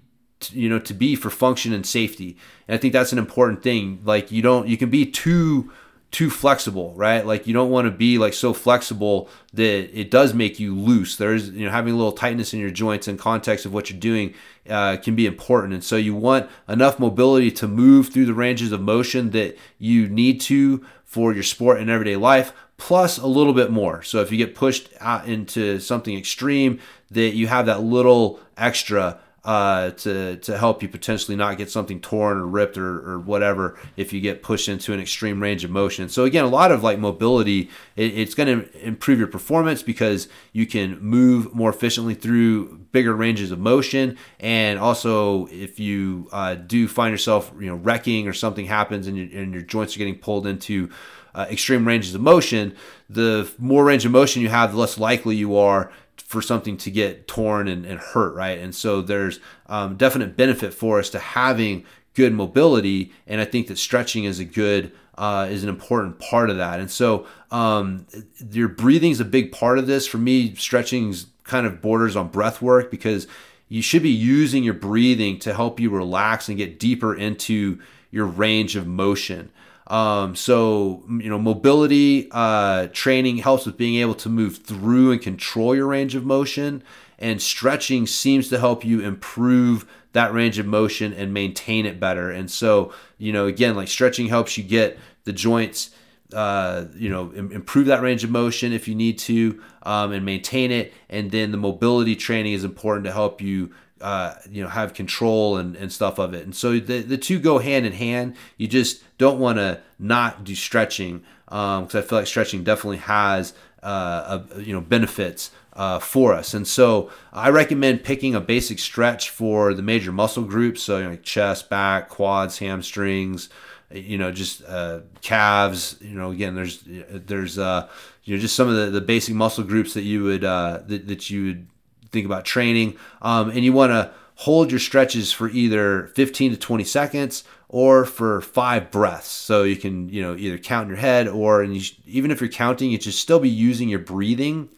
to, 0.49 0.59
you 0.59 0.69
know 0.69 0.79
to 0.79 0.93
be 0.93 1.15
for 1.15 1.29
function 1.29 1.73
and 1.73 1.85
safety. 1.85 2.37
And 2.67 2.75
i 2.75 2.77
think 2.77 2.93
that's 2.93 3.11
an 3.11 3.19
important 3.19 3.63
thing. 3.63 4.01
Like 4.03 4.31
you 4.31 4.41
don't 4.41 4.67
you 4.67 4.77
can 4.77 4.89
be 4.89 5.05
too 5.05 5.71
too 6.11 6.29
flexible 6.29 6.93
right? 6.95 7.25
Like 7.25 7.45
you 7.45 7.53
don't 7.53 7.69
want 7.69 7.85
to 7.85 7.91
be 7.91 8.17
like 8.17 8.33
so 8.33 8.53
flexible 8.53 9.27
that 9.53 9.99
it 9.99 10.09
does 10.09 10.33
make 10.33 10.59
you 10.59 10.75
loose. 10.75 11.17
There's 11.17 11.49
you 11.49 11.65
know 11.65 11.71
having 11.71 11.93
a 11.93 11.97
little 11.97 12.13
tightness 12.13 12.53
in 12.53 12.59
your 12.59 12.71
joints 12.71 13.07
in 13.07 13.17
context 13.17 13.65
of 13.65 13.73
what 13.73 13.89
you're 13.89 13.99
doing 13.99 14.33
uh, 14.69 14.97
can 14.97 15.15
be 15.15 15.25
important. 15.25 15.73
And 15.73 15.83
so 15.83 15.95
you 15.95 16.15
want 16.15 16.49
enough 16.69 16.99
mobility 16.99 17.51
to 17.51 17.67
move 17.67 18.09
through 18.09 18.25
the 18.25 18.33
ranges 18.33 18.71
of 18.71 18.81
motion 18.81 19.31
that 19.31 19.57
you 19.77 20.07
need 20.07 20.41
to 20.41 20.85
for 21.03 21.33
your 21.33 21.43
sport 21.43 21.79
and 21.79 21.89
everyday 21.89 22.15
life 22.15 22.53
plus 22.77 23.17
a 23.17 23.27
little 23.27 23.53
bit 23.53 23.71
more. 23.71 24.01
So 24.03 24.21
if 24.21 24.31
you 24.31 24.37
get 24.37 24.55
pushed 24.55 24.89
out 24.99 25.27
into 25.27 25.79
something 25.79 26.17
extreme, 26.17 26.79
that 27.11 27.35
you 27.35 27.47
have 27.47 27.65
that 27.67 27.81
little 27.81 28.39
extra 28.57 29.19
uh, 29.45 29.91
to 29.91 30.37
to 30.37 30.57
help 30.57 30.81
you 30.81 30.89
potentially 30.89 31.37
not 31.37 31.57
get 31.57 31.69
something 31.69 32.01
torn 32.01 32.37
or 32.37 32.47
ripped 32.47 32.79
or, 32.79 33.07
or 33.07 33.19
whatever 33.19 33.77
if 33.95 34.11
you 34.11 34.19
get 34.19 34.41
pushed 34.41 34.67
into 34.67 34.91
an 34.91 34.99
extreme 34.99 35.39
range 35.39 35.63
of 35.63 35.69
motion. 35.69 36.09
So 36.09 36.23
again, 36.23 36.43
a 36.43 36.49
lot 36.49 36.71
of 36.71 36.81
like 36.81 36.97
mobility, 36.97 37.69
it, 37.95 38.17
it's 38.17 38.33
going 38.33 38.61
to 38.61 38.85
improve 38.85 39.19
your 39.19 39.27
performance 39.27 39.83
because 39.83 40.27
you 40.51 40.65
can 40.65 40.99
move 40.99 41.53
more 41.53 41.69
efficiently 41.69 42.15
through 42.15 42.79
bigger 42.91 43.13
ranges 43.13 43.51
of 43.51 43.59
motion, 43.59 44.17
and 44.39 44.79
also 44.79 45.45
if 45.47 45.79
you 45.79 46.27
uh, 46.31 46.55
do 46.55 46.87
find 46.87 47.11
yourself 47.11 47.51
you 47.59 47.67
know 47.67 47.75
wrecking 47.75 48.27
or 48.27 48.33
something 48.33 48.65
happens 48.65 49.05
and, 49.05 49.31
and 49.31 49.53
your 49.53 49.61
joints 49.61 49.95
are 49.95 49.99
getting 49.99 50.17
pulled 50.17 50.47
into 50.47 50.89
uh, 51.35 51.45
extreme 51.51 51.87
ranges 51.87 52.15
of 52.15 52.21
motion, 52.21 52.75
the 53.09 53.47
more 53.59 53.83
range 53.83 54.05
of 54.05 54.11
motion 54.11 54.41
you 54.41 54.49
have, 54.49 54.71
the 54.71 54.77
less 54.77 54.97
likely 54.97 55.35
you 55.35 55.55
are 55.55 55.91
for 56.17 56.41
something 56.41 56.77
to 56.77 56.91
get 56.91 57.27
torn 57.27 57.67
and, 57.67 57.85
and 57.85 57.99
hurt, 57.99 58.33
right? 58.35 58.59
And 58.59 58.73
so 58.73 59.01
there's 59.01 59.39
um, 59.67 59.95
definite 59.95 60.35
benefit 60.35 60.73
for 60.73 60.99
us 60.99 61.09
to 61.11 61.19
having 61.19 61.85
good 62.13 62.33
mobility, 62.33 63.11
and 63.27 63.41
I 63.41 63.45
think 63.45 63.67
that 63.67 63.77
stretching 63.77 64.23
is 64.23 64.39
a 64.39 64.45
good 64.45 64.91
uh, 65.17 65.47
is 65.49 65.63
an 65.63 65.69
important 65.69 66.19
part 66.19 66.49
of 66.49 66.57
that. 66.57 66.79
And 66.79 66.91
so 66.91 67.25
um, 67.49 68.05
your 68.51 68.67
breathing 68.67 69.11
is 69.11 69.21
a 69.21 69.25
big 69.25 69.51
part 69.51 69.79
of 69.79 69.87
this. 69.87 70.05
For 70.05 70.17
me, 70.17 70.55
stretching 70.55 71.15
kind 71.43 71.65
of 71.65 71.81
borders 71.81 72.17
on 72.17 72.27
breath 72.27 72.61
work 72.61 72.91
because 72.91 73.27
you 73.69 73.81
should 73.81 74.03
be 74.03 74.09
using 74.09 74.63
your 74.63 74.73
breathing 74.73 75.39
to 75.39 75.53
help 75.53 75.79
you 75.79 75.89
relax 75.89 76.49
and 76.49 76.57
get 76.57 76.79
deeper 76.79 77.15
into 77.15 77.79
your 78.11 78.25
range 78.25 78.75
of 78.75 78.87
motion. 78.87 79.51
Um, 79.87 80.35
so 80.35 81.03
you 81.07 81.29
know, 81.29 81.37
mobility 81.37 82.27
uh, 82.31 82.87
training 82.91 83.37
helps 83.37 83.65
with 83.65 83.77
being 83.77 83.95
able 83.95 84.15
to 84.15 84.29
move 84.29 84.57
through 84.57 85.11
and 85.11 85.21
control 85.21 85.75
your 85.75 85.87
range 85.87 86.15
of 86.15 86.25
motion, 86.25 86.83
and 87.19 87.41
stretching 87.41 88.07
seems 88.07 88.49
to 88.49 88.59
help 88.59 88.83
you 88.83 89.01
improve 89.01 89.85
that 90.13 90.33
range 90.33 90.57
of 90.57 90.65
motion 90.65 91.13
and 91.13 91.33
maintain 91.33 91.85
it 91.85 91.99
better. 91.99 92.31
And 92.31 92.49
so 92.49 92.93
you 93.17 93.31
know, 93.31 93.45
again, 93.45 93.75
like 93.75 93.87
stretching 93.87 94.27
helps 94.27 94.57
you 94.57 94.63
get 94.63 94.97
the 95.23 95.33
joints. 95.33 95.91
Uh, 96.33 96.85
you 96.95 97.07
know, 97.07 97.29
improve 97.31 97.85
that 97.85 98.01
range 98.01 98.23
of 98.23 98.31
motion 98.31 98.73
if 98.73 98.87
you 98.87 98.95
need 98.95 99.17
to, 99.19 99.61
um, 99.83 100.11
and 100.11 100.25
maintain 100.25 100.71
it. 100.71 100.91
And 101.07 101.29
then 101.29 101.51
the 101.51 101.57
mobility 101.57 102.15
training 102.15 102.53
is 102.53 102.63
important 102.63 103.05
to 103.05 103.11
help 103.11 103.41
you 103.41 103.71
uh, 104.01 104.35
you 104.49 104.61
know 104.61 104.69
have 104.69 104.93
control 104.93 105.57
and, 105.57 105.75
and 105.75 105.91
stuff 105.91 106.19
of 106.19 106.33
it. 106.33 106.43
And 106.43 106.55
so 106.55 106.79
the, 106.79 107.01
the 107.01 107.17
two 107.17 107.39
go 107.39 107.59
hand 107.59 107.85
in 107.85 107.93
hand. 107.93 108.35
You 108.57 108.67
just 108.67 109.03
don't 109.17 109.39
want 109.39 109.57
to 109.57 109.81
not 109.99 110.43
do 110.43 110.55
stretching 110.55 111.23
because 111.45 111.95
um, 111.95 111.99
i 111.99 112.01
feel 112.01 112.19
like 112.19 112.27
stretching 112.27 112.63
definitely 112.63 112.97
has 112.97 113.53
uh, 113.83 114.43
a, 114.55 114.61
you 114.61 114.73
know 114.73 114.81
benefits 114.81 115.51
uh, 115.73 115.99
for 115.99 116.33
us. 116.33 116.53
And 116.53 116.67
so 116.67 117.09
i 117.31 117.49
recommend 117.49 118.03
picking 118.03 118.35
a 118.35 118.41
basic 118.41 118.79
stretch 118.79 119.29
for 119.29 119.73
the 119.73 119.81
major 119.81 120.11
muscle 120.11 120.43
groups. 120.43 120.81
So 120.81 120.97
you 120.97 121.03
know, 121.05 121.09
like 121.11 121.23
chest 121.23 121.69
back 121.69 122.09
quads 122.09 122.59
hamstrings 122.59 123.49
you 123.91 124.17
know 124.17 124.31
just 124.31 124.63
uh, 124.65 125.01
calves 125.21 125.97
you 126.01 126.15
know 126.15 126.31
again 126.31 126.55
there's 126.55 126.83
there's 126.85 127.57
uh, 127.57 127.87
you 128.23 128.35
know 128.35 128.41
just 128.41 128.55
some 128.55 128.67
of 128.67 128.75
the, 128.75 128.89
the 128.89 128.99
basic 128.99 129.35
muscle 129.35 129.63
groups 129.63 129.93
that 129.93 130.01
you 130.01 130.23
would 130.23 130.43
uh, 130.43 130.81
that, 130.87 131.07
that 131.07 131.29
you 131.29 131.45
would 131.45 131.67
think 132.15 132.25
about 132.25 132.45
training. 132.45 132.97
Um, 133.21 133.49
and 133.49 133.63
you 133.63 133.73
want 133.73 133.91
to 133.91 134.11
hold 134.35 134.71
your 134.71 134.79
stretches 134.79 135.31
for 135.31 135.49
either 135.49 136.07
15 136.15 136.51
to 136.51 136.57
20 136.57 136.83
seconds 136.83 137.43
or 137.69 138.05
for 138.05 138.41
five 138.41 138.91
breaths. 138.91 139.29
So 139.29 139.63
you 139.63 139.75
can, 139.75 140.09
you 140.09 140.21
know, 140.21 140.35
either 140.35 140.57
count 140.57 140.83
in 140.83 140.89
your 140.89 140.97
head 140.97 141.27
or 141.27 141.61
and 141.61 141.75
you, 141.75 141.95
even 142.05 142.31
if 142.31 142.41
you're 142.41 142.49
counting, 142.49 142.91
you 142.91 142.99
should 142.99 143.13
still 143.13 143.39
be 143.39 143.49
using 143.49 143.89
your 143.89 143.99
breathing 143.99 144.69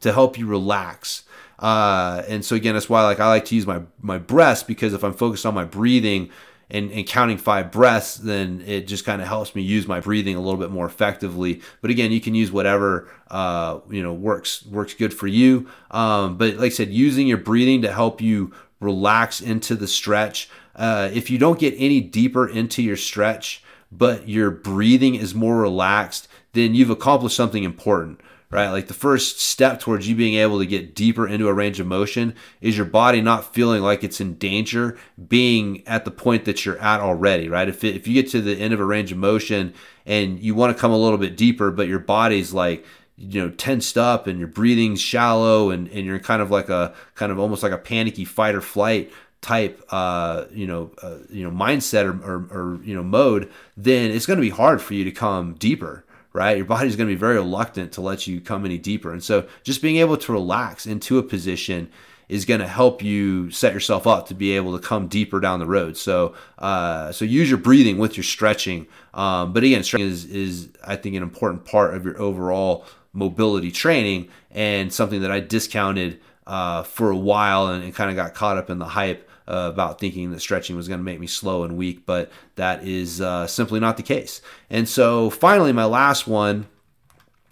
to 0.00 0.12
help 0.12 0.38
you 0.38 0.46
relax. 0.46 1.24
Uh, 1.58 2.22
and 2.28 2.44
so 2.44 2.56
again, 2.56 2.74
that's 2.74 2.88
why 2.88 3.02
like 3.04 3.20
I 3.20 3.28
like 3.28 3.44
to 3.46 3.54
use 3.54 3.66
my 3.66 3.82
my 4.00 4.18
breaths 4.18 4.62
because 4.62 4.94
if 4.94 5.04
I'm 5.04 5.12
focused 5.12 5.46
on 5.46 5.54
my 5.54 5.64
breathing, 5.64 6.30
and, 6.72 6.90
and 6.90 7.06
counting 7.06 7.36
five 7.36 7.70
breaths, 7.70 8.16
then 8.16 8.64
it 8.66 8.88
just 8.88 9.04
kind 9.04 9.20
of 9.20 9.28
helps 9.28 9.54
me 9.54 9.60
use 9.60 9.86
my 9.86 10.00
breathing 10.00 10.34
a 10.34 10.40
little 10.40 10.58
bit 10.58 10.70
more 10.70 10.86
effectively. 10.86 11.60
But 11.82 11.90
again, 11.90 12.10
you 12.10 12.20
can 12.20 12.34
use 12.34 12.50
whatever 12.50 13.08
uh, 13.30 13.80
you 13.90 14.02
know 14.02 14.14
works 14.14 14.64
works 14.66 14.94
good 14.94 15.12
for 15.12 15.26
you. 15.26 15.68
Um, 15.90 16.38
but 16.38 16.56
like 16.56 16.72
I 16.72 16.74
said, 16.74 16.88
using 16.88 17.28
your 17.28 17.38
breathing 17.38 17.82
to 17.82 17.92
help 17.92 18.20
you 18.20 18.52
relax 18.80 19.40
into 19.40 19.76
the 19.76 19.86
stretch. 19.86 20.48
Uh, 20.74 21.10
if 21.12 21.30
you 21.30 21.38
don't 21.38 21.60
get 21.60 21.74
any 21.76 22.00
deeper 22.00 22.48
into 22.48 22.82
your 22.82 22.96
stretch, 22.96 23.62
but 23.92 24.26
your 24.26 24.50
breathing 24.50 25.14
is 25.14 25.34
more 25.34 25.60
relaxed, 25.60 26.26
then 26.54 26.74
you've 26.74 26.90
accomplished 26.90 27.36
something 27.36 27.64
important 27.64 28.18
right? 28.52 28.68
Like 28.68 28.86
the 28.86 28.94
first 28.94 29.40
step 29.40 29.80
towards 29.80 30.06
you 30.06 30.14
being 30.14 30.34
able 30.34 30.58
to 30.58 30.66
get 30.66 30.94
deeper 30.94 31.26
into 31.26 31.48
a 31.48 31.54
range 31.54 31.80
of 31.80 31.86
motion 31.86 32.34
is 32.60 32.76
your 32.76 32.86
body 32.86 33.22
not 33.22 33.54
feeling 33.54 33.82
like 33.82 34.04
it's 34.04 34.20
in 34.20 34.34
danger, 34.34 34.98
being 35.26 35.82
at 35.88 36.04
the 36.04 36.10
point 36.10 36.44
that 36.44 36.64
you're 36.64 36.78
at 36.78 37.00
already, 37.00 37.48
right? 37.48 37.68
If, 37.68 37.82
it, 37.82 37.96
if 37.96 38.06
you 38.06 38.12
get 38.12 38.30
to 38.32 38.42
the 38.42 38.54
end 38.54 38.74
of 38.74 38.78
a 38.80 38.84
range 38.84 39.10
of 39.10 39.16
motion 39.16 39.72
and 40.04 40.38
you 40.38 40.54
want 40.54 40.76
to 40.76 40.80
come 40.80 40.92
a 40.92 40.98
little 40.98 41.16
bit 41.16 41.34
deeper, 41.34 41.70
but 41.70 41.88
your 41.88 41.98
body's 41.98 42.52
like, 42.52 42.84
you 43.16 43.40
know, 43.40 43.50
tensed 43.50 43.96
up 43.96 44.26
and 44.26 44.38
your 44.38 44.48
breathing's 44.48 45.00
shallow 45.00 45.70
and, 45.70 45.88
and 45.88 46.04
you're 46.04 46.18
kind 46.18 46.42
of 46.42 46.50
like 46.50 46.68
a 46.68 46.94
kind 47.14 47.32
of 47.32 47.38
almost 47.38 47.62
like 47.62 47.72
a 47.72 47.78
panicky 47.78 48.26
fight 48.26 48.54
or 48.54 48.60
flight 48.60 49.10
type 49.40 49.82
uh, 49.90 50.44
you 50.52 50.68
know 50.68 50.92
uh, 51.02 51.16
you 51.28 51.42
know 51.42 51.50
mindset 51.50 52.04
or, 52.04 52.14
or, 52.24 52.76
or, 52.76 52.84
you 52.84 52.94
know 52.94 53.02
mode 53.02 53.50
then 53.76 54.12
it's 54.12 54.24
going 54.24 54.36
to 54.36 54.40
be 54.40 54.50
hard 54.50 54.80
for 54.80 54.94
you 54.94 55.02
to 55.02 55.10
come 55.10 55.54
deeper 55.54 56.04
right? 56.32 56.56
Your 56.56 56.66
body's 56.66 56.96
going 56.96 57.08
to 57.08 57.14
be 57.14 57.18
very 57.18 57.36
reluctant 57.36 57.92
to 57.92 58.00
let 58.00 58.26
you 58.26 58.40
come 58.40 58.64
any 58.64 58.78
deeper. 58.78 59.12
And 59.12 59.22
so 59.22 59.46
just 59.62 59.82
being 59.82 59.96
able 59.96 60.16
to 60.16 60.32
relax 60.32 60.86
into 60.86 61.18
a 61.18 61.22
position 61.22 61.90
is 62.28 62.44
going 62.46 62.60
to 62.60 62.66
help 62.66 63.02
you 63.02 63.50
set 63.50 63.74
yourself 63.74 64.06
up 64.06 64.26
to 64.28 64.34
be 64.34 64.56
able 64.56 64.78
to 64.78 64.82
come 64.82 65.06
deeper 65.06 65.38
down 65.40 65.58
the 65.58 65.66
road. 65.66 65.96
So, 65.96 66.34
uh, 66.58 67.12
so 67.12 67.24
use 67.24 67.50
your 67.50 67.58
breathing 67.58 67.98
with 67.98 68.16
your 68.16 68.24
stretching. 68.24 68.86
Um, 69.12 69.52
but 69.52 69.64
again, 69.64 69.82
stretching 69.82 70.08
is, 70.08 70.24
is, 70.24 70.68
I 70.86 70.96
think, 70.96 71.14
an 71.14 71.22
important 71.22 71.66
part 71.66 71.94
of 71.94 72.04
your 72.04 72.18
overall 72.20 72.86
mobility 73.12 73.70
training 73.70 74.28
and 74.50 74.92
something 74.92 75.20
that 75.20 75.30
I 75.30 75.40
discounted 75.40 76.20
uh, 76.46 76.84
for 76.84 77.10
a 77.10 77.16
while 77.16 77.66
and, 77.66 77.84
and 77.84 77.94
kind 77.94 78.08
of 78.08 78.16
got 78.16 78.34
caught 78.34 78.56
up 78.56 78.70
in 78.70 78.78
the 78.78 78.86
hype 78.86 79.28
uh, 79.48 79.70
about 79.72 79.98
thinking 79.98 80.30
that 80.30 80.40
stretching 80.40 80.76
was 80.76 80.88
going 80.88 81.00
to 81.00 81.04
make 81.04 81.20
me 81.20 81.26
slow 81.26 81.64
and 81.64 81.76
weak, 81.76 82.06
but 82.06 82.30
that 82.56 82.84
is 82.84 83.20
uh, 83.20 83.46
simply 83.46 83.80
not 83.80 83.96
the 83.96 84.02
case. 84.02 84.40
And 84.70 84.88
so 84.88 85.30
finally, 85.30 85.72
my 85.72 85.84
last 85.84 86.26
one. 86.26 86.66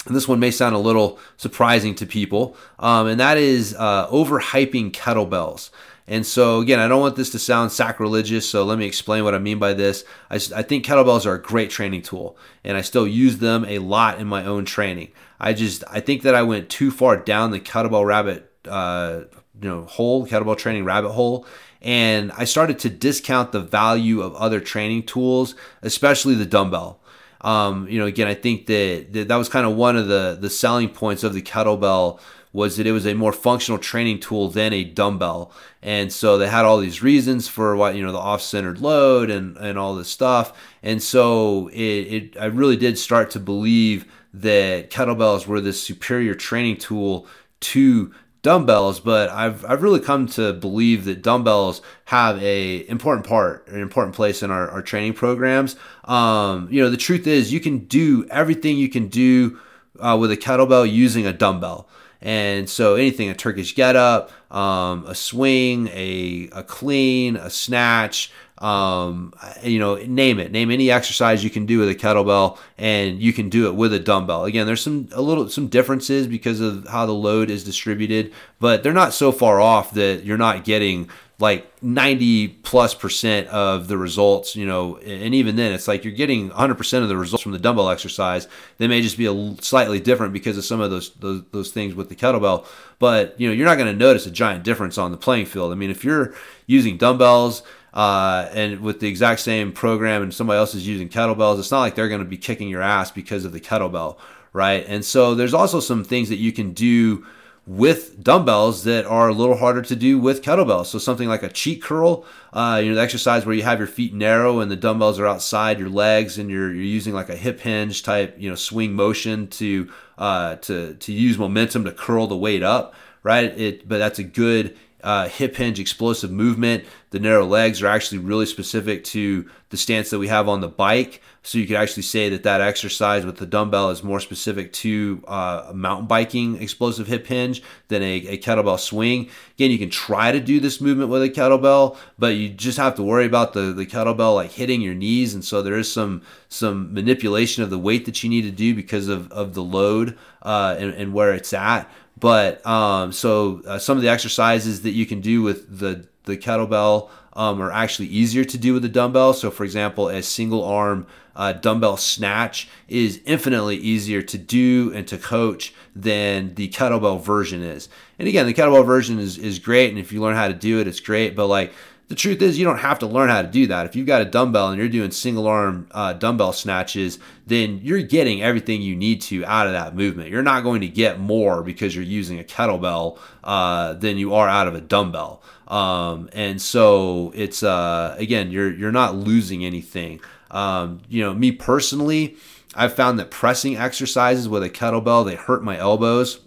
And 0.06 0.16
this 0.16 0.26
one 0.26 0.40
may 0.40 0.50
sound 0.50 0.74
a 0.74 0.78
little 0.78 1.18
surprising 1.36 1.94
to 1.96 2.06
people, 2.06 2.56
um, 2.78 3.06
and 3.06 3.20
that 3.20 3.36
is 3.36 3.76
uh, 3.78 4.08
overhyping 4.08 4.92
kettlebells. 4.92 5.68
And 6.10 6.26
so, 6.26 6.60
again, 6.60 6.80
I 6.80 6.88
don't 6.88 7.00
want 7.00 7.14
this 7.14 7.30
to 7.30 7.38
sound 7.38 7.70
sacrilegious, 7.70 8.48
so 8.48 8.64
let 8.64 8.78
me 8.78 8.84
explain 8.84 9.22
what 9.22 9.34
I 9.34 9.38
mean 9.38 9.60
by 9.60 9.74
this. 9.74 10.04
I, 10.28 10.36
I, 10.56 10.62
think 10.62 10.84
kettlebells 10.84 11.24
are 11.24 11.34
a 11.34 11.40
great 11.40 11.70
training 11.70 12.02
tool, 12.02 12.36
and 12.64 12.76
I 12.76 12.80
still 12.80 13.06
use 13.06 13.38
them 13.38 13.64
a 13.64 13.78
lot 13.78 14.18
in 14.18 14.26
my 14.26 14.44
own 14.44 14.64
training. 14.64 15.12
I 15.38 15.52
just 15.52 15.84
I 15.88 16.00
think 16.00 16.22
that 16.22 16.34
I 16.34 16.42
went 16.42 16.68
too 16.68 16.90
far 16.90 17.16
down 17.16 17.52
the 17.52 17.60
kettlebell 17.60 18.04
rabbit, 18.04 18.50
uh, 18.66 19.20
you 19.62 19.68
know, 19.68 19.82
hole, 19.82 20.26
kettlebell 20.26 20.58
training 20.58 20.84
rabbit 20.84 21.10
hole, 21.10 21.46
and 21.82 22.32
I 22.32 22.44
started 22.44 22.78
to 22.80 22.90
discount 22.90 23.52
the 23.52 23.60
value 23.60 24.20
of 24.20 24.34
other 24.34 24.60
training 24.60 25.04
tools, 25.04 25.54
especially 25.82 26.34
the 26.34 26.46
dumbbell. 26.46 27.00
Um, 27.42 27.88
you 27.88 27.98
know, 27.98 28.06
again, 28.06 28.28
I 28.28 28.34
think 28.34 28.66
that, 28.66 29.12
that 29.12 29.28
that 29.28 29.36
was 29.36 29.48
kind 29.48 29.66
of 29.66 29.74
one 29.76 29.96
of 29.96 30.08
the 30.08 30.36
the 30.38 30.50
selling 30.50 30.90
points 30.90 31.24
of 31.24 31.32
the 31.32 31.42
kettlebell 31.42 32.20
was 32.52 32.76
that 32.76 32.86
it 32.86 32.92
was 32.92 33.06
a 33.06 33.14
more 33.14 33.32
functional 33.32 33.78
training 33.78 34.18
tool 34.18 34.48
than 34.48 34.72
a 34.72 34.82
dumbbell. 34.82 35.52
And 35.82 36.12
so 36.12 36.36
they 36.36 36.48
had 36.48 36.64
all 36.64 36.78
these 36.78 37.00
reasons 37.00 37.46
for 37.46 37.76
what, 37.76 37.94
you 37.94 38.02
know, 38.02 38.10
the 38.10 38.18
off-centered 38.18 38.80
load 38.80 39.30
and, 39.30 39.56
and 39.56 39.78
all 39.78 39.94
this 39.94 40.08
stuff. 40.08 40.52
And 40.82 41.00
so 41.00 41.68
it, 41.68 41.78
it 41.78 42.36
I 42.40 42.46
really 42.46 42.76
did 42.76 42.98
start 42.98 43.30
to 43.30 43.40
believe 43.40 44.04
that 44.34 44.90
kettlebells 44.90 45.46
were 45.46 45.60
this 45.60 45.80
superior 45.80 46.34
training 46.34 46.78
tool 46.78 47.26
to 47.60 48.12
dumbbells, 48.42 49.00
but 49.00 49.28
I've 49.30 49.64
I've 49.64 49.82
really 49.82 50.00
come 50.00 50.26
to 50.28 50.52
believe 50.52 51.04
that 51.04 51.22
dumbbells 51.22 51.82
have 52.06 52.42
a 52.42 52.88
important 52.88 53.26
part, 53.26 53.66
an 53.68 53.80
important 53.80 54.14
place 54.14 54.42
in 54.42 54.50
our, 54.50 54.68
our 54.70 54.82
training 54.82 55.14
programs. 55.14 55.76
Um, 56.04 56.68
you 56.70 56.82
know, 56.82 56.90
the 56.90 56.96
truth 56.96 57.26
is 57.26 57.52
you 57.52 57.60
can 57.60 57.80
do 57.80 58.26
everything 58.30 58.76
you 58.76 58.88
can 58.88 59.08
do 59.08 59.58
uh, 59.98 60.16
with 60.18 60.30
a 60.30 60.36
kettlebell 60.36 60.90
using 60.90 61.26
a 61.26 61.32
dumbbell. 61.32 61.88
And 62.22 62.68
so 62.68 62.96
anything, 62.96 63.30
a 63.30 63.34
Turkish 63.34 63.74
get 63.74 63.96
up, 63.96 64.30
um, 64.54 65.06
a 65.06 65.14
swing, 65.14 65.88
a, 65.88 66.50
a 66.52 66.62
clean, 66.62 67.36
a 67.36 67.48
snatch, 67.48 68.30
um, 68.60 69.32
you 69.62 69.78
know, 69.78 69.96
name 69.96 70.38
it, 70.38 70.52
name 70.52 70.70
any 70.70 70.90
exercise 70.90 71.42
you 71.42 71.50
can 71.50 71.64
do 71.64 71.78
with 71.78 71.88
a 71.88 71.94
kettlebell, 71.94 72.58
and 72.76 73.20
you 73.20 73.32
can 73.32 73.48
do 73.48 73.66
it 73.68 73.74
with 73.74 73.92
a 73.94 73.98
dumbbell. 73.98 74.44
Again, 74.44 74.66
there's 74.66 74.82
some 74.82 75.08
a 75.12 75.22
little 75.22 75.48
some 75.48 75.68
differences 75.68 76.26
because 76.26 76.60
of 76.60 76.86
how 76.88 77.06
the 77.06 77.12
load 77.12 77.50
is 77.50 77.64
distributed, 77.64 78.32
but 78.58 78.82
they're 78.82 78.92
not 78.92 79.14
so 79.14 79.32
far 79.32 79.60
off 79.60 79.92
that 79.92 80.24
you're 80.24 80.38
not 80.38 80.64
getting 80.64 81.08
like 81.40 81.82
90 81.82 82.48
plus 82.48 82.94
percent 82.94 83.48
of 83.48 83.88
the 83.88 83.96
results, 83.96 84.54
you 84.54 84.66
know, 84.66 84.98
and 84.98 85.34
even 85.34 85.56
then 85.56 85.72
it's 85.72 85.88
like 85.88 86.04
you're 86.04 86.12
getting 86.12 86.50
100% 86.50 87.02
of 87.02 87.08
the 87.08 87.16
results 87.16 87.42
from 87.42 87.52
the 87.52 87.58
dumbbell 87.58 87.88
exercise. 87.88 88.46
They 88.76 88.86
may 88.86 89.00
just 89.00 89.16
be 89.16 89.24
a 89.24 89.62
slightly 89.62 90.00
different 90.00 90.34
because 90.34 90.58
of 90.58 90.66
some 90.66 90.82
of 90.82 90.90
those, 90.90 91.14
those, 91.14 91.42
those 91.50 91.70
things 91.70 91.94
with 91.94 92.10
the 92.10 92.14
kettlebell, 92.14 92.66
but 92.98 93.40
you 93.40 93.48
know, 93.48 93.54
you're 93.54 93.66
not 93.66 93.78
going 93.78 93.90
to 93.90 93.98
notice 93.98 94.26
a 94.26 94.30
giant 94.30 94.64
difference 94.64 94.98
on 94.98 95.12
the 95.12 95.16
playing 95.16 95.46
field. 95.46 95.72
I 95.72 95.76
mean, 95.76 95.90
if 95.90 96.04
you're 96.04 96.34
using 96.66 96.98
dumbbells, 96.98 97.62
uh, 97.92 98.48
and 98.52 98.80
with 98.80 99.00
the 99.00 99.08
exact 99.08 99.40
same 99.40 99.72
program 99.72 100.22
and 100.22 100.32
somebody 100.32 100.58
else 100.58 100.74
is 100.74 100.86
using 100.86 101.08
kettlebells, 101.08 101.58
it's 101.58 101.70
not 101.70 101.80
like 101.80 101.94
they're 101.94 102.08
going 102.08 102.20
to 102.20 102.24
be 102.26 102.36
kicking 102.36 102.68
your 102.68 102.82
ass 102.82 103.10
because 103.10 103.44
of 103.44 103.52
the 103.52 103.60
kettlebell, 103.60 104.18
right? 104.52 104.84
And 104.86 105.04
so 105.04 105.34
there's 105.34 105.54
also 105.54 105.80
some 105.80 106.04
things 106.04 106.28
that 106.28 106.36
you 106.36 106.52
can 106.52 106.72
do 106.72 107.26
with 107.66 108.22
dumbbells 108.22 108.84
that 108.84 109.04
are 109.06 109.28
a 109.28 109.32
little 109.32 109.56
harder 109.56 109.82
to 109.82 109.94
do 109.94 110.18
with 110.18 110.42
kettlebells. 110.42 110.86
So 110.86 110.98
something 110.98 111.28
like 111.28 111.42
a 111.42 111.48
cheat 111.48 111.82
curl, 111.82 112.24
uh, 112.52 112.80
you 112.82 112.88
know, 112.88 112.96
the 112.96 113.00
exercise 113.00 113.46
where 113.46 113.54
you 113.54 113.62
have 113.62 113.78
your 113.78 113.86
feet 113.86 114.14
narrow 114.14 114.60
and 114.60 114.70
the 114.70 114.76
dumbbells 114.76 115.20
are 115.20 115.26
outside 115.26 115.78
your 115.78 115.88
legs, 115.90 116.38
and 116.38 116.50
you're 116.50 116.72
you're 116.72 116.82
using 116.82 117.14
like 117.14 117.28
a 117.28 117.36
hip 117.36 117.60
hinge 117.60 118.02
type, 118.02 118.34
you 118.38 118.48
know, 118.48 118.56
swing 118.56 118.92
motion 118.94 119.46
to 119.48 119.90
uh, 120.18 120.56
to 120.56 120.94
to 120.94 121.12
use 121.12 121.38
momentum 121.38 121.84
to 121.84 121.92
curl 121.92 122.26
the 122.26 122.36
weight 122.36 122.62
up, 122.62 122.94
right? 123.22 123.56
It, 123.58 123.88
but 123.88 123.98
that's 123.98 124.18
a 124.18 124.24
good 124.24 124.76
uh, 125.02 125.28
hip 125.28 125.56
hinge 125.56 125.80
explosive 125.80 126.30
movement. 126.30 126.84
The 127.10 127.18
narrow 127.18 127.46
legs 127.46 127.82
are 127.82 127.88
actually 127.88 128.18
really 128.18 128.46
specific 128.46 129.04
to 129.04 129.48
the 129.70 129.76
stance 129.76 130.10
that 130.10 130.18
we 130.18 130.28
have 130.28 130.48
on 130.48 130.60
the 130.60 130.68
bike. 130.68 131.22
So 131.42 131.56
you 131.56 131.66
could 131.66 131.76
actually 131.76 132.02
say 132.02 132.28
that 132.28 132.42
that 132.42 132.60
exercise 132.60 133.24
with 133.24 133.38
the 133.38 133.46
dumbbell 133.46 133.90
is 133.90 134.04
more 134.04 134.20
specific 134.20 134.72
to 134.74 135.24
uh, 135.26 135.72
mountain 135.74 136.06
biking 136.06 136.60
explosive 136.60 137.06
hip 137.06 137.26
hinge 137.26 137.62
than 137.88 138.02
a, 138.02 138.16
a, 138.26 138.38
kettlebell 138.38 138.78
swing. 138.78 139.30
Again, 139.54 139.70
you 139.70 139.78
can 139.78 139.88
try 139.88 140.32
to 140.32 140.40
do 140.40 140.60
this 140.60 140.82
movement 140.82 141.08
with 141.08 141.22
a 141.22 141.30
kettlebell, 141.30 141.96
but 142.18 142.34
you 142.34 142.50
just 142.50 142.76
have 142.76 142.94
to 142.96 143.02
worry 143.02 143.24
about 143.24 143.54
the, 143.54 143.72
the 143.72 143.86
kettlebell 143.86 144.34
like 144.34 144.52
hitting 144.52 144.82
your 144.82 144.94
knees. 144.94 145.32
And 145.32 145.42
so 145.42 145.62
there 145.62 145.78
is 145.78 145.90
some 145.90 146.22
some 146.48 146.92
manipulation 146.92 147.62
of 147.62 147.70
the 147.70 147.78
weight 147.78 148.04
that 148.04 148.22
you 148.22 148.28
need 148.28 148.42
to 148.42 148.50
do 148.50 148.74
because 148.74 149.08
of, 149.08 149.30
of 149.32 149.54
the 149.54 149.62
load 149.62 150.18
uh, 150.42 150.76
and, 150.78 150.92
and 150.94 151.14
where 151.14 151.32
it's 151.32 151.52
at. 151.52 151.90
But 152.20 152.64
um, 152.66 153.12
so 153.12 153.62
uh, 153.66 153.78
some 153.78 153.96
of 153.96 154.02
the 154.02 154.08
exercises 154.08 154.82
that 154.82 154.90
you 154.90 155.06
can 155.06 155.20
do 155.20 155.42
with 155.42 155.78
the 155.78 156.06
the 156.24 156.36
kettlebell 156.36 157.08
um, 157.32 157.60
are 157.62 157.72
actually 157.72 158.08
easier 158.08 158.44
to 158.44 158.58
do 158.58 158.74
with 158.74 158.82
the 158.82 158.88
dumbbell. 158.88 159.32
So, 159.32 159.50
for 159.50 159.64
example, 159.64 160.08
a 160.08 160.22
single 160.22 160.64
arm 160.64 161.06
uh, 161.34 161.52
dumbbell 161.52 161.96
snatch 161.96 162.68
is 162.88 163.20
infinitely 163.24 163.76
easier 163.76 164.20
to 164.20 164.36
do 164.36 164.92
and 164.94 165.06
to 165.08 165.16
coach 165.16 165.72
than 165.94 166.54
the 166.54 166.68
kettlebell 166.68 167.22
version 167.22 167.62
is. 167.62 167.88
And 168.18 168.28
again, 168.28 168.46
the 168.46 168.54
kettlebell 168.54 168.84
version 168.84 169.18
is, 169.18 169.38
is 169.38 169.58
great. 169.58 169.90
And 169.90 169.98
if 169.98 170.12
you 170.12 170.20
learn 170.20 170.36
how 170.36 170.48
to 170.48 170.54
do 170.54 170.80
it, 170.80 170.88
it's 170.88 171.00
great. 171.00 171.34
But 171.34 171.46
like 171.46 171.72
the 172.10 172.16
truth 172.16 172.42
is, 172.42 172.58
you 172.58 172.64
don't 172.64 172.78
have 172.78 172.98
to 172.98 173.06
learn 173.06 173.28
how 173.28 173.40
to 173.40 173.46
do 173.46 173.68
that. 173.68 173.86
If 173.86 173.94
you've 173.94 174.08
got 174.08 174.20
a 174.20 174.24
dumbbell 174.24 174.70
and 174.70 174.78
you're 174.80 174.88
doing 174.88 175.12
single 175.12 175.46
arm 175.46 175.86
uh, 175.92 176.12
dumbbell 176.12 176.52
snatches, 176.52 177.20
then 177.46 177.78
you're 177.84 178.02
getting 178.02 178.42
everything 178.42 178.82
you 178.82 178.96
need 178.96 179.20
to 179.22 179.44
out 179.44 179.68
of 179.68 179.74
that 179.74 179.94
movement. 179.94 180.28
You're 180.28 180.42
not 180.42 180.64
going 180.64 180.80
to 180.80 180.88
get 180.88 181.20
more 181.20 181.62
because 181.62 181.94
you're 181.94 182.02
using 182.02 182.40
a 182.40 182.42
kettlebell 182.42 183.16
uh, 183.44 183.92
than 183.94 184.18
you 184.18 184.34
are 184.34 184.48
out 184.48 184.66
of 184.66 184.74
a 184.74 184.80
dumbbell. 184.80 185.40
Um, 185.68 186.28
and 186.32 186.60
so 186.60 187.30
it's 187.32 187.62
uh, 187.62 188.16
again, 188.18 188.50
you're 188.50 188.72
you're 188.72 188.90
not 188.90 189.14
losing 189.14 189.64
anything. 189.64 190.20
Um, 190.50 191.02
you 191.08 191.22
know, 191.22 191.32
me 191.32 191.52
personally, 191.52 192.36
I've 192.74 192.92
found 192.92 193.20
that 193.20 193.30
pressing 193.30 193.76
exercises 193.76 194.48
with 194.48 194.64
a 194.64 194.68
kettlebell 194.68 195.24
they 195.24 195.36
hurt 195.36 195.62
my 195.62 195.78
elbows. 195.78 196.40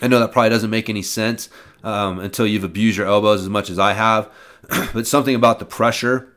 I 0.00 0.06
know 0.06 0.20
that 0.20 0.30
probably 0.30 0.50
doesn't 0.50 0.70
make 0.70 0.88
any 0.88 1.02
sense 1.02 1.48
um, 1.82 2.20
until 2.20 2.46
you've 2.46 2.62
abused 2.62 2.96
your 2.96 3.08
elbows 3.08 3.42
as 3.42 3.48
much 3.48 3.70
as 3.70 3.80
I 3.80 3.94
have. 3.94 4.30
but 4.92 5.06
something 5.06 5.34
about 5.34 5.58
the 5.58 5.64
pressure, 5.64 6.34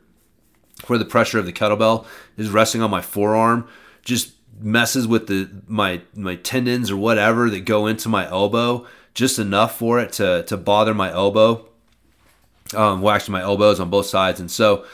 where 0.88 1.00
the 1.00 1.06
pressure 1.06 1.40
of 1.40 1.46
the 1.46 1.54
kettlebell 1.54 2.06
is 2.38 2.50
resting 2.50 2.82
on 2.82 2.90
my 2.90 3.02
forearm, 3.02 3.68
just 4.04 4.34
messes 4.60 5.08
with 5.08 5.28
the 5.28 5.50
my 5.68 6.02
my 6.16 6.36
tendons 6.36 6.92
or 6.92 6.98
whatever 6.98 7.50
that 7.50 7.62
go 7.62 7.88
into 7.88 8.08
my 8.10 8.28
elbow 8.28 8.86
just 9.14 9.40
enough 9.40 9.78
for 9.78 10.00
it 10.00 10.14
to 10.14 10.44
to 10.44 10.58
bother 10.58 10.94
my 10.94 11.12
elbow. 11.12 11.68
Um, 12.74 13.02
well, 13.02 13.14
actually, 13.14 13.34
my 13.34 13.42
elbows 13.42 13.80
on 13.80 13.90
both 13.90 14.06
sides, 14.06 14.40
and 14.40 14.50
so 14.50 14.86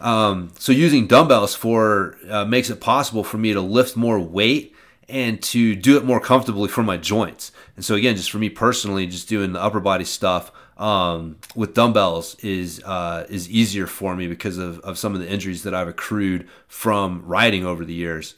um, 0.00 0.50
so 0.58 0.72
using 0.72 1.06
dumbbells 1.06 1.54
for 1.54 2.16
uh, 2.28 2.44
makes 2.44 2.70
it 2.70 2.80
possible 2.80 3.24
for 3.24 3.38
me 3.38 3.52
to 3.52 3.60
lift 3.60 3.96
more 3.96 4.18
weight 4.18 4.74
and 5.08 5.42
to 5.42 5.74
do 5.74 5.96
it 5.96 6.04
more 6.04 6.20
comfortably 6.20 6.68
for 6.68 6.82
my 6.82 6.96
joints. 6.96 7.50
And 7.76 7.84
so 7.84 7.94
again, 7.94 8.16
just 8.16 8.30
for 8.30 8.38
me 8.38 8.50
personally, 8.50 9.06
just 9.06 9.28
doing 9.28 9.52
the 9.52 9.62
upper 9.62 9.80
body 9.80 10.04
stuff 10.04 10.52
um, 10.78 11.36
with 11.54 11.74
dumbbells 11.74 12.36
is 12.36 12.82
uh, 12.84 13.26
is 13.28 13.50
easier 13.50 13.86
for 13.86 14.14
me 14.14 14.28
because 14.28 14.58
of, 14.58 14.78
of 14.80 14.96
some 14.96 15.14
of 15.14 15.20
the 15.20 15.28
injuries 15.28 15.64
that 15.64 15.74
I've 15.74 15.88
accrued 15.88 16.48
from 16.68 17.22
riding 17.26 17.66
over 17.66 17.84
the 17.84 17.94
years. 17.94 18.34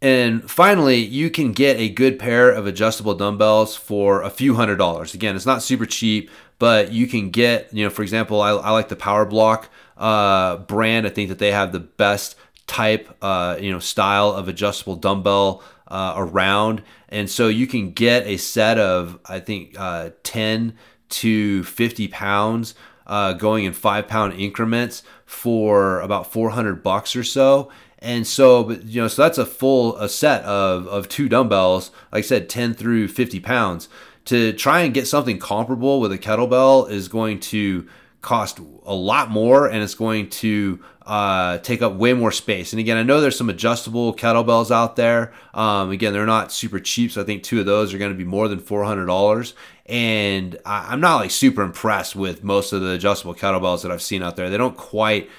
And 0.00 0.48
finally, 0.48 0.98
you 0.98 1.28
can 1.28 1.52
get 1.52 1.76
a 1.78 1.88
good 1.88 2.18
pair 2.20 2.50
of 2.50 2.66
adjustable 2.66 3.14
dumbbells 3.14 3.74
for 3.74 4.22
a 4.22 4.30
few 4.30 4.54
hundred 4.54 4.76
dollars. 4.76 5.12
Again, 5.12 5.34
it's 5.34 5.46
not 5.46 5.62
super 5.62 5.86
cheap, 5.86 6.30
but 6.60 6.92
you 6.92 7.08
can 7.08 7.30
get, 7.30 7.72
you 7.74 7.84
know, 7.84 7.90
for 7.90 8.02
example, 8.02 8.40
I, 8.40 8.50
I 8.50 8.70
like 8.70 8.88
the 8.88 8.96
Power 8.96 9.24
Block 9.24 9.68
uh, 9.96 10.58
brand. 10.58 11.04
I 11.04 11.10
think 11.10 11.30
that 11.30 11.40
they 11.40 11.50
have 11.50 11.72
the 11.72 11.80
best 11.80 12.36
type, 12.68 13.16
uh, 13.22 13.58
you 13.60 13.72
know, 13.72 13.80
style 13.80 14.30
of 14.30 14.46
adjustable 14.46 14.94
dumbbell 14.94 15.64
uh, 15.88 16.14
around. 16.16 16.82
And 17.08 17.28
so 17.28 17.48
you 17.48 17.66
can 17.66 17.90
get 17.90 18.24
a 18.26 18.36
set 18.36 18.78
of, 18.78 19.18
I 19.26 19.40
think, 19.40 19.74
uh, 19.76 20.10
10 20.22 20.74
to 21.08 21.64
50 21.64 22.08
pounds 22.08 22.74
uh, 23.06 23.32
going 23.32 23.64
in 23.64 23.72
five 23.72 24.06
pound 24.06 24.34
increments 24.34 25.02
for 25.24 26.00
about 26.00 26.30
400 26.32 26.82
bucks 26.82 27.16
or 27.16 27.24
so 27.24 27.70
And 28.00 28.26
so, 28.26 28.64
but 28.64 28.84
you 28.84 29.00
know, 29.02 29.08
so 29.08 29.22
that's 29.22 29.38
a 29.38 29.46
full 29.46 29.96
a 29.96 30.08
set 30.08 30.42
of 30.44 30.86
of 30.86 31.08
two 31.08 31.28
dumbbells, 31.28 31.90
like 32.12 32.24
I 32.24 32.26
said, 32.26 32.48
10 32.48 32.74
through 32.74 33.08
50 33.08 33.40
pounds. 33.40 33.88
To 34.26 34.52
try 34.52 34.80
and 34.82 34.92
get 34.92 35.06
something 35.08 35.38
comparable 35.38 36.00
with 36.00 36.12
a 36.12 36.18
kettlebell 36.18 36.90
is 36.90 37.08
going 37.08 37.40
to 37.40 37.88
cost 38.20 38.58
a 38.84 38.94
lot 38.94 39.30
more 39.30 39.66
and 39.66 39.82
it's 39.82 39.94
going 39.94 40.28
to 40.28 40.82
uh, 41.06 41.58
take 41.58 41.82
up 41.82 41.94
way 41.94 42.12
more 42.12 42.32
space. 42.32 42.72
And 42.72 42.80
again, 42.80 42.96
I 42.96 43.02
know 43.02 43.20
there's 43.20 43.38
some 43.38 43.48
adjustable 43.48 44.14
kettlebells 44.14 44.70
out 44.70 44.96
there. 44.96 45.32
Um, 45.54 45.90
again, 45.90 46.12
they're 46.12 46.26
not 46.26 46.52
super 46.52 46.80
cheap, 46.80 47.12
so 47.12 47.22
I 47.22 47.24
think 47.24 47.42
two 47.42 47.60
of 47.60 47.66
those 47.66 47.94
are 47.94 47.98
going 47.98 48.12
to 48.12 48.18
be 48.18 48.24
more 48.24 48.48
than 48.48 48.60
$400. 48.60 49.54
And 49.86 50.58
I, 50.66 50.92
I'm 50.92 51.00
not 51.00 51.16
like 51.16 51.30
super 51.30 51.62
impressed 51.62 52.14
with 52.14 52.44
most 52.44 52.72
of 52.72 52.82
the 52.82 52.90
adjustable 52.90 53.34
kettlebells 53.34 53.82
that 53.82 53.90
I've 53.90 54.02
seen 54.02 54.22
out 54.22 54.36
there. 54.36 54.50
They 54.50 54.58
don't 54.58 54.76
quite 54.76 55.30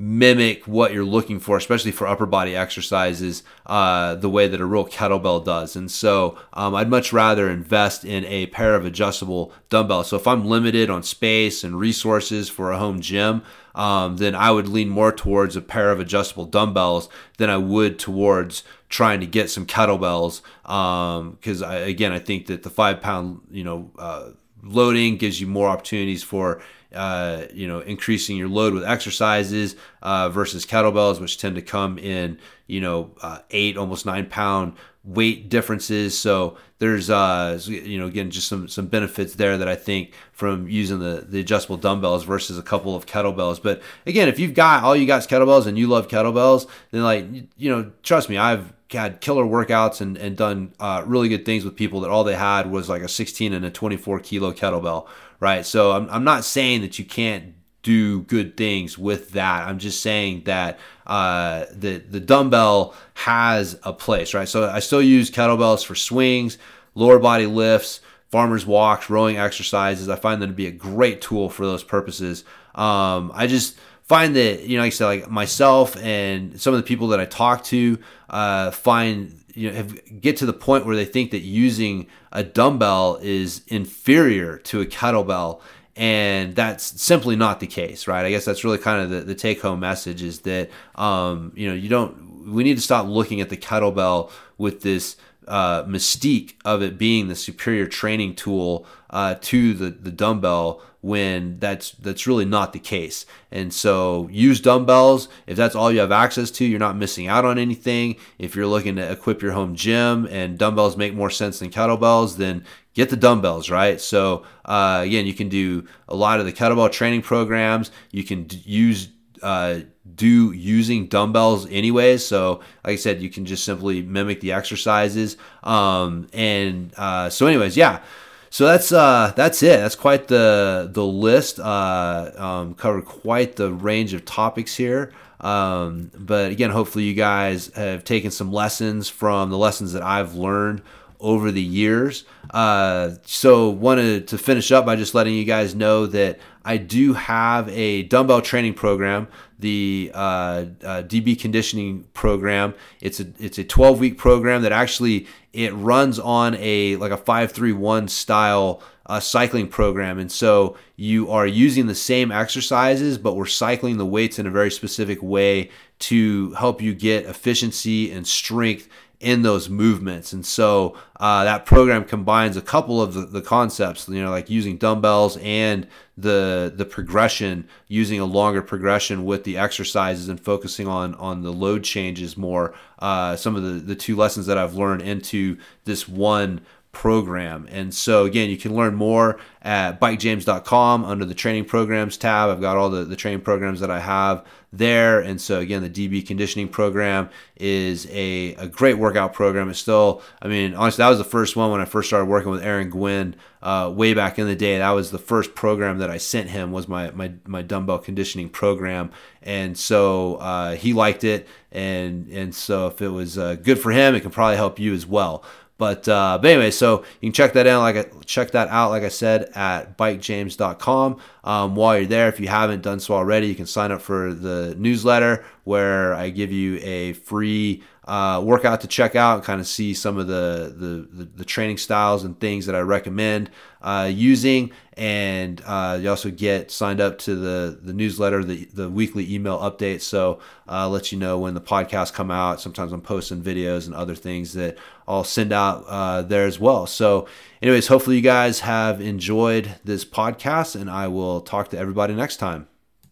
mimic 0.00 0.62
what 0.68 0.92
you're 0.92 1.04
looking 1.04 1.40
for, 1.40 1.56
especially 1.56 1.90
for 1.90 2.06
upper 2.06 2.24
body 2.24 2.54
exercises, 2.54 3.42
uh, 3.66 4.14
the 4.14 4.30
way 4.30 4.46
that 4.46 4.60
a 4.60 4.64
real 4.64 4.86
kettlebell 4.86 5.44
does. 5.44 5.74
And 5.74 5.90
so 5.90 6.38
um, 6.52 6.76
I'd 6.76 6.88
much 6.88 7.12
rather 7.12 7.50
invest 7.50 8.04
in 8.04 8.24
a 8.26 8.46
pair 8.46 8.76
of 8.76 8.84
adjustable 8.84 9.52
dumbbells. 9.68 10.08
So 10.08 10.16
if 10.16 10.28
I'm 10.28 10.44
limited 10.44 10.88
on 10.88 11.02
space 11.02 11.64
and 11.64 11.78
resources 11.78 12.48
for 12.48 12.70
a 12.70 12.78
home 12.78 13.00
gym, 13.00 13.42
um, 13.74 14.18
then 14.18 14.36
I 14.36 14.52
would 14.52 14.68
lean 14.68 14.88
more 14.88 15.10
towards 15.10 15.56
a 15.56 15.60
pair 15.60 15.90
of 15.90 15.98
adjustable 15.98 16.44
dumbbells 16.44 17.08
than 17.38 17.50
I 17.50 17.56
would 17.56 17.98
towards 17.98 18.62
trying 18.88 19.18
to 19.20 19.26
get 19.26 19.50
some 19.50 19.66
kettlebells. 19.66 20.42
Because 20.62 21.62
um, 21.62 21.70
again, 21.70 22.12
I 22.12 22.20
think 22.20 22.46
that 22.46 22.62
the 22.62 22.70
five 22.70 23.00
pound, 23.00 23.40
you 23.50 23.64
know, 23.64 23.90
uh, 23.98 24.30
loading 24.62 25.16
gives 25.16 25.40
you 25.40 25.46
more 25.46 25.68
opportunities 25.68 26.22
for 26.22 26.60
uh, 26.94 27.42
you 27.52 27.68
know, 27.68 27.80
increasing 27.80 28.36
your 28.36 28.48
load 28.48 28.74
with 28.74 28.84
exercises 28.84 29.76
uh, 30.02 30.28
versus 30.28 30.64
kettlebells, 30.64 31.20
which 31.20 31.38
tend 31.38 31.56
to 31.56 31.62
come 31.62 31.98
in, 31.98 32.38
you 32.66 32.80
know, 32.80 33.10
uh, 33.22 33.38
eight, 33.50 33.76
almost 33.76 34.06
nine 34.06 34.26
pound 34.26 34.74
weight 35.04 35.48
differences. 35.48 36.18
So 36.18 36.56
there's, 36.78 37.10
uh, 37.10 37.58
you 37.64 37.98
know, 37.98 38.06
again, 38.06 38.30
just 38.30 38.48
some 38.48 38.68
some 38.68 38.86
benefits 38.86 39.34
there 39.34 39.58
that 39.58 39.68
I 39.68 39.74
think 39.74 40.12
from 40.32 40.68
using 40.68 40.98
the 40.98 41.26
the 41.28 41.40
adjustable 41.40 41.76
dumbbells 41.76 42.24
versus 42.24 42.58
a 42.58 42.62
couple 42.62 42.96
of 42.96 43.06
kettlebells. 43.06 43.62
But 43.62 43.82
again, 44.06 44.28
if 44.28 44.38
you've 44.38 44.54
got 44.54 44.82
all 44.82 44.96
you 44.96 45.06
got 45.06 45.20
is 45.20 45.26
kettlebells 45.26 45.66
and 45.66 45.78
you 45.78 45.88
love 45.88 46.08
kettlebells, 46.08 46.68
then 46.90 47.02
like, 47.02 47.26
you 47.56 47.70
know, 47.70 47.92
trust 48.02 48.28
me, 48.28 48.38
I've 48.38 48.72
had 48.90 49.20
killer 49.20 49.44
workouts 49.44 50.00
and, 50.00 50.16
and 50.16 50.36
done 50.36 50.72
uh, 50.80 51.02
really 51.06 51.28
good 51.28 51.44
things 51.44 51.64
with 51.64 51.76
people 51.76 52.00
that 52.00 52.10
all 52.10 52.24
they 52.24 52.34
had 52.34 52.70
was 52.70 52.88
like 52.88 53.02
a 53.02 53.08
16 53.08 53.52
and 53.52 53.64
a 53.64 53.70
24 53.70 54.20
kilo 54.20 54.52
kettlebell 54.52 55.06
right? 55.40 55.64
So 55.64 55.92
I'm, 55.92 56.08
I'm 56.10 56.24
not 56.24 56.44
saying 56.44 56.82
that 56.82 56.98
you 56.98 57.04
can't 57.04 57.54
do 57.82 58.22
good 58.22 58.56
things 58.56 58.98
with 58.98 59.30
that. 59.32 59.68
I'm 59.68 59.78
just 59.78 60.02
saying 60.02 60.42
that 60.44 60.78
uh, 61.06 61.66
the 61.72 61.98
the 61.98 62.20
dumbbell 62.20 62.94
has 63.14 63.78
a 63.82 63.92
place, 63.92 64.34
right? 64.34 64.48
So 64.48 64.68
I 64.68 64.80
still 64.80 65.02
use 65.02 65.30
kettlebells 65.30 65.84
for 65.84 65.94
swings, 65.94 66.58
lower 66.94 67.18
body 67.18 67.46
lifts, 67.46 68.00
farmers 68.30 68.66
walks, 68.66 69.08
rowing 69.08 69.38
exercises. 69.38 70.08
I 70.08 70.16
find 70.16 70.42
them 70.42 70.50
to 70.50 70.56
be 70.56 70.66
a 70.66 70.72
great 70.72 71.20
tool 71.20 71.48
for 71.48 71.64
those 71.64 71.84
purposes. 71.84 72.44
Um, 72.74 73.30
I 73.34 73.46
just 73.46 73.78
find 74.08 74.34
that 74.36 74.62
you 74.62 74.76
know, 74.76 74.82
like 74.82 74.92
I 74.92 74.96
said, 74.96 75.06
like 75.06 75.30
myself 75.30 75.96
and 75.98 76.60
some 76.60 76.74
of 76.74 76.78
the 76.78 76.84
people 76.84 77.08
that 77.08 77.20
I 77.20 77.26
talk 77.26 77.62
to 77.64 77.98
uh, 78.30 78.70
find 78.70 79.38
you 79.54 79.70
know 79.70 79.76
have, 79.76 80.20
get 80.20 80.38
to 80.38 80.46
the 80.46 80.52
point 80.52 80.86
where 80.86 80.96
they 80.96 81.04
think 81.04 81.30
that 81.30 81.40
using 81.40 82.06
a 82.32 82.42
dumbbell 82.42 83.18
is 83.22 83.62
inferior 83.68 84.58
to 84.58 84.80
a 84.80 84.86
kettlebell 84.86 85.60
and 85.96 86.54
that's 86.54 87.00
simply 87.00 87.36
not 87.36 87.60
the 87.60 87.66
case 87.66 88.08
right? 88.08 88.24
I 88.24 88.30
guess 88.30 88.44
that's 88.44 88.64
really 88.64 88.78
kind 88.78 89.02
of 89.02 89.10
the, 89.10 89.20
the 89.20 89.34
take 89.34 89.60
home 89.60 89.80
message 89.80 90.22
is 90.22 90.40
that 90.40 90.70
um, 90.94 91.52
you 91.54 91.68
know 91.68 91.74
you 91.74 91.88
don't 91.88 92.46
we 92.52 92.64
need 92.64 92.76
to 92.76 92.82
stop 92.82 93.06
looking 93.06 93.40
at 93.40 93.50
the 93.50 93.56
kettlebell 93.56 94.30
with 94.56 94.82
this 94.82 95.16
uh, 95.46 95.82
mystique 95.84 96.54
of 96.64 96.82
it 96.82 96.98
being 96.98 97.28
the 97.28 97.34
superior 97.34 97.86
training 97.86 98.34
tool 98.34 98.86
uh, 99.10 99.34
to 99.40 99.74
the, 99.74 99.90
the 99.90 100.10
dumbbell 100.10 100.82
when 101.00 101.58
that's 101.58 101.92
that's 101.92 102.26
really 102.26 102.44
not 102.44 102.72
the 102.72 102.78
case. 102.78 103.24
And 103.50 103.72
so 103.72 104.28
use 104.30 104.60
dumbbells 104.60 105.28
if 105.46 105.56
that's 105.56 105.74
all 105.74 105.92
you 105.92 106.00
have 106.00 106.12
access 106.12 106.50
to. 106.52 106.64
You're 106.64 106.80
not 106.80 106.96
missing 106.96 107.28
out 107.28 107.44
on 107.44 107.58
anything. 107.58 108.16
If 108.38 108.56
you're 108.56 108.66
looking 108.66 108.96
to 108.96 109.12
equip 109.12 109.40
your 109.40 109.52
home 109.52 109.74
gym 109.74 110.26
and 110.26 110.58
dumbbells 110.58 110.96
make 110.96 111.14
more 111.14 111.30
sense 111.30 111.60
than 111.60 111.70
kettlebells, 111.70 112.36
then 112.36 112.64
get 112.94 113.10
the 113.10 113.16
dumbbells 113.16 113.70
right. 113.70 114.00
So 114.00 114.44
uh, 114.64 115.02
again, 115.04 115.26
you 115.26 115.34
can 115.34 115.48
do 115.48 115.86
a 116.08 116.16
lot 116.16 116.40
of 116.40 116.46
the 116.46 116.52
kettlebell 116.52 116.90
training 116.90 117.22
programs. 117.22 117.90
You 118.10 118.24
can 118.24 118.44
d- 118.44 118.62
use 118.64 119.08
uh, 119.42 119.80
do 120.14 120.52
using 120.52 121.06
dumbbells 121.06 121.70
anyways. 121.70 122.26
So, 122.26 122.60
like 122.84 122.94
I 122.94 122.96
said, 122.96 123.22
you 123.22 123.30
can 123.30 123.44
just 123.44 123.64
simply 123.64 124.02
mimic 124.02 124.40
the 124.40 124.52
exercises. 124.52 125.36
Um, 125.62 126.28
and 126.32 126.92
uh, 126.96 127.30
so, 127.30 127.46
anyways, 127.46 127.76
yeah. 127.76 128.02
So 128.50 128.64
that's 128.66 128.92
uh, 128.92 129.32
that's 129.36 129.62
it. 129.62 129.78
That's 129.80 129.94
quite 129.94 130.28
the 130.28 130.88
the 130.90 131.04
list. 131.04 131.60
Uh, 131.60 132.30
um, 132.36 132.74
covered 132.74 133.04
quite 133.04 133.56
the 133.56 133.72
range 133.72 134.14
of 134.14 134.24
topics 134.24 134.76
here. 134.76 135.12
Um, 135.40 136.10
but 136.14 136.50
again, 136.50 136.70
hopefully 136.70 137.04
you 137.04 137.14
guys 137.14 137.68
have 137.74 138.04
taken 138.04 138.30
some 138.30 138.52
lessons 138.52 139.08
from 139.08 139.50
the 139.50 139.58
lessons 139.58 139.92
that 139.92 140.02
I've 140.02 140.34
learned 140.34 140.82
over 141.20 141.50
the 141.50 141.62
years. 141.62 142.24
Uh, 142.50 143.10
so 143.24 143.70
wanted 143.70 144.28
to 144.28 144.38
finish 144.38 144.72
up 144.72 144.86
by 144.86 144.96
just 144.96 145.14
letting 145.14 145.34
you 145.34 145.44
guys 145.44 145.74
know 145.74 146.06
that 146.06 146.38
I 146.64 146.76
do 146.76 147.14
have 147.14 147.68
a 147.70 148.04
dumbbell 148.04 148.42
training 148.42 148.74
program, 148.74 149.28
the 149.58 150.10
uh, 150.14 150.18
uh, 150.18 151.02
DB 151.02 151.38
conditioning 151.38 152.04
program. 152.14 152.74
It's 153.00 153.20
a 153.20 153.26
it's 153.38 153.58
a 153.58 153.64
12 153.64 153.98
week 153.98 154.18
program 154.18 154.62
that 154.62 154.72
actually 154.72 155.26
it 155.52 155.74
runs 155.74 156.18
on 156.18 156.56
a 156.58 156.96
like 156.96 157.12
a 157.12 157.16
531 157.16 158.08
style 158.08 158.82
uh, 159.06 159.20
cycling 159.20 159.68
program, 159.68 160.18
and 160.18 160.30
so 160.30 160.76
you 160.96 161.30
are 161.30 161.46
using 161.46 161.86
the 161.86 161.94
same 161.94 162.30
exercises, 162.30 163.18
but 163.18 163.34
we're 163.34 163.46
cycling 163.46 163.96
the 163.96 164.06
weights 164.06 164.38
in 164.38 164.46
a 164.46 164.50
very 164.50 164.70
specific 164.70 165.22
way 165.22 165.70
to 165.98 166.52
help 166.52 166.80
you 166.80 166.94
get 166.94 167.24
efficiency 167.24 168.12
and 168.12 168.26
strength 168.26 168.88
in 169.20 169.42
those 169.42 169.68
movements. 169.68 170.32
And 170.32 170.46
so 170.46 170.96
uh, 171.16 171.42
that 171.42 171.66
program 171.66 172.04
combines 172.04 172.56
a 172.56 172.62
couple 172.62 173.02
of 173.02 173.14
the, 173.14 173.22
the, 173.22 173.42
concepts, 173.42 174.08
you 174.08 174.22
know, 174.22 174.30
like 174.30 174.48
using 174.48 174.76
dumbbells 174.76 175.36
and 175.38 175.88
the 176.16 176.72
the 176.74 176.84
progression, 176.84 177.68
using 177.88 178.20
a 178.20 178.24
longer 178.24 178.62
progression 178.62 179.24
with 179.24 179.44
the 179.44 179.56
exercises 179.58 180.28
and 180.28 180.40
focusing 180.40 180.86
on 180.86 181.14
on 181.16 181.42
the 181.42 181.52
load 181.52 181.82
changes 181.82 182.36
more. 182.36 182.74
Uh, 183.00 183.34
some 183.34 183.56
of 183.56 183.62
the 183.64 183.70
the 183.70 183.96
two 183.96 184.14
lessons 184.14 184.46
that 184.46 184.56
I've 184.56 184.74
learned 184.74 185.02
into 185.02 185.58
this 185.84 186.08
one 186.08 186.60
program. 186.98 187.68
And 187.70 187.94
so, 187.94 188.24
again, 188.24 188.50
you 188.50 188.56
can 188.56 188.74
learn 188.74 188.96
more 188.96 189.38
at 189.62 190.00
bikejames.com 190.00 191.04
under 191.04 191.24
the 191.24 191.32
training 191.32 191.64
programs 191.64 192.16
tab. 192.16 192.50
I've 192.50 192.60
got 192.60 192.76
all 192.76 192.90
the, 192.90 193.04
the 193.04 193.14
training 193.14 193.42
programs 193.42 193.78
that 193.78 193.88
I 193.88 194.00
have 194.00 194.44
there. 194.72 195.20
And 195.20 195.40
so, 195.40 195.60
again, 195.60 195.80
the 195.80 195.88
DB 195.88 196.26
conditioning 196.26 196.68
program 196.68 197.30
is 197.54 198.08
a, 198.10 198.56
a 198.56 198.66
great 198.66 198.98
workout 198.98 199.32
program. 199.32 199.70
It's 199.70 199.78
still, 199.78 200.22
I 200.42 200.48
mean, 200.48 200.74
honestly, 200.74 201.04
that 201.04 201.08
was 201.08 201.18
the 201.18 201.24
first 201.24 201.54
one 201.54 201.70
when 201.70 201.80
I 201.80 201.84
first 201.84 202.08
started 202.08 202.26
working 202.26 202.50
with 202.50 202.64
Aaron 202.64 202.90
Gwin 202.90 203.36
uh, 203.62 203.92
way 203.94 204.12
back 204.12 204.36
in 204.36 204.48
the 204.48 204.56
day. 204.56 204.78
That 204.78 204.90
was 204.90 205.12
the 205.12 205.20
first 205.20 205.54
program 205.54 205.98
that 205.98 206.10
I 206.10 206.16
sent 206.18 206.50
him 206.50 206.72
was 206.72 206.88
my, 206.88 207.12
my, 207.12 207.32
my 207.46 207.62
dumbbell 207.62 208.00
conditioning 208.00 208.48
program. 208.48 209.12
And 209.40 209.78
so 209.78 210.34
uh, 210.36 210.74
he 210.74 210.94
liked 210.94 211.22
it. 211.22 211.46
And, 211.70 212.26
and 212.32 212.52
so 212.52 212.88
if 212.88 213.00
it 213.00 213.10
was 213.10 213.38
uh, 213.38 213.54
good 213.54 213.78
for 213.78 213.92
him, 213.92 214.16
it 214.16 214.20
can 214.22 214.32
probably 214.32 214.56
help 214.56 214.80
you 214.80 214.94
as 214.94 215.06
well. 215.06 215.44
But, 215.78 216.08
uh, 216.08 216.38
but 216.42 216.50
anyway, 216.50 216.72
so 216.72 217.04
you 217.20 217.28
can 217.28 217.32
check 217.32 217.52
that 217.52 217.68
out. 217.68 217.80
Like 217.80 217.96
I, 217.96 218.04
check 218.24 218.50
that 218.50 218.68
out, 218.68 218.90
like 218.90 219.04
I 219.04 219.08
said, 219.08 219.50
at 219.54 219.96
bikejames.com. 219.96 221.18
Um, 221.44 221.74
while 221.76 221.96
you're 221.96 222.06
there, 222.06 222.28
if 222.28 222.40
you 222.40 222.48
haven't 222.48 222.82
done 222.82 222.98
so 222.98 223.14
already, 223.14 223.46
you 223.46 223.54
can 223.54 223.66
sign 223.66 223.92
up 223.92 224.02
for 224.02 224.34
the 224.34 224.74
newsletter 224.76 225.44
where 225.62 226.14
I 226.14 226.30
give 226.30 226.50
you 226.50 226.80
a 226.82 227.12
free 227.12 227.84
uh, 228.08 228.40
workout 228.44 228.80
to 228.80 228.88
check 228.88 229.14
out 229.14 229.36
and 229.36 229.44
kind 229.44 229.60
of 229.60 229.68
see 229.68 229.94
some 229.94 230.18
of 230.18 230.26
the, 230.26 230.74
the, 230.76 231.24
the, 231.24 231.30
the 231.36 231.44
training 231.44 231.78
styles 231.78 232.24
and 232.24 232.40
things 232.40 232.66
that 232.66 232.74
I 232.74 232.80
recommend 232.80 233.50
uh, 233.82 234.10
using. 234.12 234.72
And 234.94 235.62
uh, 235.64 235.98
you 236.00 236.10
also 236.10 236.30
get 236.30 236.70
signed 236.70 237.00
up 237.00 237.18
to 237.18 237.36
the, 237.36 237.78
the 237.80 237.92
newsletter, 237.92 238.42
the, 238.42 238.64
the 238.74 238.90
weekly 238.90 239.32
email 239.32 239.58
updates. 239.58 240.02
So 240.02 240.40
uh, 240.68 240.88
let 240.88 241.12
you 241.12 241.18
know 241.18 241.38
when 241.38 241.54
the 241.54 241.60
podcasts 241.60 242.12
come 242.12 242.30
out. 242.30 242.60
Sometimes 242.60 242.92
I'm 242.92 243.00
posting 243.00 243.40
videos 243.40 243.86
and 243.86 243.94
other 243.94 244.14
things 244.14 244.54
that 244.54 244.76
I'll 245.06 245.24
send 245.24 245.52
out 245.52 245.84
uh, 245.86 246.22
there 246.22 246.46
as 246.46 246.58
well. 246.58 246.86
So, 246.86 247.26
anyways, 247.62 247.86
hopefully 247.86 248.16
you 248.16 248.22
guys 248.22 248.60
have 248.60 249.00
enjoyed 249.00 249.76
this 249.84 250.04
podcast, 250.04 250.78
and 250.78 250.90
I 250.90 251.08
will 251.08 251.40
talk 251.40 251.68
to 251.70 251.78
everybody 251.78 252.14
next 252.14 252.36
time. 252.36 252.68